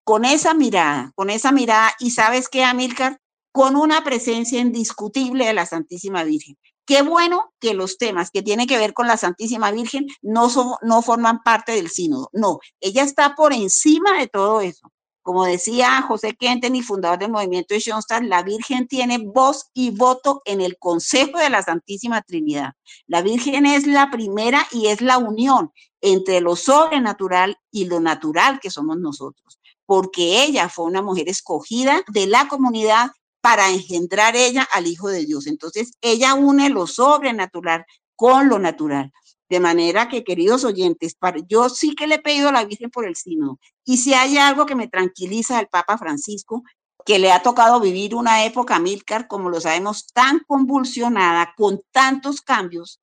con 0.03 0.26
esa 0.26 0.53
mirada, 0.53 1.11
con 1.15 1.32
esa 1.32 1.51
mirada, 1.51 1.91
y 1.99 2.11
sabes 2.11 2.47
qué, 2.47 2.63
Amílcar, 2.63 3.20
con 3.51 3.76
una 3.76 4.03
presencia 4.03 4.59
indiscutible 4.59 5.47
de 5.47 5.53
la 5.53 5.65
Santísima 5.65 6.24
Virgen. 6.24 6.55
Qué 6.86 7.01
bueno 7.01 7.51
que 7.59 7.74
los 7.74 7.97
temas 7.97 8.30
que 8.30 8.43
tienen 8.43 8.68
que 8.68 8.78
ver 8.78 8.93
con 8.93 9.07
la 9.07 9.18
Santísima 9.18 9.72
Virgen 9.72 10.05
no, 10.22 10.51
son, 10.51 10.76
no 10.84 11.01
forman 11.01 11.41
parte 11.41 11.72
del 11.72 11.89
sínodo. 11.89 12.30
No, 12.32 12.59
ella 12.80 13.01
está 13.01 13.34
por 13.34 13.53
encima 13.53 14.20
de 14.20 14.28
todo 14.28 14.61
eso. 14.61 14.91
Como 15.28 15.43
decía 15.43 16.01
José 16.03 16.38
Kenton, 16.38 16.82
fundador 16.82 17.19
del 17.19 17.32
movimiento 17.32 17.73
de 17.73 17.82
Schoenstatt, 17.82 18.23
la 18.23 18.43
Virgen 18.43 18.88
tiene 18.88 19.17
voz 19.17 19.69
y 19.73 19.89
voto 19.89 20.41
en 20.45 20.61
el 20.61 20.78
Consejo 20.80 21.38
de 21.38 21.49
la 21.49 21.61
Santísima 21.61 22.21
Trinidad. 22.21 22.75
La 23.07 23.21
Virgen 23.21 23.65
es 23.65 23.86
la 23.86 24.09
primera 24.09 24.65
y 24.71 24.88
es 24.88 25.01
la 25.01 25.17
unión 25.17 25.73
entre 25.99 26.39
lo 26.39 26.55
sobrenatural 26.55 27.57
y 27.71 27.88
lo 27.88 27.99
natural 27.99 28.61
que 28.61 28.71
somos 28.71 28.99
nosotros, 28.99 29.59
porque 29.86 30.45
ella 30.45 30.69
fue 30.69 30.86
una 30.86 31.01
mujer 31.01 31.28
escogida 31.28 32.03
de 32.07 32.25
la 32.28 32.47
comunidad 32.47 33.11
para 33.41 33.69
engendrar 33.69 34.38
ella 34.38 34.65
al 34.71 34.88
Hijo 34.88 35.09
de 35.09 35.25
Dios. 35.25 35.45
Entonces, 35.47 35.91
ella 35.99 36.36
une 36.36 36.69
lo 36.69 36.88
sobrenatural 36.88 37.86
con 38.15 38.47
lo 38.47 38.59
natural. 38.59 39.11
De 39.50 39.60
manera 39.60 40.10
que, 40.10 40.24
queridos 40.24 40.64
oyentes, 40.66 41.18
yo 41.48 41.70
sí 41.70 41.95
que 41.95 42.08
le 42.08 42.16
he 42.16 42.20
pedido 42.20 42.50
a 42.50 42.52
la 42.52 42.66
Virgen 42.66 42.89
por 42.89 43.06
el 43.06 43.16
sínodo. 43.16 43.60
Y 43.86 43.98
si 43.98 44.14
hay 44.14 44.38
algo 44.38 44.66
que 44.66 44.76
me 44.76 44.88
tranquiliza 44.88 45.58
del 45.58 45.68
Papa 45.68 45.98
Francisco, 45.98 46.64
que 47.06 47.20
le 47.20 47.32
ha 47.32 47.41
tocado 47.41 47.80
vivir 47.80 48.16
una 48.16 48.43
época, 48.43 48.80
Milcar, 48.80 49.28
como 49.28 49.50
lo 49.50 49.62
sabemos, 49.62 50.08
tan 50.08 50.41
convulsionada, 50.45 51.54
con 51.56 51.82
tantos 51.91 52.41
cambios, 52.41 53.00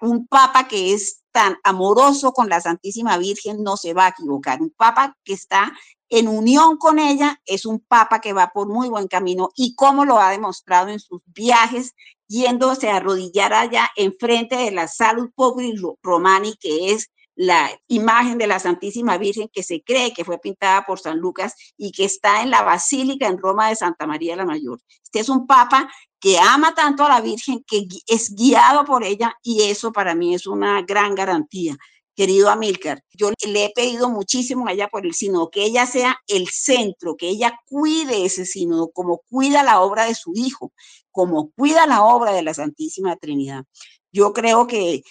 un 0.00 0.26
papa 0.26 0.66
que 0.66 0.94
es 0.94 1.22
tan 1.30 1.56
amoroso 1.62 2.32
con 2.32 2.48
la 2.48 2.60
Santísima 2.60 3.18
Virgen 3.18 3.62
no 3.62 3.76
se 3.76 3.94
va 3.94 4.06
a 4.06 4.08
equivocar. 4.08 4.60
Un 4.60 4.70
papa 4.70 5.16
que 5.24 5.34
está 5.34 5.72
en 6.12 6.28
unión 6.28 6.76
con 6.76 6.98
ella 6.98 7.40
es 7.46 7.64
un 7.64 7.80
papa 7.80 8.20
que 8.20 8.34
va 8.34 8.50
por 8.52 8.68
muy 8.68 8.90
buen 8.90 9.08
camino 9.08 9.48
y 9.56 9.74
como 9.74 10.04
lo 10.04 10.18
ha 10.18 10.30
demostrado 10.30 10.90
en 10.90 11.00
sus 11.00 11.22
viajes 11.24 11.94
yéndose 12.28 12.90
a 12.90 12.96
arrodillar 12.96 13.54
allá 13.54 13.90
enfrente 13.96 14.56
de 14.56 14.72
la 14.72 14.88
Salud 14.88 15.30
Populi 15.34 15.74
Romani, 16.02 16.54
que 16.60 16.92
es 16.92 17.10
la 17.34 17.70
imagen 17.88 18.36
de 18.36 18.46
la 18.46 18.58
Santísima 18.58 19.16
Virgen 19.16 19.48
que 19.50 19.62
se 19.62 19.82
cree 19.82 20.12
que 20.12 20.26
fue 20.26 20.38
pintada 20.38 20.84
por 20.84 21.00
San 21.00 21.18
Lucas 21.18 21.54
y 21.78 21.92
que 21.92 22.04
está 22.04 22.42
en 22.42 22.50
la 22.50 22.62
Basílica 22.62 23.26
en 23.26 23.38
Roma 23.38 23.70
de 23.70 23.76
Santa 23.76 24.06
María 24.06 24.36
la 24.36 24.44
Mayor. 24.44 24.80
Este 25.02 25.20
es 25.20 25.30
un 25.30 25.46
papa 25.46 25.90
que 26.20 26.38
ama 26.38 26.74
tanto 26.74 27.06
a 27.06 27.08
la 27.08 27.22
Virgen, 27.22 27.64
que 27.66 27.86
es 28.06 28.34
guiado 28.34 28.84
por 28.84 29.02
ella 29.02 29.34
y 29.42 29.62
eso 29.62 29.92
para 29.92 30.14
mí 30.14 30.34
es 30.34 30.46
una 30.46 30.82
gran 30.82 31.14
garantía. 31.14 31.78
Querido 32.14 32.50
Amílcar, 32.50 33.02
yo 33.14 33.30
le 33.46 33.64
he 33.64 33.72
pedido 33.74 34.10
muchísimo 34.10 34.68
a 34.68 34.72
ella 34.72 34.88
por 34.88 35.06
el 35.06 35.14
sínodo, 35.14 35.50
que 35.50 35.64
ella 35.64 35.86
sea 35.86 36.18
el 36.26 36.48
centro, 36.48 37.16
que 37.16 37.28
ella 37.28 37.58
cuide 37.66 38.26
ese 38.26 38.44
sínodo, 38.44 38.90
como 38.92 39.22
cuida 39.30 39.62
la 39.62 39.80
obra 39.80 40.04
de 40.04 40.14
su 40.14 40.32
hijo, 40.34 40.72
como 41.10 41.50
cuida 41.52 41.86
la 41.86 42.04
obra 42.04 42.32
de 42.32 42.42
la 42.42 42.52
Santísima 42.52 43.16
Trinidad. 43.16 43.64
Yo 44.12 44.34
creo 44.34 44.66
que, 44.66 45.02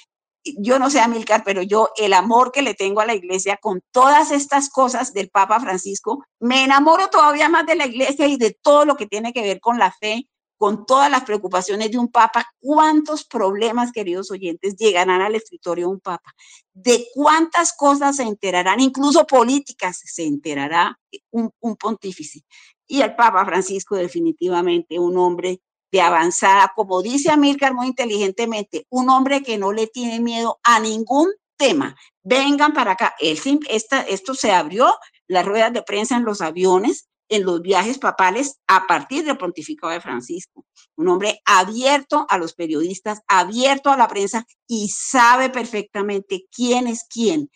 yo 0.44 0.78
no 0.78 0.92
sé, 0.92 1.00
Amílcar, 1.00 1.44
pero 1.44 1.64
yo 1.64 1.90
el 1.98 2.14
amor 2.14 2.52
que 2.52 2.62
le 2.62 2.76
tengo 2.76 3.02
a 3.02 3.06
la 3.06 3.16
iglesia 3.16 3.58
con 3.60 3.82
todas 3.92 4.32
estas 4.32 4.70
cosas 4.70 5.12
del 5.14 5.30
Papa 5.30 5.60
Francisco, 5.60 6.24
me 6.40 6.64
enamoro 6.64 7.10
todavía 7.10 7.50
más 7.50 7.66
de 7.66 7.76
la 7.76 7.88
iglesia 7.88 8.28
y 8.28 8.38
de 8.38 8.56
todo 8.62 8.86
lo 8.86 8.96
que 8.96 9.08
tiene 9.08 9.34
que 9.34 9.42
ver 9.42 9.60
con 9.60 9.80
la 9.80 9.92
fe, 9.92 10.28
con 10.62 10.86
todas 10.86 11.10
las 11.10 11.24
preocupaciones 11.24 11.90
de 11.90 11.98
un 11.98 12.10
papa, 12.10 12.46
¿cuántos 12.60 13.26
problemas, 13.26 13.92
queridos 13.92 14.30
oyentes, 14.30 14.76
llegarán 14.76 15.20
al 15.20 15.34
escritorio 15.34 15.88
de 15.88 15.94
un 15.94 16.00
papa? 16.00 16.36
¿De 16.72 17.08
cuántas 17.16 17.74
cosas 17.74 18.18
se 18.18 18.22
enterarán, 18.22 18.80
incluso 18.80 19.26
políticas, 19.26 20.00
se 20.06 20.24
enterará 20.24 21.00
un, 21.32 21.52
pontífice? 21.78 22.42
Y 22.86 23.02
el 23.02 23.16
Papa 23.16 23.44
Francisco 23.44 23.96
definitivamente 23.96 25.00
un 25.00 25.18
hombre 25.18 25.62
de 25.92 26.02
avanzada, 26.02 26.72
como 26.76 27.02
dice 27.02 27.32
Amílcar 27.32 27.74
muy 27.74 27.88
inteligentemente, 27.88 28.86
un 28.92 29.10
hombre 29.10 29.42
que 29.42 29.58
no 29.58 29.72
le 29.72 29.88
tiene 29.88 30.20
miedo 30.20 30.60
a 30.62 30.80
ningún 30.80 31.32
tema. 31.58 31.96
Vengan 32.22 32.76
para 32.76 32.92
acá. 32.92 33.16
esto 33.20 34.36
se 34.36 34.52
abrió, 34.52 34.94
las 35.28 35.44
ruedas 35.44 35.74
de 35.74 35.82
prensa 35.82 36.18
en 36.18 36.24
los 36.24 36.40
aviones, 36.40 37.08
en 37.32 37.46
los 37.46 37.62
viajes 37.62 37.98
papales 37.98 38.60
a 38.68 38.86
partir 38.86 39.24
del 39.24 39.38
pontificado 39.38 39.94
de 39.94 40.02
Francisco. 40.02 40.66
Un 40.98 41.08
hombre 41.08 41.42
abierto 41.46 42.26
a 42.30 42.38
los 42.38 42.54
periodistas, 42.54 43.22
abierto 43.26 43.90
a 43.90 43.96
la 43.96 44.10
prensa 44.10 44.46
y 44.68 44.90
sabe 44.90 45.50
perfectamente 45.50 46.46
quién 46.54 46.88
es 46.88 47.06
quién 47.10 47.50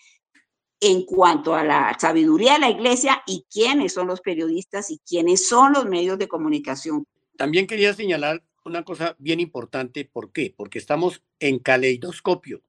en 0.79 1.03
cuanto 1.03 1.55
a 1.55 1.63
la 1.63 1.97
sabiduría 1.99 2.53
de 2.53 2.59
la 2.59 2.69
iglesia 2.69 3.21
y 3.27 3.45
quiénes 3.51 3.93
son 3.93 4.07
los 4.07 4.21
periodistas 4.21 4.91
y 4.91 4.99
quiénes 4.99 5.45
son 5.45 5.73
los 5.73 5.85
medios 5.85 6.17
de 6.17 6.29
comunicación. 6.29 7.05
También 7.37 7.67
quería 7.67 7.93
señalar 7.93 8.43
una 8.63 8.83
cosa 8.83 9.17
bien 9.19 9.41
importante. 9.41 10.05
¿Por 10.05 10.31
qué? 10.31 10.53
Porque 10.55 10.79
estamos 10.79 11.21
en 11.39 11.59
caleidoscopio. 11.59 12.61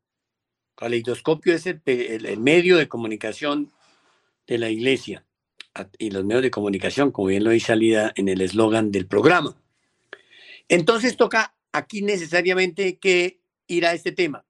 Caleidoscopio 0.75 1.55
es 1.55 1.67
el 1.67 2.41
medio 2.41 2.79
de 2.79 2.89
comunicación 2.89 3.71
de 4.49 4.59
la 4.59 4.71
iglesia 4.71 5.26
y 5.99 6.11
los 6.11 6.25
medios 6.25 6.43
de 6.43 6.51
comunicación, 6.51 7.11
como 7.11 7.29
bien 7.29 7.45
lo 7.45 7.51
dice 7.51 7.69
salida 7.69 8.13
en 8.17 8.29
el 8.29 8.41
eslogan 8.41 8.91
del 8.91 9.07
programa. 9.07 9.57
Entonces 10.69 11.17
toca 11.17 11.55
aquí 11.73 12.03
necesariamente 12.03 12.99
que 12.99 13.41
ir 13.67 13.87
a 13.87 13.93
este 13.93 14.13
tema. 14.13 14.45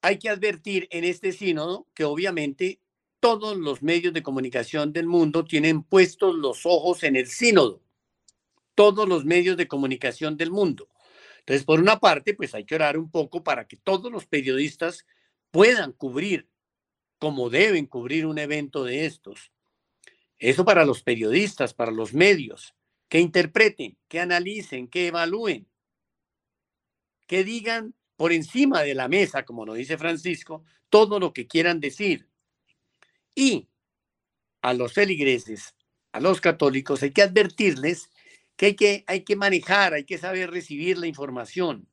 Hay 0.00 0.18
que 0.18 0.28
advertir 0.28 0.88
en 0.90 1.04
este 1.04 1.32
sínodo 1.32 1.86
que 1.94 2.04
obviamente 2.04 2.80
todos 3.20 3.56
los 3.56 3.82
medios 3.82 4.12
de 4.12 4.22
comunicación 4.22 4.92
del 4.92 5.06
mundo 5.06 5.44
tienen 5.44 5.82
puestos 5.82 6.34
los 6.34 6.66
ojos 6.66 7.02
en 7.04 7.16
el 7.16 7.28
sínodo. 7.28 7.80
Todos 8.74 9.08
los 9.08 9.24
medios 9.24 9.56
de 9.56 9.68
comunicación 9.68 10.36
del 10.36 10.50
mundo. 10.50 10.88
Entonces, 11.38 11.64
por 11.64 11.80
una 11.80 12.00
parte, 12.00 12.34
pues 12.34 12.54
hay 12.54 12.64
que 12.64 12.74
orar 12.74 12.98
un 12.98 13.10
poco 13.10 13.42
para 13.42 13.66
que 13.66 13.76
todos 13.76 14.10
los 14.10 14.26
periodistas 14.26 15.06
puedan 15.50 15.92
cubrir 15.92 16.48
como 17.22 17.50
deben 17.50 17.86
cubrir 17.86 18.26
un 18.26 18.36
evento 18.36 18.82
de 18.82 19.06
estos. 19.06 19.52
Eso 20.42 20.64
para 20.64 20.84
los 20.84 21.04
periodistas, 21.04 21.72
para 21.72 21.92
los 21.92 22.14
medios, 22.14 22.74
que 23.08 23.20
interpreten, 23.20 23.96
que 24.08 24.18
analicen, 24.18 24.88
que 24.88 25.06
evalúen, 25.06 25.68
que 27.28 27.44
digan 27.44 27.94
por 28.16 28.32
encima 28.32 28.82
de 28.82 28.96
la 28.96 29.06
mesa, 29.06 29.44
como 29.44 29.64
nos 29.64 29.76
dice 29.76 29.96
Francisco, 29.98 30.64
todo 30.88 31.20
lo 31.20 31.32
que 31.32 31.46
quieran 31.46 31.78
decir. 31.78 32.28
Y 33.36 33.68
a 34.62 34.74
los 34.74 34.92
feligreses, 34.94 35.76
a 36.10 36.18
los 36.18 36.40
católicos, 36.40 37.04
hay 37.04 37.12
que 37.12 37.22
advertirles 37.22 38.10
que 38.56 38.66
hay 38.66 38.74
que, 38.74 39.04
hay 39.06 39.22
que 39.22 39.36
manejar, 39.36 39.94
hay 39.94 40.04
que 40.04 40.18
saber 40.18 40.50
recibir 40.50 40.98
la 40.98 41.06
información. 41.06 41.86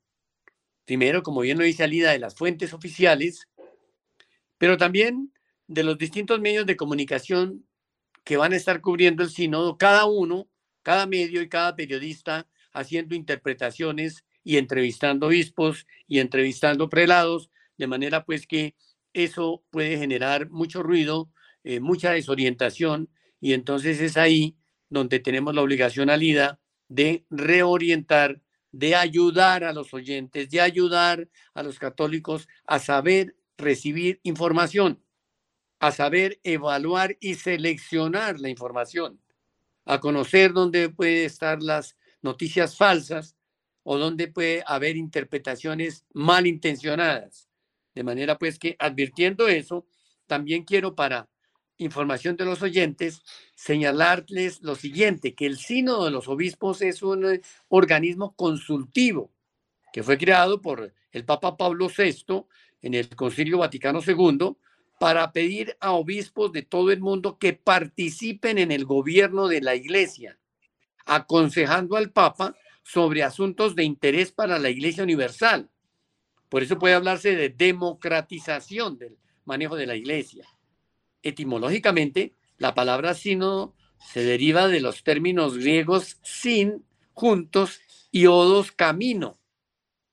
Primero, 0.86 1.22
como 1.22 1.42
bien 1.42 1.60
lo 1.60 1.66
dice 1.66 1.84
Alida, 1.84 2.14
de 2.14 2.20
las 2.20 2.34
fuentes 2.34 2.74
oficiales, 2.74 3.48
pero 4.58 4.76
también 4.76 5.32
de 5.68 5.84
los 5.84 6.00
distintos 6.00 6.40
medios 6.40 6.66
de 6.66 6.76
comunicación 6.76 7.69
que 8.24 8.38
van 8.38 8.54
a 8.54 8.56
estar 8.56 8.82
cubriendo 8.82 9.24
el 9.24 9.30
sínodo, 9.30 9.78
cada 9.78 10.06
uno, 10.06 10.50
cada 10.84 11.06
medio 11.06 11.42
y 11.42 11.50
cada 11.50 11.76
periodista 11.76 12.48
haciendo 12.74 13.16
interpretaciones 13.16 14.24
y 14.44 14.58
entrevistando 14.58 15.28
obispos 15.28 15.86
y 16.08 16.20
entrevistando 16.20 16.90
prelados, 16.90 17.50
de 17.78 17.88
manera 17.88 18.26
pues 18.26 18.48
que 18.48 18.76
eso 19.14 19.64
puede 19.72 19.98
generar 19.98 20.50
mucho 20.50 20.84
ruido, 20.84 21.32
eh, 21.64 21.80
mucha 21.80 22.12
desorientación, 22.12 23.10
y 23.42 23.54
entonces 23.54 24.00
es 24.02 24.18
ahí 24.18 24.56
donde 24.90 25.20
tenemos 25.20 25.56
la 25.56 25.62
obligación 25.62 26.10
alida 26.10 26.60
de 26.88 27.26
reorientar, 27.30 28.42
de 28.72 28.96
ayudar 28.96 29.64
a 29.64 29.74
los 29.74 29.94
oyentes, 29.94 30.50
de 30.50 30.62
ayudar 30.62 31.30
a 31.54 31.64
los 31.64 31.80
católicos 31.80 32.48
a 32.66 32.80
saber 32.80 33.36
recibir 33.58 34.20
información 34.24 35.04
a 35.80 35.92
saber 35.92 36.40
evaluar 36.44 37.18
y 37.20 37.36
seleccionar 37.36 38.40
la 38.40 38.50
información, 38.50 39.20
a 39.86 40.00
conocer 40.00 40.54
dónde 40.54 40.90
puede 40.90 41.26
estar 41.26 41.64
las 41.64 41.96
noticias 42.22 42.76
falsas 42.78 43.36
o 43.84 43.98
dónde 43.98 44.28
puede 44.28 44.64
haber 44.68 44.98
interpretaciones 44.98 46.06
malintencionadas. 46.14 47.50
De 47.96 48.04
manera 48.04 48.38
pues 48.38 48.60
que 48.60 48.76
advirtiendo 48.78 49.48
eso, 49.48 49.88
también 50.28 50.64
quiero 50.64 50.96
para 50.96 51.30
información 51.78 52.36
de 52.36 52.46
los 52.46 52.62
oyentes 52.62 53.24
señalarles 53.56 54.62
lo 54.62 54.76
siguiente, 54.76 55.34
que 55.34 55.46
el 55.46 55.58
Sínodo 55.58 56.06
de 56.06 56.12
los 56.12 56.28
Obispos 56.28 56.82
es 56.82 57.02
un 57.02 57.26
eh, 57.26 57.42
organismo 57.70 58.36
consultivo 58.36 59.32
que 59.92 60.04
fue 60.04 60.18
creado 60.18 60.62
por 60.62 60.94
el 61.12 61.26
Papa 61.26 61.58
Pablo 61.58 61.88
VI 61.90 62.46
en 62.82 62.94
el 62.94 63.16
Concilio 63.16 63.58
Vaticano 63.60 64.02
II 64.06 64.56
para 65.00 65.32
pedir 65.32 65.78
a 65.80 65.94
obispos 65.94 66.52
de 66.52 66.62
todo 66.62 66.92
el 66.92 67.00
mundo 67.00 67.40
que 67.40 67.54
participen 67.54 68.58
en 68.58 68.72
el 68.72 68.84
gobierno 68.84 69.48
de 69.48 69.62
la 69.62 69.74
Iglesia, 69.74 70.38
aconsejando 71.06 71.96
al 71.96 72.12
Papa 72.12 72.56
sobre 72.84 73.24
asuntos 73.24 73.76
de 73.76 73.86
interés 73.86 74.34
para 74.34 74.60
la 74.60 74.70
Iglesia 74.70 75.04
Universal. 75.04 75.70
Por 76.50 76.64
eso 76.64 76.78
puede 76.78 76.96
hablarse 76.96 77.34
de 77.36 77.50
democratización 77.50 78.98
del 78.98 79.18
manejo 79.46 79.78
de 79.78 79.88
la 79.88 79.96
Iglesia. 79.96 80.46
Etimológicamente, 81.24 82.36
la 82.58 82.76
palabra 82.76 83.14
sínodo 83.14 83.76
se 84.12 84.24
deriva 84.24 84.68
de 84.68 84.82
los 84.82 85.04
términos 85.04 85.58
griegos 85.58 86.18
sin, 86.24 86.84
juntos, 87.14 87.80
y 88.12 88.26
odos, 88.26 88.74
camino, 88.74 89.40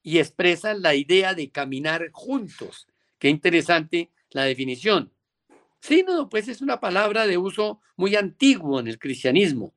y 0.03 0.19
expresa 0.19 0.75
la 0.75 0.95
idea 0.95 1.35
de 1.35 1.51
caminar 1.51 2.11
juntos. 2.13 2.87
Qué 3.19 3.31
interesante 3.31 4.11
la 4.37 4.45
definición. 4.45 5.13
Sínodo, 5.81 6.29
pues, 6.29 6.49
es 6.49 6.63
una 6.63 6.79
palabra 6.79 7.27
de 7.27 7.39
uso 7.39 7.81
muy 7.97 8.15
antiguo 8.17 8.79
en 8.79 8.87
el 8.87 8.99
cristianismo 8.99 9.75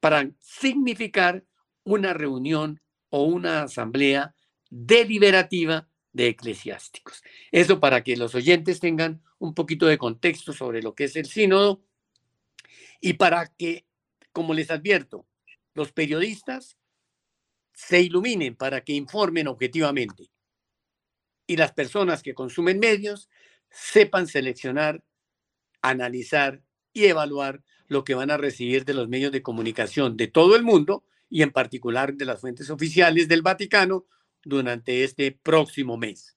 para 0.00 0.30
significar 0.40 1.44
una 1.84 2.12
reunión 2.12 2.80
o 3.10 3.24
una 3.24 3.62
asamblea 3.62 4.34
deliberativa 4.70 5.88
de 6.12 6.28
eclesiásticos. 6.28 7.22
Eso 7.52 7.80
para 7.80 8.02
que 8.02 8.16
los 8.16 8.34
oyentes 8.34 8.80
tengan 8.80 9.22
un 9.38 9.54
poquito 9.54 9.86
de 9.86 9.98
contexto 9.98 10.52
sobre 10.52 10.82
lo 10.82 10.94
que 10.94 11.04
es 11.04 11.16
el 11.16 11.26
sínodo 11.26 11.82
y 13.00 13.14
para 13.14 13.46
que, 13.46 13.86
como 14.32 14.54
les 14.54 14.70
advierto, 14.70 15.26
los 15.74 15.92
periodistas 15.92 16.76
se 17.72 18.00
iluminen 18.00 18.56
para 18.56 18.82
que 18.82 18.92
informen 18.92 19.46
objetivamente 19.48 20.30
y 21.48 21.56
las 21.56 21.72
personas 21.72 22.22
que 22.22 22.34
consumen 22.34 22.78
medios 22.78 23.28
sepan 23.80 24.26
seleccionar, 24.26 25.02
analizar 25.82 26.62
y 26.92 27.06
evaluar 27.06 27.62
lo 27.86 28.04
que 28.04 28.14
van 28.14 28.30
a 28.30 28.36
recibir 28.36 28.84
de 28.84 28.94
los 28.94 29.08
medios 29.08 29.32
de 29.32 29.42
comunicación 29.42 30.16
de 30.16 30.26
todo 30.26 30.56
el 30.56 30.62
mundo 30.62 31.04
y 31.30 31.42
en 31.42 31.52
particular 31.52 32.14
de 32.14 32.24
las 32.24 32.40
fuentes 32.40 32.70
oficiales 32.70 33.28
del 33.28 33.42
Vaticano 33.42 34.06
durante 34.42 35.04
este 35.04 35.32
próximo 35.32 35.96
mes. 35.96 36.36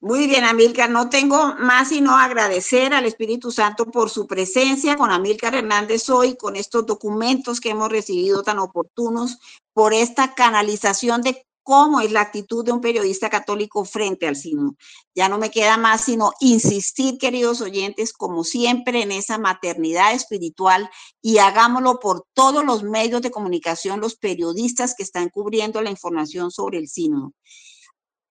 Muy 0.00 0.26
bien, 0.26 0.44
Amílcar. 0.44 0.90
No 0.90 1.08
tengo 1.08 1.54
más 1.60 1.90
sino 1.90 2.16
agradecer 2.16 2.92
al 2.92 3.04
Espíritu 3.04 3.52
Santo 3.52 3.86
por 3.86 4.10
su 4.10 4.26
presencia 4.26 4.96
con 4.96 5.12
Amílcar 5.12 5.54
Hernández 5.54 6.10
hoy, 6.10 6.36
con 6.36 6.56
estos 6.56 6.84
documentos 6.86 7.60
que 7.60 7.70
hemos 7.70 7.88
recibido 7.88 8.42
tan 8.42 8.58
oportunos, 8.58 9.38
por 9.72 9.94
esta 9.94 10.34
canalización 10.34 11.22
de 11.22 11.46
cómo 11.62 12.00
es 12.00 12.10
la 12.10 12.22
actitud 12.22 12.64
de 12.64 12.72
un 12.72 12.80
periodista 12.80 13.30
católico 13.30 13.84
frente 13.84 14.26
al 14.26 14.36
sino. 14.36 14.76
Ya 15.14 15.28
no 15.28 15.38
me 15.38 15.50
queda 15.50 15.76
más 15.76 16.04
sino 16.04 16.32
insistir, 16.40 17.18
queridos 17.18 17.60
oyentes, 17.60 18.12
como 18.12 18.44
siempre, 18.44 19.02
en 19.02 19.12
esa 19.12 19.38
maternidad 19.38 20.12
espiritual 20.12 20.90
y 21.20 21.38
hagámoslo 21.38 22.00
por 22.00 22.26
todos 22.32 22.64
los 22.64 22.82
medios 22.82 23.22
de 23.22 23.30
comunicación, 23.30 24.00
los 24.00 24.16
periodistas 24.16 24.94
que 24.94 25.02
están 25.02 25.28
cubriendo 25.28 25.80
la 25.82 25.90
información 25.90 26.50
sobre 26.50 26.78
el 26.78 26.88
sino. 26.88 27.32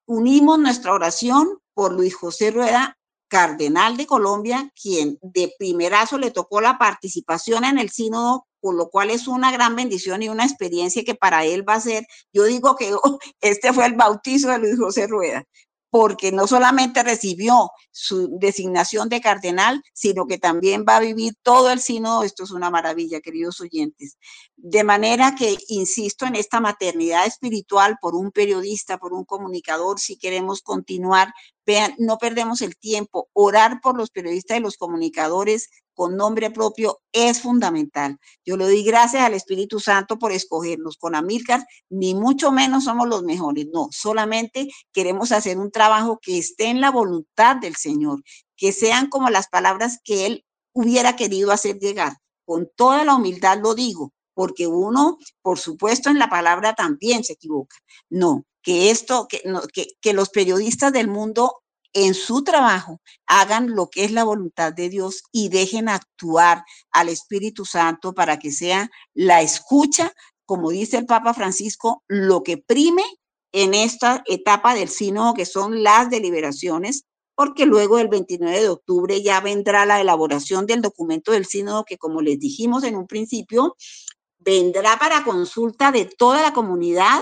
Unimos 0.06 0.60
nuestra 0.60 0.94
oración 0.94 1.60
por 1.74 1.94
Luis 1.94 2.16
José 2.16 2.52
Rueda 2.52 2.98
cardenal 3.32 3.96
de 3.96 4.06
Colombia, 4.06 4.70
quien 4.80 5.18
de 5.22 5.54
primerazo 5.58 6.18
le 6.18 6.32
tocó 6.32 6.60
la 6.60 6.78
participación 6.78 7.64
en 7.64 7.78
el 7.78 7.90
sínodo, 7.90 8.46
por 8.62 8.76
lo 8.76 8.90
cual 8.90 9.10
es 9.10 9.28
una 9.28 9.52
gran 9.52 9.76
bendición 9.76 10.24
y 10.24 10.30
una 10.30 10.46
experiencia 10.46 11.04
que 11.04 11.16
para 11.16 11.44
él 11.44 11.68
va 11.68 11.74
a 11.76 11.82
ser, 11.82 12.06
yo 12.32 12.46
digo 12.46 12.76
que 12.76 12.94
este 13.42 13.74
fue 13.74 13.88
el 13.88 13.96
bautizo 13.96 14.50
de 14.50 14.60
Luis 14.60 14.78
José 14.78 15.08
Rueda, 15.08 15.44
porque 15.90 16.32
no 16.32 16.48
solamente 16.48 17.04
recibió 17.04 17.70
su 17.92 18.38
designación 18.40 19.10
de 19.10 19.20
cardenal, 19.20 19.84
sino 19.94 20.26
que 20.26 20.38
también 20.38 20.86
va 20.88 20.96
a 20.96 21.02
vivir 21.02 21.34
todo 21.44 21.70
el 21.70 21.82
sínodo. 21.82 22.24
Esto 22.24 22.46
es 22.46 22.52
una 22.52 22.70
maravilla, 22.70 23.20
queridos 23.20 23.60
oyentes. 23.60 24.18
De 24.64 24.84
manera 24.84 25.34
que 25.34 25.58
insisto 25.70 26.28
en 26.28 26.36
esta 26.36 26.60
maternidad 26.60 27.26
espiritual 27.26 27.98
por 28.00 28.14
un 28.14 28.32
periodista, 28.32 29.00
por 29.00 29.12
un 29.12 29.26
comunicador, 29.26 30.00
si 30.00 30.18
queremos 30.18 30.62
continuar, 30.62 31.34
vean, 31.66 31.96
no 31.98 32.20
perdemos 32.20 32.62
el 32.62 32.78
tiempo. 32.78 33.28
Orar 33.34 33.82
por 33.82 33.98
los 33.98 34.12
periodistas 34.12 34.60
y 34.60 34.62
los 34.62 34.78
comunicadores 34.78 35.72
con 35.96 36.16
nombre 36.16 36.52
propio 36.52 37.02
es 37.12 37.42
fundamental. 37.42 38.20
Yo 38.46 38.56
le 38.56 38.66
doy 38.66 38.84
gracias 38.84 39.24
al 39.24 39.34
Espíritu 39.34 39.80
Santo 39.80 40.20
por 40.20 40.32
escogernos. 40.32 40.96
Con 40.98 41.16
Amílcar, 41.16 41.66
ni 41.90 42.14
mucho 42.14 42.52
menos 42.52 42.84
somos 42.84 43.08
los 43.08 43.24
mejores, 43.24 43.66
no, 43.74 43.88
solamente 43.92 44.70
queremos 44.94 45.32
hacer 45.32 45.58
un 45.58 45.72
trabajo 45.72 46.20
que 46.22 46.38
esté 46.38 46.66
en 46.66 46.82
la 46.82 46.92
voluntad 46.92 47.56
del 47.56 47.78
Señor, 47.78 48.22
que 48.56 48.74
sean 48.74 49.10
como 49.10 49.32
las 49.32 49.48
palabras 49.48 49.98
que 50.04 50.28
Él 50.28 50.46
hubiera 50.72 51.16
querido 51.16 51.52
hacer 51.52 51.80
llegar. 51.80 52.18
Con 52.46 52.70
toda 52.76 53.04
la 53.04 53.16
humildad 53.16 53.58
lo 53.60 53.74
digo, 53.74 54.14
porque 54.34 54.68
uno, 54.68 55.18
por 55.42 55.60
supuesto, 55.60 56.10
en 56.10 56.20
la 56.20 56.30
palabra 56.30 56.74
también 56.74 57.24
se 57.24 57.34
equivoca. 57.34 57.76
No, 58.10 58.46
que 58.62 58.92
esto, 58.92 59.28
que, 59.28 60.14
los 60.14 60.30
periodistas 60.30 60.94
del 60.94 61.08
mundo 61.08 61.62
en 61.94 62.14
su 62.14 62.44
trabajo 62.44 63.02
hagan 63.28 63.76
lo 63.76 63.90
que 63.90 64.06
es 64.06 64.12
la 64.12 64.24
voluntad 64.24 64.72
de 64.72 64.90
Dios 64.90 65.24
y 65.32 65.50
dejen 65.50 65.90
actuar 65.90 66.64
al 66.92 67.10
Espíritu 67.10 67.66
Santo 67.66 68.14
para 68.14 68.40
que 68.40 68.52
sea 68.52 68.90
la 69.14 69.42
escucha, 69.42 70.14
como 70.46 70.70
dice 70.70 70.98
el 70.98 71.06
Papa 71.06 71.34
Francisco, 71.34 72.04
lo 72.08 72.44
que 72.44 72.58
prime 72.58 73.04
en 73.52 73.74
esta 73.74 74.24
etapa 74.28 74.74
del 74.74 74.90
sínodo, 74.90 75.34
que 75.34 75.46
son 75.46 75.84
las 75.84 76.10
deliberaciones, 76.10 77.04
porque 77.36 77.66
luego 77.66 78.00
el 78.00 78.08
29 78.08 78.62
de 78.62 78.70
octubre 78.70 79.22
ya 79.22 79.42
vendrá 79.42 79.86
la 79.86 80.00
elaboración 80.00 80.66
del 80.66 80.82
documento 80.82 81.32
del 81.32 81.46
sínodo, 81.46 81.86
que 81.86 81.98
como 81.98 82.22
les 82.22 82.40
dijimos 82.40 82.84
en 82.84 82.96
un 82.96 83.08
principio, 83.08 83.76
vendrá 84.44 84.98
para 84.98 85.24
consulta 85.24 85.92
de 85.92 86.06
toda 86.06 86.42
la 86.42 86.54
comunidad 86.54 87.22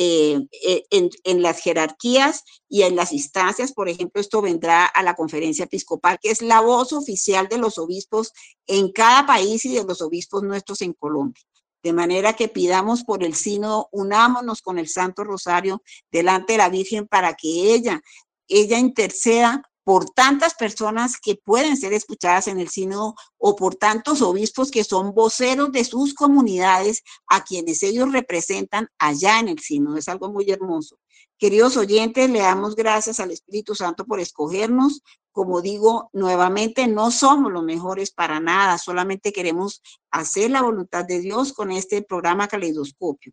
eh, 0.00 0.46
eh, 0.64 0.84
en, 0.90 1.42
las 1.42 1.60
jerarquías 1.60 2.44
y 2.68 2.82
en 2.82 2.94
las 2.94 3.12
instancias, 3.12 3.72
por 3.72 3.88
ejemplo, 3.88 4.20
esto 4.20 4.40
vendrá 4.40 4.86
a 4.86 5.02
la 5.02 5.14
conferencia 5.14 5.64
episcopal, 5.64 6.20
que 6.22 6.30
es 6.30 6.40
la 6.40 6.60
voz 6.60 6.92
oficial 6.92 7.48
de 7.48 7.58
los 7.58 7.78
obispos 7.78 8.32
en 8.68 8.92
cada 8.92 9.26
país 9.26 9.64
y 9.64 9.74
de 9.74 9.82
los 9.82 10.00
obispos 10.00 10.44
nuestros 10.44 10.82
en 10.82 10.92
Colombia. 10.92 11.42
De 11.82 11.92
manera 11.92 12.34
que 12.34 12.46
pidamos 12.46 13.02
por 13.02 13.24
el 13.24 13.34
sínodo, 13.34 13.88
unámonos 13.90 14.62
con 14.62 14.78
el 14.78 14.88
Santo 14.88 15.24
Rosario 15.24 15.82
delante 16.12 16.52
de 16.52 16.58
la 16.58 16.68
Virgen 16.68 17.08
para 17.08 17.34
que 17.34 17.74
ella, 17.74 18.00
ella 18.46 18.78
interceda 18.78 19.68
por 19.88 20.10
tantas 20.10 20.52
personas 20.52 21.18
que 21.18 21.36
pueden 21.36 21.74
ser 21.78 21.94
escuchadas 21.94 22.46
en 22.46 22.60
el 22.60 22.68
sínodo 22.68 23.14
o 23.38 23.56
por 23.56 23.74
tantos 23.74 24.20
obispos 24.20 24.70
que 24.70 24.84
son 24.84 25.14
voceros 25.14 25.72
de 25.72 25.82
sus 25.82 26.12
comunidades 26.12 27.02
a 27.26 27.42
quienes 27.42 27.82
ellos 27.82 28.12
representan 28.12 28.90
allá 28.98 29.40
en 29.40 29.48
el 29.48 29.60
sínodo. 29.60 29.96
Es 29.96 30.10
algo 30.10 30.30
muy 30.30 30.50
hermoso. 30.50 30.98
Queridos 31.38 31.78
oyentes, 31.78 32.28
le 32.28 32.40
damos 32.40 32.76
gracias 32.76 33.18
al 33.18 33.30
Espíritu 33.30 33.74
Santo 33.74 34.04
por 34.04 34.20
escogernos. 34.20 35.00
Como 35.32 35.62
digo 35.62 36.10
nuevamente, 36.12 36.86
no 36.86 37.10
somos 37.10 37.50
los 37.50 37.64
mejores 37.64 38.10
para 38.10 38.40
nada, 38.40 38.76
solamente 38.76 39.32
queremos 39.32 39.80
hacer 40.10 40.50
la 40.50 40.60
voluntad 40.60 41.06
de 41.06 41.20
Dios 41.20 41.54
con 41.54 41.70
este 41.70 42.02
programa 42.02 42.46
Caleidoscopio. 42.46 43.32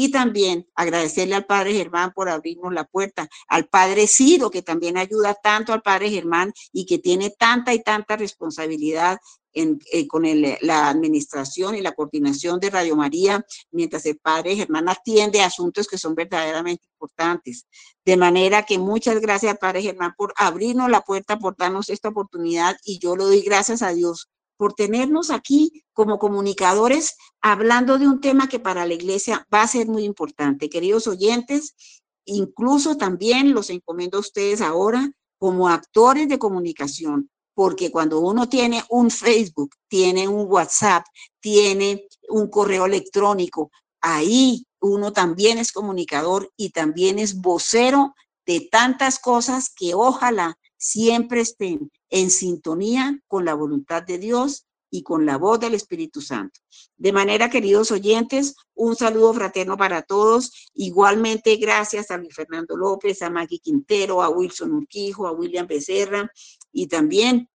Y 0.00 0.12
también 0.12 0.64
agradecerle 0.76 1.34
al 1.34 1.44
Padre 1.44 1.74
Germán 1.74 2.12
por 2.14 2.28
abrirnos 2.28 2.72
la 2.72 2.84
puerta, 2.84 3.28
al 3.48 3.66
Padre 3.66 4.06
Ciro, 4.06 4.48
que 4.48 4.62
también 4.62 4.96
ayuda 4.96 5.34
tanto 5.34 5.72
al 5.72 5.82
Padre 5.82 6.08
Germán 6.08 6.52
y 6.72 6.86
que 6.86 7.00
tiene 7.00 7.30
tanta 7.36 7.74
y 7.74 7.82
tanta 7.82 8.16
responsabilidad 8.16 9.18
en, 9.52 9.80
eh, 9.90 10.06
con 10.06 10.22
la 10.60 10.88
administración 10.88 11.74
y 11.74 11.80
la 11.80 11.96
coordinación 11.96 12.60
de 12.60 12.70
Radio 12.70 12.94
María, 12.94 13.44
mientras 13.72 14.06
el 14.06 14.18
Padre 14.18 14.54
Germán 14.54 14.88
atiende 14.88 15.42
asuntos 15.42 15.88
que 15.88 15.98
son 15.98 16.14
verdaderamente 16.14 16.86
importantes. 16.92 17.66
De 18.04 18.16
manera 18.16 18.62
que 18.62 18.78
muchas 18.78 19.20
gracias 19.20 19.58
Padre 19.58 19.82
Germán 19.82 20.14
por 20.16 20.32
abrirnos 20.36 20.88
la 20.90 21.00
puerta, 21.00 21.40
por 21.40 21.56
darnos 21.56 21.88
esta 21.88 22.10
oportunidad 22.10 22.76
y 22.84 23.00
yo 23.00 23.16
le 23.16 23.24
doy 23.24 23.40
gracias 23.40 23.82
a 23.82 23.92
Dios 23.92 24.28
por 24.58 24.74
tenernos 24.74 25.30
aquí 25.30 25.84
como 25.94 26.18
comunicadores 26.18 27.16
hablando 27.40 27.98
de 27.98 28.06
un 28.06 28.20
tema 28.20 28.48
que 28.48 28.58
para 28.58 28.84
la 28.84 28.92
iglesia 28.92 29.46
va 29.54 29.62
a 29.62 29.68
ser 29.68 29.86
muy 29.86 30.04
importante. 30.04 30.68
Queridos 30.68 31.06
oyentes, 31.06 31.74
incluso 32.26 32.96
también 32.96 33.54
los 33.54 33.70
encomiendo 33.70 34.18
a 34.18 34.20
ustedes 34.20 34.60
ahora 34.60 35.10
como 35.38 35.68
actores 35.68 36.28
de 36.28 36.38
comunicación, 36.38 37.30
porque 37.54 37.90
cuando 37.90 38.18
uno 38.18 38.48
tiene 38.48 38.84
un 38.90 39.10
Facebook, 39.10 39.70
tiene 39.88 40.26
un 40.28 40.46
WhatsApp, 40.50 41.06
tiene 41.40 42.06
un 42.28 42.50
correo 42.50 42.86
electrónico, 42.86 43.70
ahí 44.00 44.66
uno 44.80 45.12
también 45.12 45.58
es 45.58 45.72
comunicador 45.72 46.52
y 46.56 46.70
también 46.70 47.18
es 47.18 47.40
vocero 47.40 48.14
de 48.44 48.68
tantas 48.70 49.18
cosas 49.20 49.70
que 49.74 49.94
ojalá 49.94 50.58
siempre 50.76 51.40
estén 51.42 51.90
en 52.10 52.30
sintonía 52.30 53.20
con 53.26 53.44
la 53.44 53.54
voluntad 53.54 54.02
de 54.02 54.18
Dios 54.18 54.66
y 54.90 55.02
con 55.02 55.26
la 55.26 55.36
voz 55.36 55.60
del 55.60 55.74
Espíritu 55.74 56.20
Santo. 56.20 56.60
De 56.96 57.12
manera, 57.12 57.50
queridos 57.50 57.90
oyentes, 57.90 58.56
un 58.74 58.96
saludo 58.96 59.34
fraterno 59.34 59.76
para 59.76 60.02
todos. 60.02 60.70
Igualmente, 60.74 61.56
gracias 61.56 62.10
a 62.10 62.16
Luis 62.16 62.34
Fernando 62.34 62.76
López, 62.76 63.20
a 63.22 63.30
Maggie 63.30 63.60
Quintero, 63.60 64.22
a 64.22 64.30
Wilson 64.30 64.72
Urquijo, 64.72 65.26
a 65.26 65.32
William 65.32 65.66
Becerra 65.66 66.30
y 66.72 66.86
también, 66.86 67.48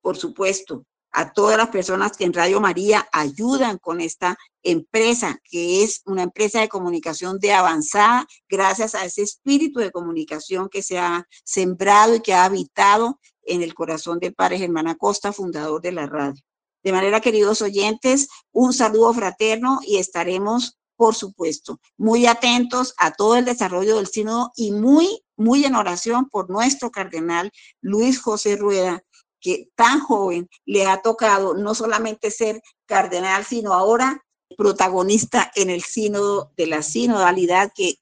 por 0.00 0.16
supuesto, 0.16 0.84
a 1.10 1.32
todas 1.32 1.56
las 1.56 1.68
personas 1.68 2.16
que 2.16 2.24
en 2.24 2.34
Radio 2.34 2.60
María 2.60 3.08
ayudan 3.12 3.78
con 3.78 4.00
esta 4.00 4.36
empresa, 4.62 5.40
que 5.42 5.82
es 5.82 6.02
una 6.04 6.22
empresa 6.22 6.60
de 6.60 6.68
comunicación 6.68 7.38
de 7.38 7.52
avanzada, 7.52 8.26
gracias 8.48 8.94
a 8.94 9.04
ese 9.04 9.22
espíritu 9.22 9.80
de 9.80 9.90
comunicación 9.90 10.68
que 10.68 10.82
se 10.82 10.98
ha 10.98 11.26
sembrado 11.44 12.16
y 12.16 12.20
que 12.20 12.34
ha 12.34 12.44
habitado 12.44 13.18
en 13.48 13.62
el 13.62 13.74
corazón 13.74 14.18
del 14.18 14.34
padre 14.34 14.58
Germán 14.58 14.88
Acosta, 14.88 15.32
fundador 15.32 15.80
de 15.80 15.92
la 15.92 16.06
radio. 16.06 16.42
De 16.82 16.92
manera, 16.92 17.20
queridos 17.20 17.60
oyentes, 17.60 18.28
un 18.52 18.72
saludo 18.72 19.12
fraterno 19.12 19.80
y 19.84 19.98
estaremos, 19.98 20.78
por 20.96 21.14
supuesto, 21.14 21.80
muy 21.96 22.26
atentos 22.26 22.94
a 22.98 23.12
todo 23.12 23.36
el 23.36 23.44
desarrollo 23.44 23.96
del 23.96 24.06
sínodo 24.06 24.52
y 24.56 24.70
muy, 24.72 25.22
muy 25.36 25.64
en 25.64 25.74
oración 25.74 26.28
por 26.28 26.50
nuestro 26.50 26.90
cardenal 26.90 27.50
Luis 27.80 28.20
José 28.20 28.56
Rueda, 28.56 29.02
que 29.40 29.70
tan 29.74 30.00
joven 30.00 30.48
le 30.64 30.86
ha 30.86 31.02
tocado 31.02 31.54
no 31.54 31.74
solamente 31.74 32.30
ser 32.30 32.60
cardenal, 32.86 33.44
sino 33.44 33.72
ahora 33.72 34.24
protagonista 34.56 35.50
en 35.54 35.70
el 35.70 35.82
sínodo 35.82 36.52
de 36.56 36.66
la 36.66 36.82
sinodalidad 36.82 37.70
que 37.74 37.96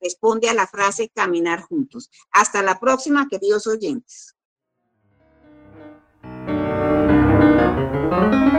responde 0.00 0.48
a 0.48 0.54
la 0.54 0.66
frase 0.66 1.10
caminar 1.14 1.62
juntos. 1.62 2.10
Hasta 2.30 2.62
la 2.62 2.78
próxima, 2.78 3.28
queridos 3.28 3.66
oyentes. 3.66 4.35
Thank 8.08 8.52
you. 8.52 8.55